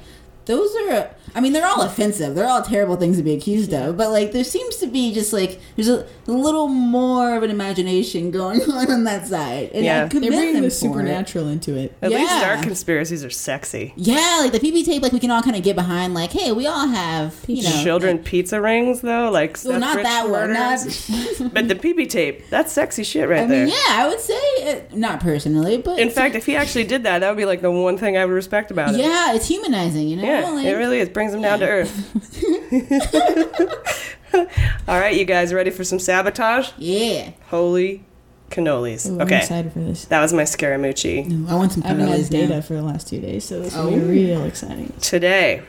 Those 0.46 0.74
are, 0.88 1.10
I 1.34 1.40
mean, 1.40 1.52
they're 1.52 1.66
all 1.66 1.82
offensive. 1.82 2.34
They're 2.34 2.46
all 2.48 2.62
terrible 2.62 2.96
things 2.96 3.16
to 3.18 3.22
be 3.22 3.34
accused 3.34 3.74
of. 3.74 3.96
But 3.96 4.10
like, 4.10 4.32
there 4.32 4.44
seems 4.44 4.76
to 4.76 4.86
be 4.86 5.12
just 5.12 5.32
like 5.32 5.60
there's 5.76 5.88
a, 5.88 6.06
a 6.26 6.32
little 6.32 6.68
more 6.68 7.36
of 7.36 7.42
an 7.42 7.50
imagination 7.50 8.30
going 8.40 8.62
on 8.62 8.90
on 8.90 9.04
that 9.04 9.26
side. 9.26 9.70
And 9.74 9.84
Yeah. 9.84 10.04
I 10.04 10.08
commend 10.08 10.24
They're 10.24 10.30
bringing 10.40 10.54
them 10.54 10.62
the 10.64 10.70
for 10.70 10.74
it. 10.74 10.78
supernatural 10.78 11.48
into 11.48 11.76
it. 11.76 11.94
At 12.00 12.10
least 12.10 12.30
yeah. 12.30 12.54
our 12.56 12.62
conspiracies 12.62 13.24
are 13.24 13.30
sexy. 13.30 13.92
Yeah, 13.96 14.38
like 14.40 14.52
the 14.52 14.60
PP 14.60 14.84
tape, 14.84 15.02
like 15.02 15.12
we 15.12 15.20
can 15.20 15.30
all 15.30 15.42
kind 15.42 15.56
of 15.56 15.62
get 15.62 15.76
behind. 15.76 16.14
Like, 16.14 16.30
hey, 16.32 16.52
we 16.52 16.66
all 16.66 16.86
have 16.86 17.34
you 17.48 17.62
know 17.62 17.82
Children 17.82 18.18
pizza 18.20 18.60
rings 18.60 19.00
though, 19.00 19.30
like 19.30 19.58
Well, 19.64 19.80
not 19.80 19.96
that 20.02 20.28
one. 20.30 20.52
Not, 20.52 20.78
but 21.52 21.68
the 21.68 21.74
PB 21.74 22.08
tape, 22.08 22.48
that's 22.50 22.72
sexy 22.72 23.02
shit 23.04 23.28
right 23.28 23.40
I 23.40 23.46
there. 23.46 23.66
mean, 23.66 23.74
yeah, 23.74 23.94
I 24.02 24.08
would 24.08 24.20
say 24.20 24.36
uh, 24.70 24.80
not 24.96 25.20
personally, 25.20 25.78
but 25.78 25.98
In 25.98 26.10
fact, 26.10 26.34
if 26.34 26.46
he 26.46 26.54
actually 26.56 26.84
did 26.84 27.02
that, 27.02 27.18
that 27.20 27.28
would 27.28 27.36
be 27.36 27.44
like 27.44 27.60
the 27.62 27.70
one 27.70 27.98
thing 27.98 28.16
I 28.16 28.24
would 28.24 28.32
respect 28.32 28.70
about 28.70 28.94
it. 28.94 29.00
yeah, 29.00 29.34
it's 29.34 29.48
humanizing, 29.48 30.08
you 30.08 30.16
know. 30.16 30.22
Yeah, 30.22 30.35
rolling. 30.44 30.66
it 30.66 30.72
really 30.72 30.98
is. 30.98 31.08
Brings 31.08 31.32
them 31.32 31.42
down 31.42 31.58
to 31.60 31.66
earth. 31.68 31.92
All 34.88 35.00
right, 35.00 35.16
you 35.16 35.24
guys 35.24 35.52
ready 35.54 35.70
for 35.70 35.82
some 35.84 35.98
sabotage? 35.98 36.70
Yeah. 36.78 37.30
Holy 37.48 38.04
cannolis. 38.50 39.08
Ooh, 39.08 39.14
I'm 39.14 39.22
okay. 39.22 39.38
excited 39.38 39.72
for 39.72 39.80
this. 39.80 40.04
That 40.06 40.20
was 40.20 40.32
my 40.32 40.42
Scaramucci. 40.42 41.48
I 41.48 41.54
want 41.54 41.72
some 41.72 41.82
I 41.82 41.88
haven't 41.88 42.06
had 42.08 42.20
cannolis 42.20 42.30
data 42.30 42.54
now. 42.56 42.60
for 42.60 42.74
the 42.74 42.82
last 42.82 43.08
two 43.08 43.20
days, 43.20 43.44
so 43.44 43.60
this 43.60 43.74
will 43.74 43.86
Oh. 43.86 43.90
be 43.90 43.98
real 43.98 44.44
exciting. 44.44 44.92
Today, 45.00 45.62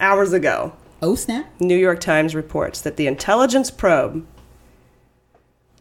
hours 0.00 0.32
ago, 0.32 0.72
Oh 1.02 1.14
snap! 1.14 1.46
New 1.60 1.76
York 1.76 2.00
Times 2.00 2.34
reports 2.34 2.80
that 2.80 2.96
the 2.96 3.06
intelligence 3.06 3.70
probe 3.70 4.26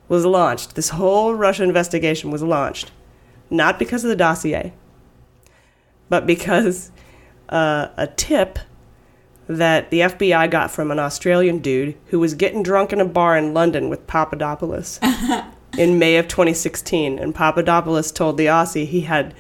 was 0.08 0.26
launched. 0.26 0.76
This 0.76 0.90
whole 0.90 1.34
Russia 1.34 1.64
investigation 1.64 2.30
was 2.32 2.44
launched 2.44 2.92
not 3.50 3.78
because 3.80 4.04
of 4.04 4.10
the 4.10 4.16
dossier, 4.16 4.74
but 6.10 6.26
because 6.28 6.92
uh, 7.50 7.90
a 7.98 8.08
tip 8.08 8.60
that 9.48 9.92
the 9.92 10.00
FBI 10.00 10.50
got 10.50 10.72
from 10.72 10.92
an 10.92 11.00
Australian 11.00 11.60
dude 11.60 11.96
who 12.08 12.20
was 12.20 12.34
getting 12.34 12.64
drunk 12.64 12.92
in 12.92 13.00
a 13.00 13.06
bar 13.06 13.38
in 13.38 13.54
London 13.54 13.90
with 13.90 14.08
Papadopoulos 14.08 15.00
in 15.78 16.00
May 16.00 16.18
of 16.18 16.28
2016. 16.28 17.20
And 17.20 17.36
Papadopoulos 17.36 18.12
told 18.12 18.38
the 18.38 18.48
Aussie 18.48 18.88
he 18.88 19.02
had 19.02 19.36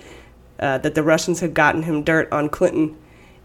uh, 0.60 0.78
that 0.80 0.95
the 0.95 1.03
Russians 1.03 1.39
had 1.39 1.53
gotten 1.53 1.84
him 1.84 2.03
dirt 2.03 2.32
on 2.32 2.49
Clinton, 2.49 2.97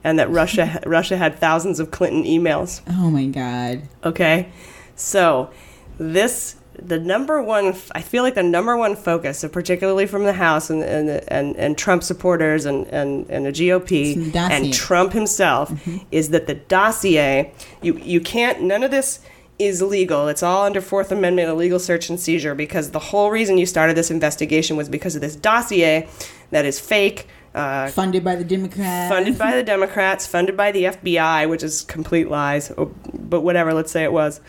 and 0.04 0.18
that 0.18 0.30
Russia 0.30 0.80
Russia 0.86 1.16
had 1.16 1.38
thousands 1.38 1.80
of 1.80 1.90
Clinton 1.90 2.24
emails. 2.24 2.82
Oh 2.88 3.10
my 3.10 3.26
god. 3.26 3.82
Okay, 4.04 4.50
so 4.94 5.50
this 5.98 6.56
the 6.82 6.98
number 6.98 7.42
one. 7.42 7.74
I 7.92 8.02
feel 8.02 8.22
like 8.22 8.34
the 8.34 8.42
number 8.42 8.76
one 8.76 8.96
focus, 8.96 9.44
particularly 9.52 10.06
from 10.06 10.24
the 10.24 10.32
House 10.32 10.70
and 10.70 10.82
and 10.82 11.08
and, 11.28 11.56
and 11.56 11.76
Trump 11.78 12.02
supporters 12.02 12.64
and 12.66 12.86
and, 12.88 13.28
and 13.30 13.46
the 13.46 13.50
GOP 13.52 14.34
and 14.34 14.72
Trump 14.72 15.12
himself, 15.12 15.72
is 16.10 16.30
that 16.30 16.46
the 16.46 16.54
dossier. 16.54 17.52
You 17.82 17.96
you 17.98 18.20
can't. 18.20 18.62
None 18.62 18.82
of 18.82 18.90
this 18.90 19.20
is 19.58 19.82
legal. 19.82 20.28
It's 20.28 20.42
all 20.42 20.64
under 20.64 20.80
Fourth 20.80 21.12
Amendment 21.12 21.48
illegal 21.50 21.78
search 21.78 22.08
and 22.08 22.18
seizure 22.18 22.54
because 22.54 22.92
the 22.92 22.98
whole 22.98 23.30
reason 23.30 23.58
you 23.58 23.66
started 23.66 23.94
this 23.96 24.10
investigation 24.10 24.76
was 24.76 24.88
because 24.88 25.14
of 25.14 25.20
this 25.20 25.36
dossier 25.36 26.08
that 26.50 26.64
is 26.64 26.80
fake. 26.80 27.26
Uh, 27.54 27.88
Funded 27.88 28.22
by 28.24 28.36
the 28.36 28.44
Democrats. 28.44 29.12
funded 29.12 29.36
by 29.36 29.56
the 29.56 29.62
Democrats, 29.64 30.24
funded 30.26 30.56
by 30.56 30.70
the 30.70 30.84
FBI, 30.84 31.48
which 31.48 31.62
is 31.64 31.82
complete 31.82 32.30
lies. 32.30 32.70
Oh, 32.78 32.94
But 33.12 33.40
whatever, 33.40 33.74
let's 33.74 33.90
say 33.90 34.04
it 34.04 34.12
was. 34.12 34.40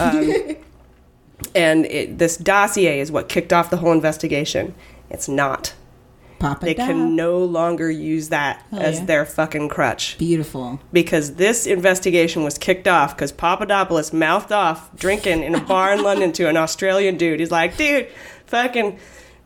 Um, 0.00 0.32
and 1.54 1.86
it, 1.86 2.18
this 2.18 2.36
dossier 2.36 3.00
is 3.00 3.10
what 3.10 3.28
kicked 3.28 3.52
off 3.52 3.70
the 3.70 3.78
whole 3.78 3.92
investigation. 3.92 4.74
It's 5.10 5.28
not. 5.28 5.74
Papa 6.38 6.66
They 6.66 6.74
can 6.74 7.16
no 7.16 7.42
longer 7.42 7.90
use 7.90 8.28
that 8.28 8.62
as 8.70 8.98
yeah. 8.98 9.04
their 9.06 9.24
fucking 9.24 9.70
crutch 9.70 10.18
Beautiful. 10.18 10.80
because 10.92 11.36
this 11.36 11.66
investigation 11.66 12.44
was 12.44 12.58
kicked 12.58 12.86
off 12.86 13.16
because 13.16 13.32
Papadopoulos 13.32 14.12
mouthed 14.12 14.52
off 14.52 14.94
drinking 14.96 15.42
in 15.42 15.54
a 15.54 15.60
bar 15.60 15.94
in 15.94 16.02
London 16.04 16.32
to 16.32 16.48
an 16.48 16.56
Australian 16.56 17.16
dude. 17.16 17.40
He's 17.40 17.50
like, 17.50 17.76
dude, 17.76 18.08
fucking 18.46 18.98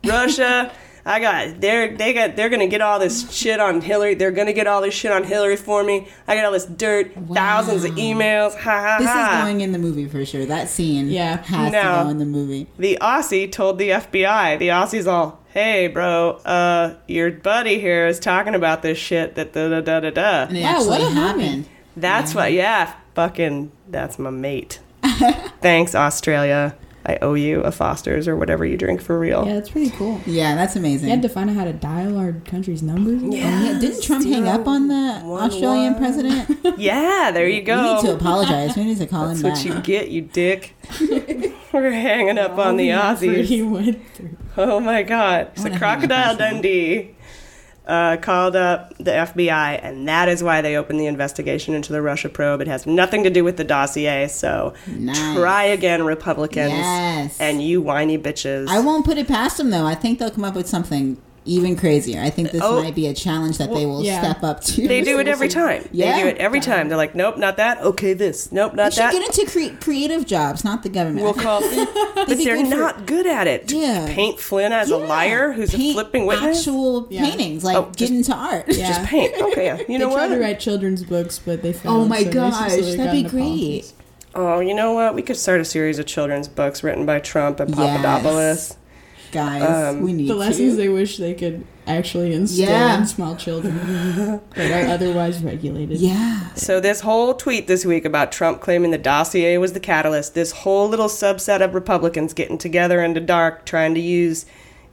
Russia. 0.03 0.71
I 1.05 1.19
got 1.19 1.59
they're 1.61 1.95
they 1.97 2.13
got 2.13 2.35
they're 2.35 2.49
gonna 2.49 2.67
get 2.67 2.81
all 2.81 2.99
this 2.99 3.31
shit 3.31 3.59
on 3.59 3.81
Hillary. 3.81 4.13
They're 4.13 4.31
gonna 4.31 4.53
get 4.53 4.67
all 4.67 4.81
this 4.81 4.93
shit 4.93 5.11
on 5.11 5.23
Hillary 5.23 5.55
for 5.55 5.83
me. 5.83 6.07
I 6.27 6.35
got 6.35 6.45
all 6.45 6.51
this 6.51 6.65
dirt, 6.65 7.11
thousands 7.33 7.83
of 7.83 7.91
emails. 7.95 8.53
Ha 8.55 8.59
ha 8.81 8.97
This 8.99 9.07
ha. 9.09 9.37
is 9.39 9.43
going 9.43 9.61
in 9.61 9.71
the 9.71 9.79
movie 9.79 10.07
for 10.07 10.23
sure. 10.25 10.45
That 10.45 10.69
scene 10.69 11.09
Yeah. 11.09 11.41
has 11.43 11.71
No. 11.71 11.81
to 11.81 12.03
go 12.03 12.09
in 12.09 12.17
the 12.19 12.25
movie. 12.25 12.67
the 12.77 12.97
Aussie 13.01 13.51
told 13.51 13.79
the 13.79 13.89
FBI. 13.91 14.57
The 14.57 14.67
Aussie's 14.69 15.07
all, 15.07 15.39
"Hey, 15.53 15.87
bro, 15.87 16.39
uh, 16.45 16.93
your 17.07 17.31
buddy 17.31 17.79
here 17.79 18.05
is 18.07 18.19
talking 18.19 18.53
about 18.55 18.81
this 18.83 18.97
shit 18.97 19.35
that 19.35 19.53
da 19.53 19.69
da 19.69 19.81
da 19.81 19.99
da 20.01 20.09
da." 20.11 20.43
And 20.49 20.57
Yeah, 20.57 20.83
what 20.83 21.01
a 21.01 21.03
movie. 21.05 21.15
happened. 21.15 21.65
That's 21.97 22.33
what, 22.35 22.53
yeah, 22.53 22.93
fucking, 23.15 23.71
that's 23.89 24.17
my 24.17 24.29
mate. 24.29 24.79
Thanks, 25.61 25.93
Australia. 25.95 26.75
I 27.05 27.17
owe 27.21 27.33
you 27.33 27.61
a 27.61 27.71
Foster's 27.71 28.27
or 28.27 28.35
whatever 28.35 28.63
you 28.65 28.77
drink 28.77 29.01
for 29.01 29.17
real. 29.17 29.45
Yeah, 29.47 29.53
that's 29.55 29.69
pretty 29.71 29.89
cool. 29.91 30.21
Yeah, 30.25 30.55
that's 30.55 30.75
amazing. 30.75 31.09
You 31.09 31.15
had 31.15 31.21
to 31.23 31.29
find 31.29 31.49
out 31.49 31.55
how 31.55 31.63
to 31.63 31.73
dial 31.73 32.17
our 32.17 32.33
country's 32.45 32.83
numbers. 32.83 33.21
Oh, 33.23 33.33
yeah. 33.35 33.77
Didn't 33.79 34.03
Trump 34.03 34.25
hang 34.25 34.47
up 34.47 34.67
on 34.67 34.87
the 34.87 35.19
one, 35.23 35.43
Australian 35.43 35.93
one. 35.93 36.01
president? 36.01 36.57
Yeah, 36.77 37.31
there 37.31 37.47
you 37.47 37.55
We 37.57 37.61
go. 37.61 37.95
need 37.95 38.01
to 38.05 38.13
apologize. 38.15 38.75
We 38.75 38.83
need 38.85 38.97
to 38.97 39.07
call 39.07 39.27
That's 39.27 39.41
him 39.41 39.49
what 39.49 39.55
back. 39.55 39.65
you 39.65 39.81
get, 39.81 40.09
you 40.09 40.21
dick. 40.21 40.75
We're 41.73 41.91
hanging 41.91 42.37
up 42.37 42.57
on 42.57 42.77
the 42.77 42.91
All 42.91 43.11
effort 43.11 43.45
He 43.45 43.61
Aussies. 43.61 43.69
went 43.71 44.07
through. 44.13 44.37
Oh 44.57 44.79
my 44.79 45.03
god. 45.03 45.49
It's 45.53 45.63
wanna 45.63 45.77
Crocodile 45.77 46.31
up 46.35 46.41
on 46.41 46.53
Dundee 46.53 47.15
uh, 47.91 48.17
called 48.17 48.55
up 48.55 48.93
the 48.97 49.11
FBI, 49.11 49.79
and 49.83 50.07
that 50.07 50.29
is 50.29 50.41
why 50.41 50.61
they 50.61 50.77
opened 50.77 50.99
the 50.99 51.07
investigation 51.07 51.73
into 51.73 51.91
the 51.91 52.01
Russia 52.01 52.29
probe. 52.29 52.61
It 52.61 52.67
has 52.67 52.85
nothing 52.85 53.23
to 53.25 53.29
do 53.29 53.43
with 53.43 53.57
the 53.57 53.63
dossier, 53.65 54.27
so 54.29 54.73
Nice. 54.87 55.35
try 55.35 55.63
again, 55.65 56.03
Republicans. 56.05 56.71
Yes. 56.71 57.37
And 57.39 57.61
you 57.61 57.81
whiny 57.81 58.17
bitches. 58.17 58.67
I 58.69 58.79
won't 58.79 59.03
put 59.05 59.17
it 59.17 59.27
past 59.27 59.57
them 59.57 59.69
though. 59.71 59.85
I 59.85 59.95
think 59.95 60.19
they'll 60.19 60.31
come 60.31 60.45
up 60.45 60.55
with 60.55 60.67
something 60.69 61.17
even 61.45 61.75
crazier. 61.75 62.21
I 62.21 62.29
think 62.29 62.51
this 62.51 62.61
Oh. 62.63 62.83
might 62.83 62.93
be 62.93 63.07
a 63.07 63.13
challenge 63.13 63.57
that 63.57 63.73
they 63.73 63.85
will 63.85 64.03
yeah. 64.03 64.21
step 64.21 64.43
up 64.43 64.61
to. 64.65 64.87
They 64.87 65.01
do 65.01 65.19
it 65.19 65.27
every 65.27 65.47
time. 65.49 65.87
Yeah. 65.91 66.15
They 66.15 66.21
do 66.23 66.27
it 66.29 66.37
every 66.37 66.59
time. 66.59 66.87
They're 66.87 66.97
like, 66.97 67.15
nope, 67.15 67.37
not 67.37 67.57
that. 67.57 67.81
Okay, 67.81 68.13
this. 68.13 68.51
Nope, 68.51 68.75
not 68.75 68.93
should 68.93 69.01
that. 69.03 69.13
get 69.13 69.25
into 69.39 69.51
cre- 69.51 69.83
creative 69.83 70.25
jobs, 70.25 70.63
not 70.63 70.83
the 70.83 70.89
government. 70.89 71.23
We'll 71.23 71.33
call, 71.33 71.61
but 72.15 72.27
they're 72.27 72.57
good 72.57 72.67
for- 72.67 72.75
not 72.77 73.05
good 73.07 73.25
at 73.25 73.47
it. 73.47 73.71
Yeah. 73.71 74.05
Paint 74.13 74.39
Flynn 74.39 74.71
as 74.71 74.91
a 74.91 74.97
liar 74.97 75.51
who's 75.51 75.71
Paint 75.71 75.91
a 75.91 75.93
flipping 75.93 76.25
witness. 76.27 76.59
Actual 76.59 77.07
Yeah. 77.09 77.25
paintings, 77.25 77.63
like 77.63 77.75
Oh, 77.77 77.91
get 77.95 78.09
into 78.11 78.33
art. 78.35 78.65
Yeah. 78.81 78.87
Just 78.89 79.05
paint. 79.05 79.33
Okay, 79.41 79.65
yeah. 79.65 79.77
You 79.77 79.85
they 79.87 79.97
know 79.97 80.11
tried 80.13 80.29
what? 80.29 80.35
to 80.35 80.41
write 80.41 80.59
children's 80.59 81.03
books, 81.03 81.39
but 81.39 81.61
they 81.63 81.73
failed. 81.73 81.95
Oh 81.97 82.05
my 82.07 82.23
so 82.23 82.31
gosh, 82.31 82.71
slowly 82.73 82.97
that'd 82.97 83.11
be 83.23 83.29
great. 83.29 83.41
politics. 83.43 83.93
Oh, 84.33 84.59
you 84.59 84.73
know 84.73 84.93
what? 84.93 85.13
We 85.15 85.23
could 85.23 85.35
start 85.37 85.59
a 85.59 85.65
series 85.65 85.99
of 85.99 86.05
children's 86.05 86.47
books 86.47 86.83
written 86.83 87.05
by 87.05 87.19
Trump 87.19 87.59
and 87.59 87.75
Yes. 87.75 88.77
Papadopoulos. 89.31 89.59
Guys, 89.61 89.93
Um, 89.95 90.01
we 90.01 90.13
need 90.13 90.29
The 90.29 90.35
lessons 90.35 90.73
to. 90.73 90.77
they 90.77 90.89
wish 90.89 91.17
they 91.17 91.33
could 91.33 91.63
actually 91.87 92.33
instill 92.33 92.69
Yeah. 92.69 92.99
in 92.99 93.05
small 93.07 93.35
children 93.35 94.39
that 94.55 94.85
are 94.85 94.87
otherwise 94.93 95.43
regulated. 95.43 95.97
yeah. 95.99 96.41
So 96.55 96.79
this 96.79 97.01
whole 97.01 97.33
tweet 97.33 97.67
this 97.67 97.85
week 97.85 98.05
about 98.05 98.31
Trump 98.31 98.61
claiming 98.61 98.91
the 98.91 98.97
dossier 98.97 99.57
was 99.57 99.73
the 99.73 99.79
catalyst, 99.79 100.33
this 100.35 100.51
whole 100.51 100.87
little 100.87 101.07
subset 101.07 101.61
of 101.61 101.73
Republicans 101.73 102.33
getting 102.33 102.57
together 102.57 103.01
in 103.03 103.13
the 103.13 103.19
dark, 103.19 103.65
trying 103.65 103.93
to 103.95 104.01
use 104.01 104.45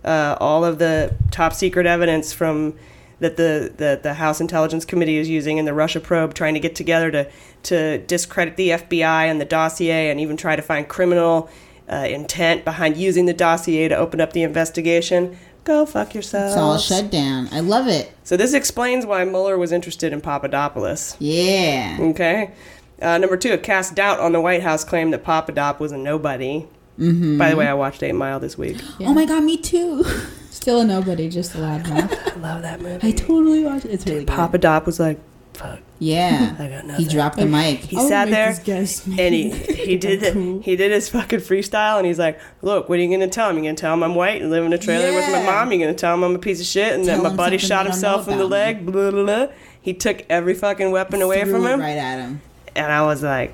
uh, 0.05 0.37
all 0.41 0.65
of 0.65 0.79
the 0.79 1.15
top 1.31 1.53
secret 1.53 1.85
evidence 1.87 2.33
from 2.33 2.75
that 3.21 3.37
the, 3.37 3.73
the, 3.77 3.99
the 4.01 4.15
House 4.15 4.41
Intelligence 4.41 4.85
Committee 4.85 5.17
is 5.19 5.29
using 5.29 5.59
in 5.59 5.65
the 5.65 5.75
Russia 5.75 5.99
probe, 5.99 6.35
trying 6.35 6.55
to 6.55 6.61
get 6.61 6.75
together 6.77 7.11
to 7.11 7.27
to 7.65 7.99
discredit 8.07 8.57
the 8.57 8.71
FBI 8.71 9.25
and 9.29 9.41
the 9.41 9.45
dossier, 9.45 10.09
and 10.11 10.21
even 10.21 10.37
try 10.37 10.55
to 10.55 10.63
find 10.63 10.87
criminal 10.87 11.51
uh, 11.91 12.07
intent 12.09 12.65
behind 12.65 12.97
using 12.97 13.27
the 13.27 13.33
dossier 13.33 13.89
to 13.89 13.97
open 13.97 14.21
up 14.21 14.33
the 14.33 14.43
investigation. 14.43 15.37
Go 15.65 15.85
fuck 15.85 16.15
yourself. 16.15 16.53
It's 16.53 16.57
all 16.57 16.79
shut 16.79 17.11
down. 17.11 17.49
I 17.53 17.61
love 17.61 17.89
it. 17.89 18.13
So 18.25 18.37
this 18.37 18.55
explains 18.55 19.05
why 19.05 19.25
Mueller 19.25 19.59
was 19.59 19.73
interested 19.73 20.13
in 20.13 20.21
Papadopoulos. 20.21 21.17
Yeah. 21.19 21.99
Okay. 22.01 22.53
Uh, 23.01 23.19
number 23.19 23.37
two, 23.37 23.51
it 23.51 23.63
cast 23.63 23.95
doubt 23.95 24.19
on 24.19 24.33
the 24.33 24.41
White 24.41 24.63
House 24.63 24.83
claim 24.83 25.11
that 25.11 25.25
Papadop 25.25 25.79
was 25.79 25.93
a 25.93 25.99
nobody. 25.99 26.67
Mm-hmm. 26.99 27.39
By 27.39 27.51
the 27.51 27.57
way, 27.57 27.67
I 27.69 27.75
watched 27.75 28.03
Eight 28.03 28.13
Mile 28.13 28.41
this 28.41 28.59
week. 28.59 28.79
Yeah. 28.99 29.09
Oh 29.09 29.15
my 29.15 29.25
god, 29.25 29.45
me 29.45 29.57
too. 29.57 30.05
Still 30.51 30.81
a 30.81 30.85
nobody, 30.85 31.29
just 31.29 31.55
a 31.55 31.59
loudmouth. 31.59 32.13
I 32.37 32.41
love 32.41 32.63
that 32.63 32.81
movie. 32.81 33.07
I 33.07 33.13
totally 33.13 33.65
watched 33.65 33.85
it. 33.85 33.93
It's 33.93 34.07
really 34.07 34.25
good. 34.25 34.35
Papadop 34.35 34.87
was 34.87 34.99
like, 34.99 35.21
fuck. 35.55 35.79
Yeah. 35.99 36.55
He 36.97 37.05
dropped 37.07 37.37
the 37.37 37.47
mic. 37.47 37.79
He 37.81 37.97
I 37.97 38.01
would 38.03 38.09
sat 38.09 38.31
there 38.31 38.49
this 38.55 38.59
guy's 38.61 39.07
name 39.07 39.19
and 39.21 39.35
he 39.35 39.51
he 39.87 39.97
did 39.97 40.21
the, 40.21 40.61
he 40.63 40.75
did 40.77 40.91
his 40.93 41.09
fucking 41.09 41.41
freestyle 41.41 41.99
and 41.99 42.07
he's 42.07 42.19
like, 42.19 42.41
look, 42.63 42.89
what 42.89 42.99
are 42.99 43.03
you 43.03 43.11
gonna 43.11 43.29
tell 43.29 43.51
him? 43.51 43.57
You 43.59 43.63
gonna 43.65 43.75
tell 43.77 43.95
him 43.95 44.03
I'm 44.03 44.15
white 44.15 44.41
and 44.41 44.51
live 44.51 44.65
in 44.65 44.73
a 44.73 44.79
trailer 44.79 45.13
with 45.15 45.31
my 45.31 45.43
mom? 45.45 45.73
You 45.73 45.79
gonna 45.81 45.95
tell 45.95 46.15
him 46.15 46.23
I'm 46.25 46.35
a 46.35 46.39
piece 46.39 46.61
of 46.61 46.67
shit 46.67 46.93
and 46.95 47.05
Tell 47.05 47.23
that 47.23 47.31
my 47.31 47.37
buddy 47.37 47.59
shot 47.59 47.85
they 47.85 47.91
don't 47.91 48.01
know 48.03 48.09
himself 48.19 48.29
in 48.29 48.39
the 48.39 48.47
leg? 48.47 48.87
Blah, 48.87 49.11
blah, 49.11 49.25
blah. 49.25 49.47
He 49.81 49.95
took 49.95 50.25
every 50.31 50.55
fucking 50.55 50.91
weapon 50.91 51.23
away 51.23 51.45
from 51.45 51.65
him, 51.67 51.81
right 51.81 51.97
at 51.97 52.19
him. 52.21 52.41
and 52.77 52.93
I 52.93 53.03
was 53.07 53.23
like, 53.23 53.53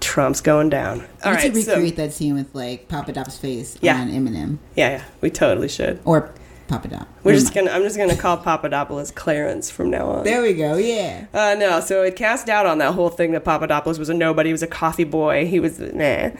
Trump's 0.00 0.40
going 0.40 0.68
down. 0.70 1.00
All 1.24 1.30
we 1.32 1.36
right, 1.36 1.40
should 1.42 1.56
so 1.56 1.72
recreate 1.74 1.96
that 1.96 2.12
scene 2.12 2.34
with 2.34 2.54
like 2.54 2.88
Papadop's 2.88 3.36
face 3.38 3.76
Yeah. 3.80 4.00
on 4.00 4.10
Eminem 4.10 4.58
yeah, 4.76 4.90
yeah, 4.90 5.04
we 5.20 5.30
totally 5.30 5.68
should. 5.68 5.98
or 6.04 6.32
Papadop. 6.68 7.06
We're 7.24 7.32
Never 7.32 7.40
just 7.40 7.54
mind. 7.54 7.66
gonna. 7.68 7.76
I'm 7.78 7.82
just 7.82 7.96
gonna 7.96 8.16
call 8.16 8.36
Papadopoulos 8.36 9.10
Clarence 9.10 9.70
from 9.70 9.90
now 9.90 10.06
on. 10.06 10.24
There 10.24 10.42
we 10.42 10.52
go. 10.54 10.76
Yeah. 10.76 11.26
Uh, 11.34 11.56
no, 11.58 11.80
so 11.80 12.02
it 12.02 12.14
cast 12.14 12.46
doubt 12.46 12.66
on 12.66 12.78
that 12.78 12.94
whole 12.94 13.08
thing 13.08 13.32
that 13.32 13.44
Papadopoulos 13.44 13.98
was 13.98 14.08
a 14.08 14.14
nobody. 14.14 14.50
He 14.50 14.52
was 14.52 14.62
a 14.62 14.66
coffee 14.68 15.04
boy. 15.04 15.46
He 15.46 15.58
was 15.60 15.78
nah. 15.80 16.30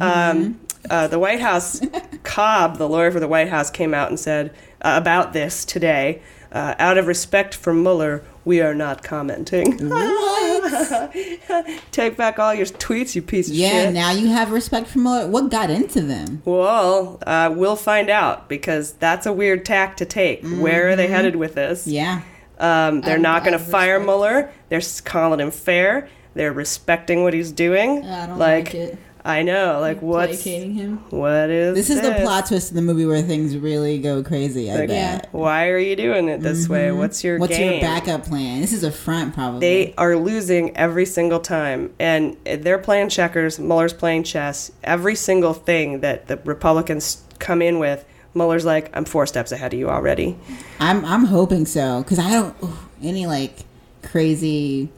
Um, 0.00 0.60
uh, 0.90 1.08
the 1.08 1.18
White 1.18 1.40
House, 1.40 1.80
Cobb, 2.22 2.78
the 2.78 2.88
lawyer 2.88 3.10
for 3.10 3.20
the 3.20 3.28
White 3.28 3.48
House, 3.48 3.70
came 3.70 3.92
out 3.92 4.08
and 4.08 4.18
said 4.18 4.50
uh, 4.82 4.94
about 4.96 5.32
this 5.32 5.64
today. 5.64 6.22
Uh, 6.52 6.74
out 6.78 6.96
of 6.96 7.06
respect 7.06 7.54
for 7.54 7.74
Mueller, 7.74 8.24
we 8.46 8.62
are 8.62 8.74
not 8.74 9.02
commenting. 9.02 9.76
What? 9.90 11.12
Take 11.92 12.16
back 12.16 12.38
all 12.38 12.54
your 12.54 12.64
tweets, 12.66 13.14
you 13.14 13.20
piece 13.22 13.48
of 13.48 13.54
Yeah. 13.54 13.68
shit. 13.70 13.84
Yeah, 13.84 13.90
now 13.90 14.10
you 14.12 14.28
have 14.28 14.50
respect 14.52 14.86
for 14.88 14.98
Mueller. 15.00 15.26
What 15.28 15.50
got 15.50 15.68
into 15.68 16.00
them? 16.00 16.40
well, 16.44 17.18
uh, 17.26 17.52
we'll 17.54 17.76
find 17.76 18.08
out 18.08 18.48
because 18.48 18.92
that's 18.92 19.26
a 19.26 19.32
weird 19.32 19.64
tack 19.66 19.96
to 19.98 20.04
take. 20.06 20.46
Where 20.46 20.88
are 20.90 20.96
they 20.96 21.08
headed 21.08 21.36
with 21.36 21.54
this? 21.56 21.86
Yeah. 21.86 22.22
Um, 22.58 23.02
they're 23.02 23.12
I'm- 23.14 23.22
not 23.22 23.44
going 23.44 23.52
to 23.58 23.62
fire 23.64 24.00
Mueller. 24.00 24.50
They're 24.70 24.80
calling 25.04 25.40
him 25.40 25.50
fair. 25.50 26.08
They're 26.34 26.52
respecting 26.52 27.22
what 27.22 27.34
he's 27.34 27.50
doing. 27.52 28.04
I 28.06 28.26
don't 28.26 28.38
like 28.38 28.74
it. 28.74 28.98
I 29.26 29.42
know. 29.42 29.80
Like 29.80 30.00
what's 30.00 30.40
Placating 30.42 30.74
him. 30.74 30.98
what 31.10 31.50
is 31.50 31.74
This 31.74 31.90
is 31.90 32.00
the 32.00 32.12
plot 32.22 32.46
twist 32.46 32.70
in 32.70 32.76
the 32.76 32.82
movie 32.82 33.04
where 33.04 33.22
things 33.22 33.56
really 33.56 33.98
go 33.98 34.22
crazy. 34.22 34.70
I 34.70 34.76
Like, 34.76 34.88
bet. 34.88 35.28
Why 35.32 35.68
are 35.68 35.78
you 35.78 35.96
doing 35.96 36.28
it 36.28 36.40
this 36.40 36.68
way? 36.68 36.92
What's 36.92 37.24
your 37.24 37.34
Mm-hmm. 37.34 37.40
What's 37.40 37.56
game? 37.56 37.72
your 37.72 37.80
backup 37.80 38.24
plan? 38.24 38.60
This 38.60 38.72
is 38.72 38.84
a 38.84 38.92
front, 38.92 39.34
probably. 39.34 39.60
They 39.60 39.94
are 39.98 40.14
losing 40.16 40.76
every 40.76 41.06
single 41.06 41.40
time, 41.40 41.92
and 41.98 42.36
they're 42.44 42.78
playing 42.78 43.08
checkers. 43.08 43.58
Mueller's 43.58 43.92
playing 43.92 44.22
chess. 44.22 44.70
Every 44.84 45.16
single 45.16 45.54
thing 45.54 46.00
that 46.00 46.28
the 46.28 46.36
Republicans 46.44 47.22
come 47.40 47.60
in 47.62 47.80
with, 47.80 48.04
Mueller's 48.34 48.64
like, 48.64 48.90
"I'm 48.96 49.04
four 49.04 49.26
steps 49.26 49.50
ahead 49.50 49.72
of 49.72 49.78
you 49.78 49.88
already." 49.90 50.38
I'm 50.78 51.04
I'm 51.04 51.24
hoping 51.24 51.66
so 51.66 52.02
because 52.04 52.20
I 52.20 52.30
don't 52.30 52.54
ugh, 52.62 52.78
any 53.02 53.26
like 53.26 53.64
crazy. 54.02 54.88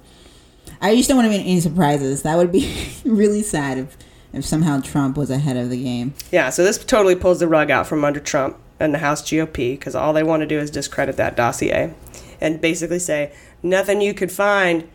I 0.80 0.94
just 0.96 1.08
don't 1.08 1.16
want 1.16 1.26
to 1.32 1.36
be 1.36 1.42
any 1.42 1.60
surprises. 1.60 2.22
That 2.22 2.36
would 2.36 2.52
be 2.52 2.70
really 3.04 3.42
sad 3.42 3.78
if 3.78 3.96
if 4.32 4.44
somehow 4.44 4.80
Trump 4.80 5.16
was 5.16 5.30
ahead 5.30 5.56
of 5.56 5.70
the 5.70 5.82
game. 5.82 6.14
Yeah, 6.30 6.50
so 6.50 6.64
this 6.64 6.78
totally 6.84 7.16
pulls 7.16 7.40
the 7.40 7.48
rug 7.48 7.70
out 7.70 7.86
from 7.86 8.04
under 8.04 8.20
Trump 8.20 8.56
and 8.80 8.94
the 8.94 8.98
House 8.98 9.22
GOP 9.22 9.72
because 9.72 9.94
all 9.94 10.12
they 10.12 10.22
want 10.22 10.40
to 10.40 10.46
do 10.46 10.58
is 10.58 10.70
discredit 10.70 11.16
that 11.16 11.36
dossier 11.36 11.94
and 12.40 12.60
basically 12.60 12.98
say 12.98 13.32
nothing 13.62 14.00
you 14.00 14.14
could 14.14 14.32
find. 14.32 14.88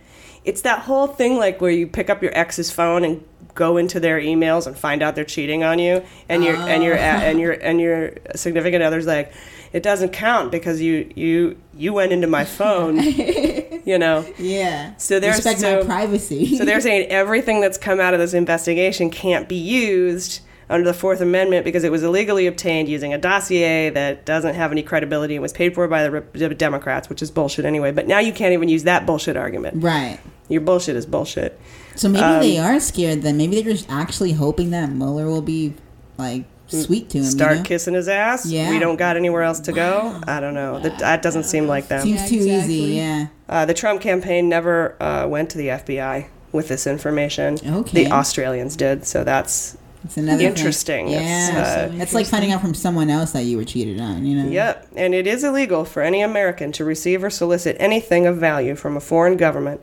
It's 0.45 0.61
that 0.61 0.79
whole 0.79 1.07
thing 1.07 1.37
like 1.37 1.61
where 1.61 1.71
you 1.71 1.87
pick 1.87 2.09
up 2.09 2.21
your 2.21 2.37
ex's 2.37 2.69
phone 2.71 3.03
and 3.03 3.23
go 3.55 3.77
into 3.77 3.99
their 3.99 4.19
emails 4.19 4.65
and 4.67 4.77
find 4.77 5.01
out 5.01 5.15
they're 5.15 5.23
cheating 5.23 5.63
on 5.63 5.79
you, 5.79 6.03
and 6.27 6.43
your 6.43 6.55
and 6.55 6.83
your 6.83 6.95
ah. 6.95 7.21
and 7.21 7.39
your 7.39 7.53
and 7.53 7.79
your 7.79 8.13
significant 8.35 8.83
other's 8.83 9.05
like, 9.05 9.33
it 9.71 9.83
doesn't 9.83 10.09
count 10.11 10.51
because 10.51 10.81
you 10.81 11.11
you 11.15 11.57
you 11.73 11.93
went 11.93 12.11
into 12.11 12.27
my 12.27 12.45
phone, 12.45 12.97
you 13.85 13.97
know. 13.97 14.25
Yeah. 14.37 14.95
So 14.97 15.19
there's 15.19 15.37
respect 15.37 15.59
so, 15.59 15.79
my 15.79 15.85
privacy. 15.85 16.57
so 16.57 16.65
they're 16.65 16.81
saying 16.81 17.09
everything 17.09 17.61
that's 17.61 17.77
come 17.77 17.99
out 17.99 18.13
of 18.13 18.19
this 18.19 18.33
investigation 18.33 19.09
can't 19.09 19.47
be 19.47 19.55
used 19.55 20.41
under 20.69 20.85
the 20.85 20.93
Fourth 20.93 21.21
Amendment 21.21 21.65
because 21.65 21.83
it 21.83 21.91
was 21.91 22.03
illegally 22.03 22.47
obtained 22.47 22.87
using 22.87 23.13
a 23.13 23.17
dossier 23.17 23.89
that 23.91 24.25
doesn't 24.25 24.55
have 24.55 24.71
any 24.71 24.81
credibility 24.81 25.35
and 25.35 25.41
was 25.41 25.53
paid 25.53 25.75
for 25.75 25.87
by 25.87 26.07
the 26.07 26.21
the 26.33 26.55
Democrats, 26.55 27.09
which 27.09 27.21
is 27.21 27.31
bullshit 27.31 27.65
anyway. 27.65 27.91
But 27.91 28.07
now 28.07 28.19
you 28.19 28.33
can't 28.33 28.53
even 28.53 28.69
use 28.69 28.83
that 28.83 29.05
bullshit 29.05 29.37
argument. 29.37 29.83
right. 29.83 30.19
Your 30.49 30.61
bullshit 30.61 30.97
is 30.97 31.05
bullshit. 31.05 31.59
So 31.95 32.09
maybe 32.09 32.23
Um, 32.23 32.41
they 32.41 32.57
are 32.57 32.79
scared. 32.79 33.21
Then 33.21 33.37
maybe 33.37 33.61
they're 33.61 33.73
just 33.73 33.89
actually 33.89 34.33
hoping 34.33 34.71
that 34.71 34.89
Mueller 34.91 35.25
will 35.25 35.41
be 35.41 35.73
like 36.17 36.43
sweet 36.73 37.09
to 37.11 37.19
him. 37.19 37.23
Start 37.25 37.51
you 37.51 37.57
know? 37.59 37.63
kissing 37.63 37.93
his 37.93 38.07
ass. 38.07 38.45
Yeah. 38.45 38.69
We 38.69 38.79
don't 38.79 38.95
got 38.97 39.15
anywhere 39.17 39.43
else 39.43 39.59
to 39.61 39.71
go. 39.71 40.19
I 40.27 40.39
don't 40.39 40.53
know. 40.53 40.79
That, 40.79 40.99
that 40.99 41.21
doesn't 41.21 41.43
seem 41.43 41.67
like 41.67 41.87
them. 41.87 42.01
Seems 42.03 42.21
Yeah, 42.21 42.27
too 42.27 42.35
exactly. 42.35 42.75
easy. 42.75 42.93
Yeah. 42.95 43.27
Uh, 43.47 43.65
the 43.65 43.73
Trump 43.73 44.01
campaign 44.01 44.49
never 44.49 45.01
uh, 45.01 45.27
went 45.27 45.49
to 45.51 45.57
the 45.57 45.67
FBI 45.67 46.27
with 46.51 46.67
this 46.67 46.85
information. 46.87 47.57
Okay. 47.65 48.05
The 48.05 48.11
Australians 48.11 48.75
did. 48.75 49.05
So 49.05 49.23
that's 49.23 49.77
It's 50.03 50.17
another 50.17 50.37
thing. 50.39 50.47
Interesting. 50.47 51.07
Yeah. 51.09 51.47
It's, 51.47 51.93
uh, 51.93 51.97
That's 51.97 52.13
like 52.13 52.27
finding 52.27 52.51
out 52.51 52.61
from 52.61 52.73
someone 52.73 53.09
else 53.09 53.31
that 53.31 53.43
you 53.43 53.57
were 53.57 53.63
cheated 53.65 53.99
on. 53.99 54.25
You 54.25 54.43
know. 54.43 54.49
Yep, 54.49 54.87
and 54.95 55.13
it 55.15 55.25
is 55.27 55.43
illegal 55.43 55.85
for 55.85 56.01
any 56.01 56.21
American 56.21 56.71
to 56.73 56.85
receive 56.85 57.23
or 57.23 57.29
solicit 57.29 57.75
anything 57.79 58.25
of 58.27 58.37
value 58.37 58.75
from 58.75 58.95
a 58.97 58.99
foreign 58.99 59.37
government. 59.37 59.81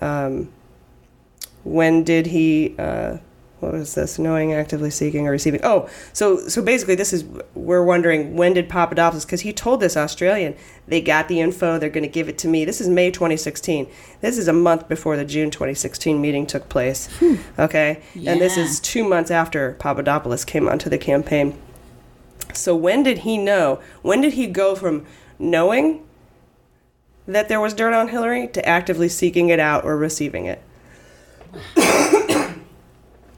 Um, 0.00 0.50
when 1.64 2.04
did 2.04 2.26
he? 2.28 2.74
What 3.60 3.72
was 3.72 3.94
this? 3.96 4.20
Knowing, 4.20 4.52
actively 4.52 4.90
seeking, 4.90 5.26
or 5.26 5.32
receiving? 5.32 5.60
Oh, 5.64 5.88
so 6.12 6.36
so 6.48 6.62
basically, 6.62 6.94
this 6.94 7.12
is 7.12 7.24
we're 7.54 7.82
wondering 7.82 8.36
when 8.36 8.54
did 8.54 8.68
Papadopoulos? 8.68 9.24
Because 9.24 9.40
he 9.40 9.52
told 9.52 9.80
this 9.80 9.96
Australian 9.96 10.54
they 10.86 11.00
got 11.00 11.26
the 11.26 11.40
info, 11.40 11.76
they're 11.76 11.90
going 11.90 12.04
to 12.04 12.08
give 12.08 12.28
it 12.28 12.38
to 12.38 12.48
me. 12.48 12.64
This 12.64 12.80
is 12.80 12.88
May 12.88 13.10
2016. 13.10 13.88
This 14.20 14.38
is 14.38 14.46
a 14.46 14.52
month 14.52 14.88
before 14.88 15.16
the 15.16 15.24
June 15.24 15.50
2016 15.50 16.20
meeting 16.20 16.46
took 16.46 16.68
place. 16.68 17.08
Hmm. 17.18 17.34
Okay, 17.58 18.00
and 18.14 18.40
this 18.40 18.56
is 18.56 18.78
two 18.78 19.02
months 19.02 19.30
after 19.32 19.72
Papadopoulos 19.80 20.44
came 20.44 20.68
onto 20.68 20.88
the 20.88 20.98
campaign. 20.98 21.58
So 22.54 22.76
when 22.76 23.02
did 23.02 23.18
he 23.18 23.38
know? 23.38 23.80
When 24.02 24.20
did 24.20 24.34
he 24.34 24.46
go 24.46 24.76
from 24.76 25.04
knowing 25.38 26.06
that 27.26 27.48
there 27.48 27.60
was 27.60 27.74
dirt 27.74 27.92
on 27.92 28.08
Hillary 28.08 28.46
to 28.48 28.66
actively 28.66 29.08
seeking 29.08 29.48
it 29.48 29.58
out 29.58 29.84
or 29.84 29.96
receiving 29.96 30.46
it? 30.46 30.62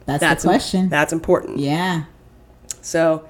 That's, 0.05 0.43
the 0.43 0.49
question. 0.49 0.89
That's 0.89 1.13
important. 1.13 1.59
yeah. 1.59 2.05
So 2.81 3.27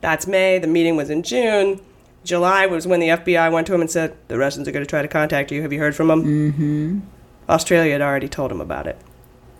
that's 0.00 0.26
May. 0.26 0.58
The 0.58 0.66
meeting 0.68 0.96
was 0.96 1.10
in 1.10 1.22
June. 1.22 1.80
July 2.24 2.66
was 2.66 2.86
when 2.86 3.00
the 3.00 3.08
FBI 3.08 3.52
went 3.52 3.66
to 3.68 3.74
him 3.74 3.80
and 3.80 3.90
said, 3.90 4.16
The 4.28 4.38
Russians 4.38 4.68
are 4.68 4.72
going 4.72 4.84
to 4.84 4.88
try 4.88 5.02
to 5.02 5.08
contact 5.08 5.50
you. 5.50 5.62
Have 5.62 5.72
you 5.72 5.78
heard 5.78 5.94
from 5.94 6.08
them? 6.08 6.24
Mm-hmm. 6.24 7.00
Australia 7.48 7.92
had 7.92 8.02
already 8.02 8.28
told 8.28 8.50
him 8.50 8.60
about 8.60 8.86
it. 8.86 8.98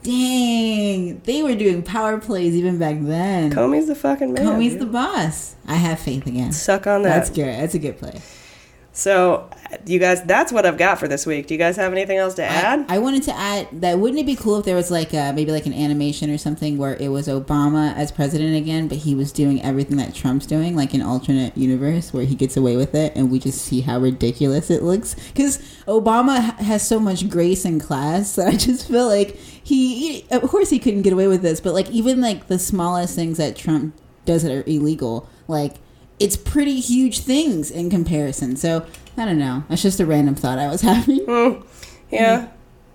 Dang, 0.02 1.20
they 1.24 1.42
were 1.42 1.56
doing 1.56 1.82
power 1.82 2.18
plays 2.18 2.54
even 2.54 2.78
back 2.78 2.96
then. 3.00 3.52
Comey's 3.52 3.88
the 3.88 3.94
fucking 3.96 4.32
man. 4.34 4.46
Comey's 4.46 4.72
dude. 4.72 4.82
the 4.82 4.86
boss. 4.86 5.56
I 5.66 5.74
have 5.74 5.98
faith 5.98 6.26
again. 6.26 6.52
Suck 6.52 6.86
on 6.86 7.02
that. 7.02 7.08
That's 7.08 7.30
good. 7.30 7.46
That's 7.46 7.74
a 7.74 7.78
good 7.80 7.98
play. 7.98 8.20
So, 8.96 9.50
you 9.84 9.98
guys, 9.98 10.22
that's 10.22 10.50
what 10.50 10.64
I've 10.64 10.78
got 10.78 10.98
for 10.98 11.06
this 11.06 11.26
week. 11.26 11.48
Do 11.48 11.52
you 11.52 11.58
guys 11.58 11.76
have 11.76 11.92
anything 11.92 12.16
else 12.16 12.32
to 12.36 12.42
add? 12.42 12.86
I 12.88 12.98
wanted 12.98 13.24
to 13.24 13.36
add 13.36 13.68
that 13.82 13.98
wouldn't 13.98 14.18
it 14.18 14.24
be 14.24 14.36
cool 14.36 14.60
if 14.60 14.64
there 14.64 14.74
was 14.74 14.90
like 14.90 15.12
a, 15.12 15.34
maybe 15.34 15.52
like 15.52 15.66
an 15.66 15.74
animation 15.74 16.30
or 16.30 16.38
something 16.38 16.78
where 16.78 16.96
it 16.96 17.08
was 17.08 17.28
Obama 17.28 17.94
as 17.94 18.10
president 18.10 18.56
again, 18.56 18.88
but 18.88 18.96
he 18.96 19.14
was 19.14 19.32
doing 19.32 19.62
everything 19.62 19.98
that 19.98 20.14
Trump's 20.14 20.46
doing, 20.46 20.74
like 20.74 20.94
an 20.94 21.02
alternate 21.02 21.54
universe 21.58 22.14
where 22.14 22.24
he 22.24 22.34
gets 22.34 22.56
away 22.56 22.74
with 22.74 22.94
it, 22.94 23.14
and 23.14 23.30
we 23.30 23.38
just 23.38 23.60
see 23.60 23.82
how 23.82 23.98
ridiculous 23.98 24.70
it 24.70 24.82
looks. 24.82 25.14
Because 25.28 25.58
Obama 25.86 26.56
has 26.60 26.86
so 26.88 26.98
much 26.98 27.28
grace 27.28 27.66
and 27.66 27.78
class 27.78 28.36
that 28.36 28.48
I 28.48 28.56
just 28.56 28.88
feel 28.88 29.08
like 29.08 29.36
he, 29.36 30.22
he, 30.22 30.26
of 30.30 30.48
course, 30.48 30.70
he 30.70 30.78
couldn't 30.78 31.02
get 31.02 31.12
away 31.12 31.28
with 31.28 31.42
this, 31.42 31.60
but 31.60 31.74
like 31.74 31.90
even 31.90 32.22
like 32.22 32.46
the 32.46 32.58
smallest 32.58 33.14
things 33.14 33.36
that 33.36 33.56
Trump 33.56 33.94
does 34.24 34.42
that 34.42 34.52
are 34.52 34.64
illegal, 34.66 35.28
like 35.48 35.74
it's 36.18 36.36
pretty 36.36 36.80
huge 36.80 37.20
things 37.20 37.70
in 37.70 37.90
comparison. 37.90 38.56
So 38.56 38.86
I 39.16 39.24
don't 39.24 39.38
know. 39.38 39.64
That's 39.68 39.82
just 39.82 40.00
a 40.00 40.06
random 40.06 40.34
thought 40.34 40.58
I 40.58 40.68
was 40.68 40.80
having. 40.82 41.24
Oh, 41.28 41.64
yeah. 42.10 42.48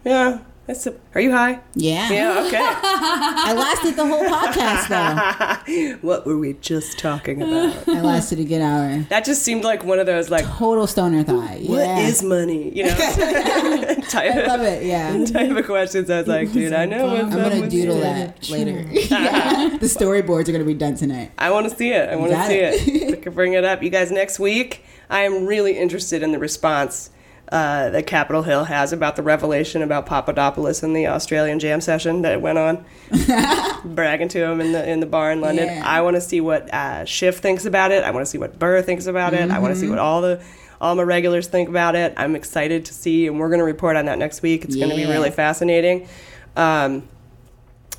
Yeah. 0.04 0.40
That's 0.72 0.88
a, 0.88 0.96
are 1.16 1.20
you 1.20 1.32
high? 1.34 1.60
Yeah. 1.76 2.10
Yeah, 2.10 2.44
okay. 2.48 2.58
I 2.64 3.52
lasted 3.54 3.98
the 3.98 4.06
whole 4.08 4.24
podcast 4.24 4.88
though. 4.88 5.98
what 6.08 6.26
were 6.26 6.38
we 6.38 6.54
just 6.54 6.98
talking 6.98 7.42
about? 7.42 7.90
I 7.90 8.00
lasted 8.00 8.40
a 8.40 8.46
good 8.46 8.62
hour. 8.62 9.00
That 9.10 9.26
just 9.26 9.44
seemed 9.44 9.66
like 9.66 9.84
one 9.84 10.00
of 10.00 10.06
those 10.06 10.30
like 10.30 10.46
Total 10.46 10.88
stoner 10.88 11.24
thought. 11.24 11.60
what 11.60 11.60
Yeah. 11.86 12.00
is 12.00 12.24
money? 12.24 12.74
You 12.74 12.86
know, 12.86 12.96
type, 12.96 14.34
I 14.34 14.46
love 14.48 14.62
it. 14.62 14.86
Yeah. 14.86 15.26
type 15.26 15.52
of 15.52 15.66
questions. 15.66 16.10
I 16.10 16.20
was 16.20 16.28
like, 16.28 16.54
dude, 16.54 16.72
I 16.72 16.86
know 16.86 17.18
I'm 17.18 17.30
gonna 17.30 17.68
doodle 17.70 18.00
that 18.00 18.50
later. 18.50 18.80
Yeah. 18.94 19.76
The 19.78 19.88
storyboards 19.88 20.48
are 20.48 20.54
gonna 20.54 20.64
be 20.64 20.74
done 20.74 20.96
tonight. 20.96 21.34
I 21.38 21.52
want 21.52 21.70
to 21.70 21.76
see 21.76 21.90
it. 21.92 22.08
I 22.08 22.16
want 22.16 22.32
to 22.32 22.48
see 22.48 22.60
it. 22.60 22.88
it. 22.88 23.14
I 23.18 23.22
can 23.22 23.34
bring 23.34 23.52
it 23.52 23.66
up. 23.66 23.84
You 23.84 23.90
guys, 23.90 24.10
next 24.10 24.40
week, 24.40 24.86
I 25.10 25.24
am 25.24 25.46
really 25.46 25.78
interested 25.78 26.24
in 26.24 26.32
the 26.32 26.40
response 26.40 27.10
uh, 27.52 27.90
that 27.90 28.08
Capitol 28.08 28.44
Hill 28.44 28.64
has 28.64 28.94
about 28.94 29.18
the 29.18 29.24
revelation 29.24 29.82
about 29.82 30.06
Papadopoulos 30.06 30.84
and 30.84 30.96
the 30.96 31.08
Australian 31.08 31.60
jam 31.60 31.82
session 31.82 32.22
that 32.22 32.42
went 32.42 32.58
on, 32.58 32.86
bragging 33.86 34.30
to 34.30 34.44
him 34.44 34.62
in 34.62 34.72
the 34.72 34.90
in 34.90 35.02
the 35.02 35.06
bar 35.06 35.32
in 35.32 35.42
London. 35.42 35.66
Yeah. 35.66 35.84
I 35.86 36.02
want 36.02 36.16
to 36.16 36.22
see 36.22 36.40
what 36.40 36.74
uh, 36.74 37.04
Schiff 37.06 37.40
thinks 37.40 37.66
about 37.66 37.92
it. 37.92 38.04
I 38.06 38.12
want 38.12 38.26
to 38.26 38.30
see 38.30 38.38
what 38.38 38.58
Burr 38.58 38.82
thinks 38.82 39.06
about 39.06 39.34
it. 39.34 39.52
I 39.52 39.60
want 39.60 39.74
to 39.74 39.80
see 39.80 39.90
what 39.90 40.00
all 40.00 40.22
the 40.22 40.42
all 40.80 40.96
my 40.96 41.04
regulars 41.04 41.48
think 41.48 41.68
about 41.68 41.96
it. 41.96 42.14
I'm 42.16 42.36
excited 42.36 42.86
to 42.86 42.94
see, 42.94 43.28
and 43.28 43.38
we're 43.38 43.50
going 43.50 43.60
to 43.60 43.66
report 43.66 43.98
on 43.98 44.06
that 44.06 44.18
next 44.18 44.42
week. 44.42 44.64
It's 44.64 44.76
going 44.76 44.90
to 44.90 44.96
be 44.96 45.06
really 45.06 45.32
fascinating. 45.32 46.08
Um, 46.56 47.08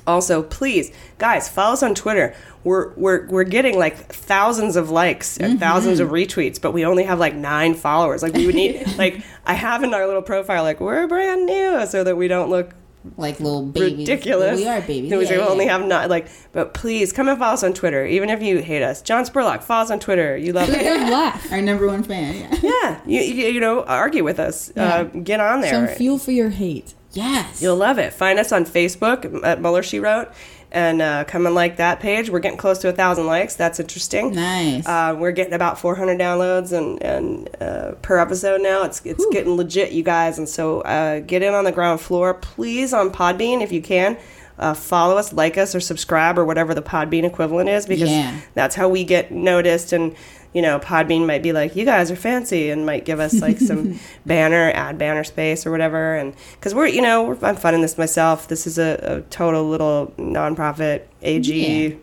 also, 0.05 0.43
please, 0.43 0.91
guys, 1.17 1.47
follow 1.49 1.73
us 1.73 1.83
on 1.83 1.95
Twitter. 1.95 2.35
We're 2.63 2.93
we're 2.95 3.27
we're 3.27 3.43
getting 3.43 3.77
like 3.77 3.97
thousands 3.97 4.75
of 4.75 4.89
likes 4.89 5.37
and 5.37 5.59
thousands 5.59 5.99
of 5.99 6.09
retweets, 6.09 6.61
but 6.61 6.71
we 6.71 6.85
only 6.85 7.03
have 7.03 7.19
like 7.19 7.35
nine 7.35 7.73
followers. 7.73 8.23
Like 8.23 8.33
we 8.33 8.45
would 8.45 8.55
need 8.55 8.85
like 8.97 9.21
I 9.45 9.53
have 9.53 9.83
in 9.83 9.93
our 9.93 10.05
little 10.07 10.21
profile 10.21 10.63
like 10.63 10.79
we're 10.79 11.07
brand 11.07 11.45
new, 11.45 11.85
so 11.87 12.03
that 12.05 12.15
we 12.15 12.27
don't 12.29 12.49
look 12.49 12.71
Like 13.17 13.41
little 13.41 13.65
babies. 13.65 14.07
ridiculous. 14.07 14.57
We 14.59 14.65
are 14.67 14.79
babies. 14.79 15.11
No, 15.11 15.17
we 15.17 15.23
Yeah, 15.25 15.29
say 15.31 15.37
we 15.37 15.43
yeah. 15.43 15.49
only 15.49 15.65
have 15.67 15.85
not 15.85 16.09
like. 16.09 16.27
But 16.53 16.73
please 16.73 17.11
come 17.11 17.27
and 17.27 17.37
follow 17.37 17.53
us 17.55 17.63
on 17.65 17.73
Twitter, 17.73 18.05
even 18.05 18.29
if 18.29 18.41
you 18.41 18.59
hate 18.61 18.81
us. 18.81 19.01
John 19.01 19.25
Spurlock, 19.25 19.61
follow 19.61 19.83
us 19.83 19.91
on 19.91 19.99
Twitter. 19.99 20.37
You 20.37 20.53
love 20.53 20.69
it. 20.69 20.79
Good 20.79 21.09
laugh. 21.09 21.51
Our 21.51 21.61
number 21.61 21.87
one 21.87 22.03
fan. 22.03 22.47
Yeah. 22.63 22.69
yeah, 22.71 23.01
you, 23.05 23.19
you 23.21 23.47
you 23.55 23.59
know 23.59 23.83
argue 23.83 24.23
with 24.23 24.39
us. 24.39 24.71
Uh, 24.77 25.03
get 25.03 25.41
on 25.41 25.59
there. 25.59 25.73
Some 25.87 25.87
fuel 25.97 26.17
for 26.17 26.31
your 26.31 26.49
hate. 26.49 26.93
Yes. 27.13 27.61
You'll 27.61 27.75
love 27.77 27.97
it. 27.99 28.13
Find 28.13 28.39
us 28.39 28.51
on 28.51 28.65
Facebook 28.65 29.43
at 29.45 29.61
Mueller 29.61 29.83
She 29.83 29.99
Wrote, 29.99 30.29
and 30.71 31.01
uh, 31.01 31.23
come 31.25 31.45
and 31.45 31.53
like 31.53 31.77
that 31.77 31.99
page. 31.99 32.29
We're 32.29 32.39
getting 32.39 32.57
close 32.57 32.79
to 32.79 32.89
a 32.89 32.91
thousand 32.91 33.27
likes. 33.27 33.55
That's 33.55 33.79
interesting. 33.79 34.33
Nice. 34.33 34.87
Uh, 34.87 35.15
we're 35.17 35.31
getting 35.31 35.53
about 35.53 35.79
400 35.79 36.19
downloads 36.19 36.71
and 36.75 37.01
and 37.03 37.49
uh, 37.61 37.91
per 38.01 38.17
episode 38.17 38.61
now. 38.61 38.83
It's 38.83 39.05
it's 39.05 39.25
getting 39.31 39.55
legit, 39.55 39.91
you 39.91 40.03
guys. 40.03 40.37
And 40.39 40.49
so 40.49 40.81
uh, 40.81 41.19
get 41.19 41.43
in 41.43 41.53
on 41.53 41.63
the 41.63 41.71
ground 41.71 42.01
floor, 42.01 42.33
please, 42.33 42.93
on 42.93 43.11
Podbean 43.11 43.61
if 43.61 43.71
you 43.71 43.81
can. 43.81 44.17
Uh, 44.59 44.73
follow 44.75 45.17
us, 45.17 45.33
like 45.33 45.57
us, 45.57 45.73
or 45.73 45.79
subscribe, 45.79 46.37
or 46.37 46.45
whatever 46.45 46.75
the 46.75 46.81
Podbean 46.81 47.23
equivalent 47.23 47.69
is, 47.69 47.87
because 47.87 48.09
Yeah. 48.11 48.39
that's 48.53 48.75
how 48.75 48.87
we 48.87 49.03
get 49.03 49.31
noticed. 49.31 49.93
And 49.93 50.15
you 50.53 50.61
know, 50.61 50.79
Podbean 50.79 51.25
might 51.25 51.41
be 51.43 51.51
like, 51.51 51.75
you 51.75 51.83
guys 51.85 52.11
are 52.11 52.15
fancy 52.15 52.69
and 52.69 52.85
might 52.85 53.05
give 53.05 53.19
us 53.19 53.41
like 53.41 53.59
some 53.59 53.99
banner, 54.25 54.71
ad 54.75 54.97
banner 54.97 55.23
space 55.23 55.65
or 55.65 55.71
whatever. 55.71 56.15
And 56.15 56.35
because 56.53 56.75
we're, 56.75 56.87
you 56.87 57.01
know, 57.01 57.23
we're, 57.23 57.37
I'm 57.41 57.55
funding 57.55 57.81
this 57.81 57.97
myself. 57.97 58.47
This 58.47 58.67
is 58.67 58.77
a, 58.77 58.99
a 59.01 59.21
total 59.29 59.67
little 59.67 60.13
nonprofit 60.17 61.03
AG 61.23 61.87
Yeah. 61.89 61.95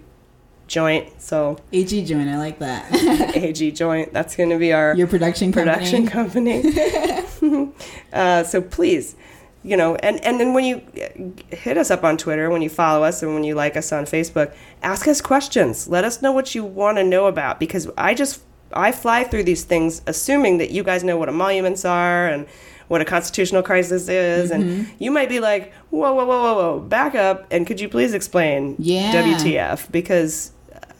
joint. 0.66 1.20
So 1.22 1.58
AG 1.72 2.04
joint, 2.04 2.28
I 2.28 2.38
like 2.38 2.58
that. 2.58 2.86
AG 3.36 3.70
joint. 3.72 4.12
That's 4.12 4.34
going 4.36 4.50
to 4.50 4.58
be 4.58 4.72
our 4.72 4.94
Your 4.96 5.06
production 5.06 5.52
company. 5.52 6.02
production 6.02 6.06
company. 6.06 7.72
uh, 8.12 8.42
so 8.44 8.60
please, 8.60 9.14
you 9.62 9.76
know, 9.76 9.94
and, 9.96 10.24
and 10.24 10.40
then 10.40 10.54
when 10.54 10.64
you 10.64 10.80
uh, 10.96 11.54
hit 11.54 11.76
us 11.76 11.90
up 11.90 12.02
on 12.02 12.16
Twitter, 12.16 12.48
when 12.50 12.62
you 12.62 12.70
follow 12.70 13.04
us, 13.04 13.22
and 13.22 13.34
when 13.34 13.44
you 13.44 13.54
like 13.54 13.76
us 13.76 13.92
on 13.92 14.04
Facebook, 14.04 14.54
ask 14.82 15.06
us 15.06 15.20
questions. 15.20 15.86
Let 15.88 16.04
us 16.04 16.22
know 16.22 16.32
what 16.32 16.54
you 16.54 16.64
want 16.64 16.96
to 16.98 17.04
know 17.04 17.26
about 17.26 17.60
because 17.60 17.88
I 17.98 18.14
just 18.14 18.40
I 18.72 18.92
fly 18.92 19.24
through 19.24 19.42
these 19.44 19.64
things 19.64 20.00
assuming 20.06 20.58
that 20.58 20.70
you 20.70 20.82
guys 20.84 21.02
know 21.04 21.16
what 21.18 21.28
emoluments 21.28 21.84
are 21.84 22.28
and 22.28 22.46
what 22.88 23.00
a 23.00 23.04
constitutional 23.04 23.62
crisis 23.62 24.08
is, 24.08 24.50
and 24.50 24.88
you 24.98 25.10
might 25.12 25.28
be 25.28 25.38
like, 25.40 25.72
whoa, 25.90 26.12
whoa, 26.14 26.24
whoa, 26.24 26.42
whoa, 26.42 26.54
whoa, 26.54 26.80
back 26.80 27.14
up, 27.14 27.46
and 27.52 27.64
could 27.66 27.80
you 27.80 27.88
please 27.88 28.14
explain 28.14 28.74
Yeah. 28.78 29.12
WTF? 29.22 29.90
Because 29.92 30.52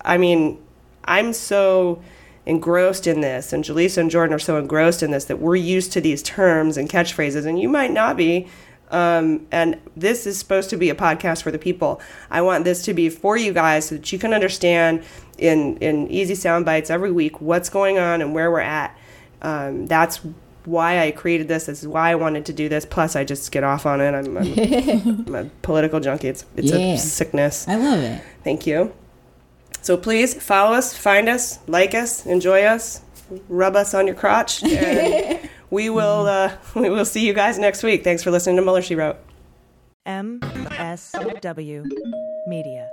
I 0.05 0.17
mean, 0.19 0.59
I'm 1.05 1.33
so 1.33 2.01
engrossed 2.47 3.07
in 3.07 3.21
this, 3.21 3.53
and 3.53 3.63
Jaleesa 3.65 3.99
and 3.99 4.11
Jordan 4.11 4.35
are 4.35 4.39
so 4.39 4.57
engrossed 4.59 5.03
in 5.03 5.11
this 5.11 5.25
that 5.27 5.39
we're 5.41 5.57
used 5.57 5.93
to 5.93 6.01
these 6.01 6.23
terms 6.23 6.77
and 6.77 6.89
catchphrases, 6.89 7.47
and 7.47 7.61
you 7.61 7.69
might 7.69 7.93
not 7.93 8.17
be. 8.17 8.49
Um, 8.91 9.47
and 9.53 9.79
this 9.97 10.27
is 10.27 10.37
supposed 10.37 10.69
to 10.71 10.77
be 10.77 10.91
a 10.91 10.97
podcast 10.97 11.43
for 11.43 11.53
the 11.53 11.59
people. 11.61 12.01
I 12.29 12.43
want 12.43 12.65
this 12.65 12.83
to 12.87 12.95
be 12.95 13.09
for 13.09 13.37
you 13.37 13.53
guys 13.53 13.87
so 13.89 13.95
that 13.95 14.11
you 14.13 14.19
can 14.19 14.33
understand 14.35 15.05
in 15.39 15.77
in 15.77 16.09
easy 16.11 16.35
sound 16.35 16.65
bites 16.65 16.91
every 16.91 17.13
week 17.13 17.41
what's 17.41 17.69
going 17.69 17.99
on 17.99 18.21
and 18.21 18.35
where 18.35 18.51
we're 18.51 18.59
at. 18.61 18.97
Um, 19.43 19.87
that's 19.87 20.21
why 20.65 20.99
I 21.05 21.13
created 21.13 21.47
this. 21.47 21.67
This 21.67 21.83
is 21.83 21.89
why 21.89 22.11
I 22.11 22.15
wanted 22.17 22.47
to 22.47 22.53
do 22.53 22.69
this. 22.69 22.85
Plus, 22.85 23.15
I 23.15 23.23
just 23.23 23.53
get 23.53 23.63
off 23.63 23.87
on 23.87 24.01
it. 24.01 24.13
I'm, 24.13 24.37
I'm, 24.37 24.59
I'm 25.29 25.35
a 25.37 25.45
political 25.63 26.01
junkie. 26.01 26.27
It's 26.29 26.45
it's 26.57 26.73
Yeah. 26.73 26.95
a 26.95 26.99
sickness. 26.99 27.69
I 27.69 27.77
love 27.77 28.01
it. 28.01 28.21
Thank 28.43 28.67
you. 28.67 28.93
So 29.83 29.97
please 29.97 30.35
follow 30.35 30.75
us, 30.75 30.97
find 30.97 31.29
us, 31.29 31.59
like 31.67 31.95
us, 31.95 32.27
enjoy 32.27 32.63
us, 32.63 33.03
rub 33.49 33.77
us 33.77 33.95
on 33.95 34.07
your 34.07 34.17
crotch, 34.17 34.63
and 34.65 35.49
we 35.71 35.91
will 35.91 36.27
uh, 36.27 36.53
we 36.75 36.91
will 36.91 37.05
see 37.05 37.27
you 37.27 37.33
guys 37.33 37.59
next 37.59 37.83
week. 37.83 38.05
Thanks 38.05 38.23
for 38.23 38.31
listening 38.31 38.57
to 38.57 38.63
Mueller 38.63 38.83
She 38.83 38.95
Wrote. 38.95 39.17
MSW 40.07 41.87
Media. 42.47 42.89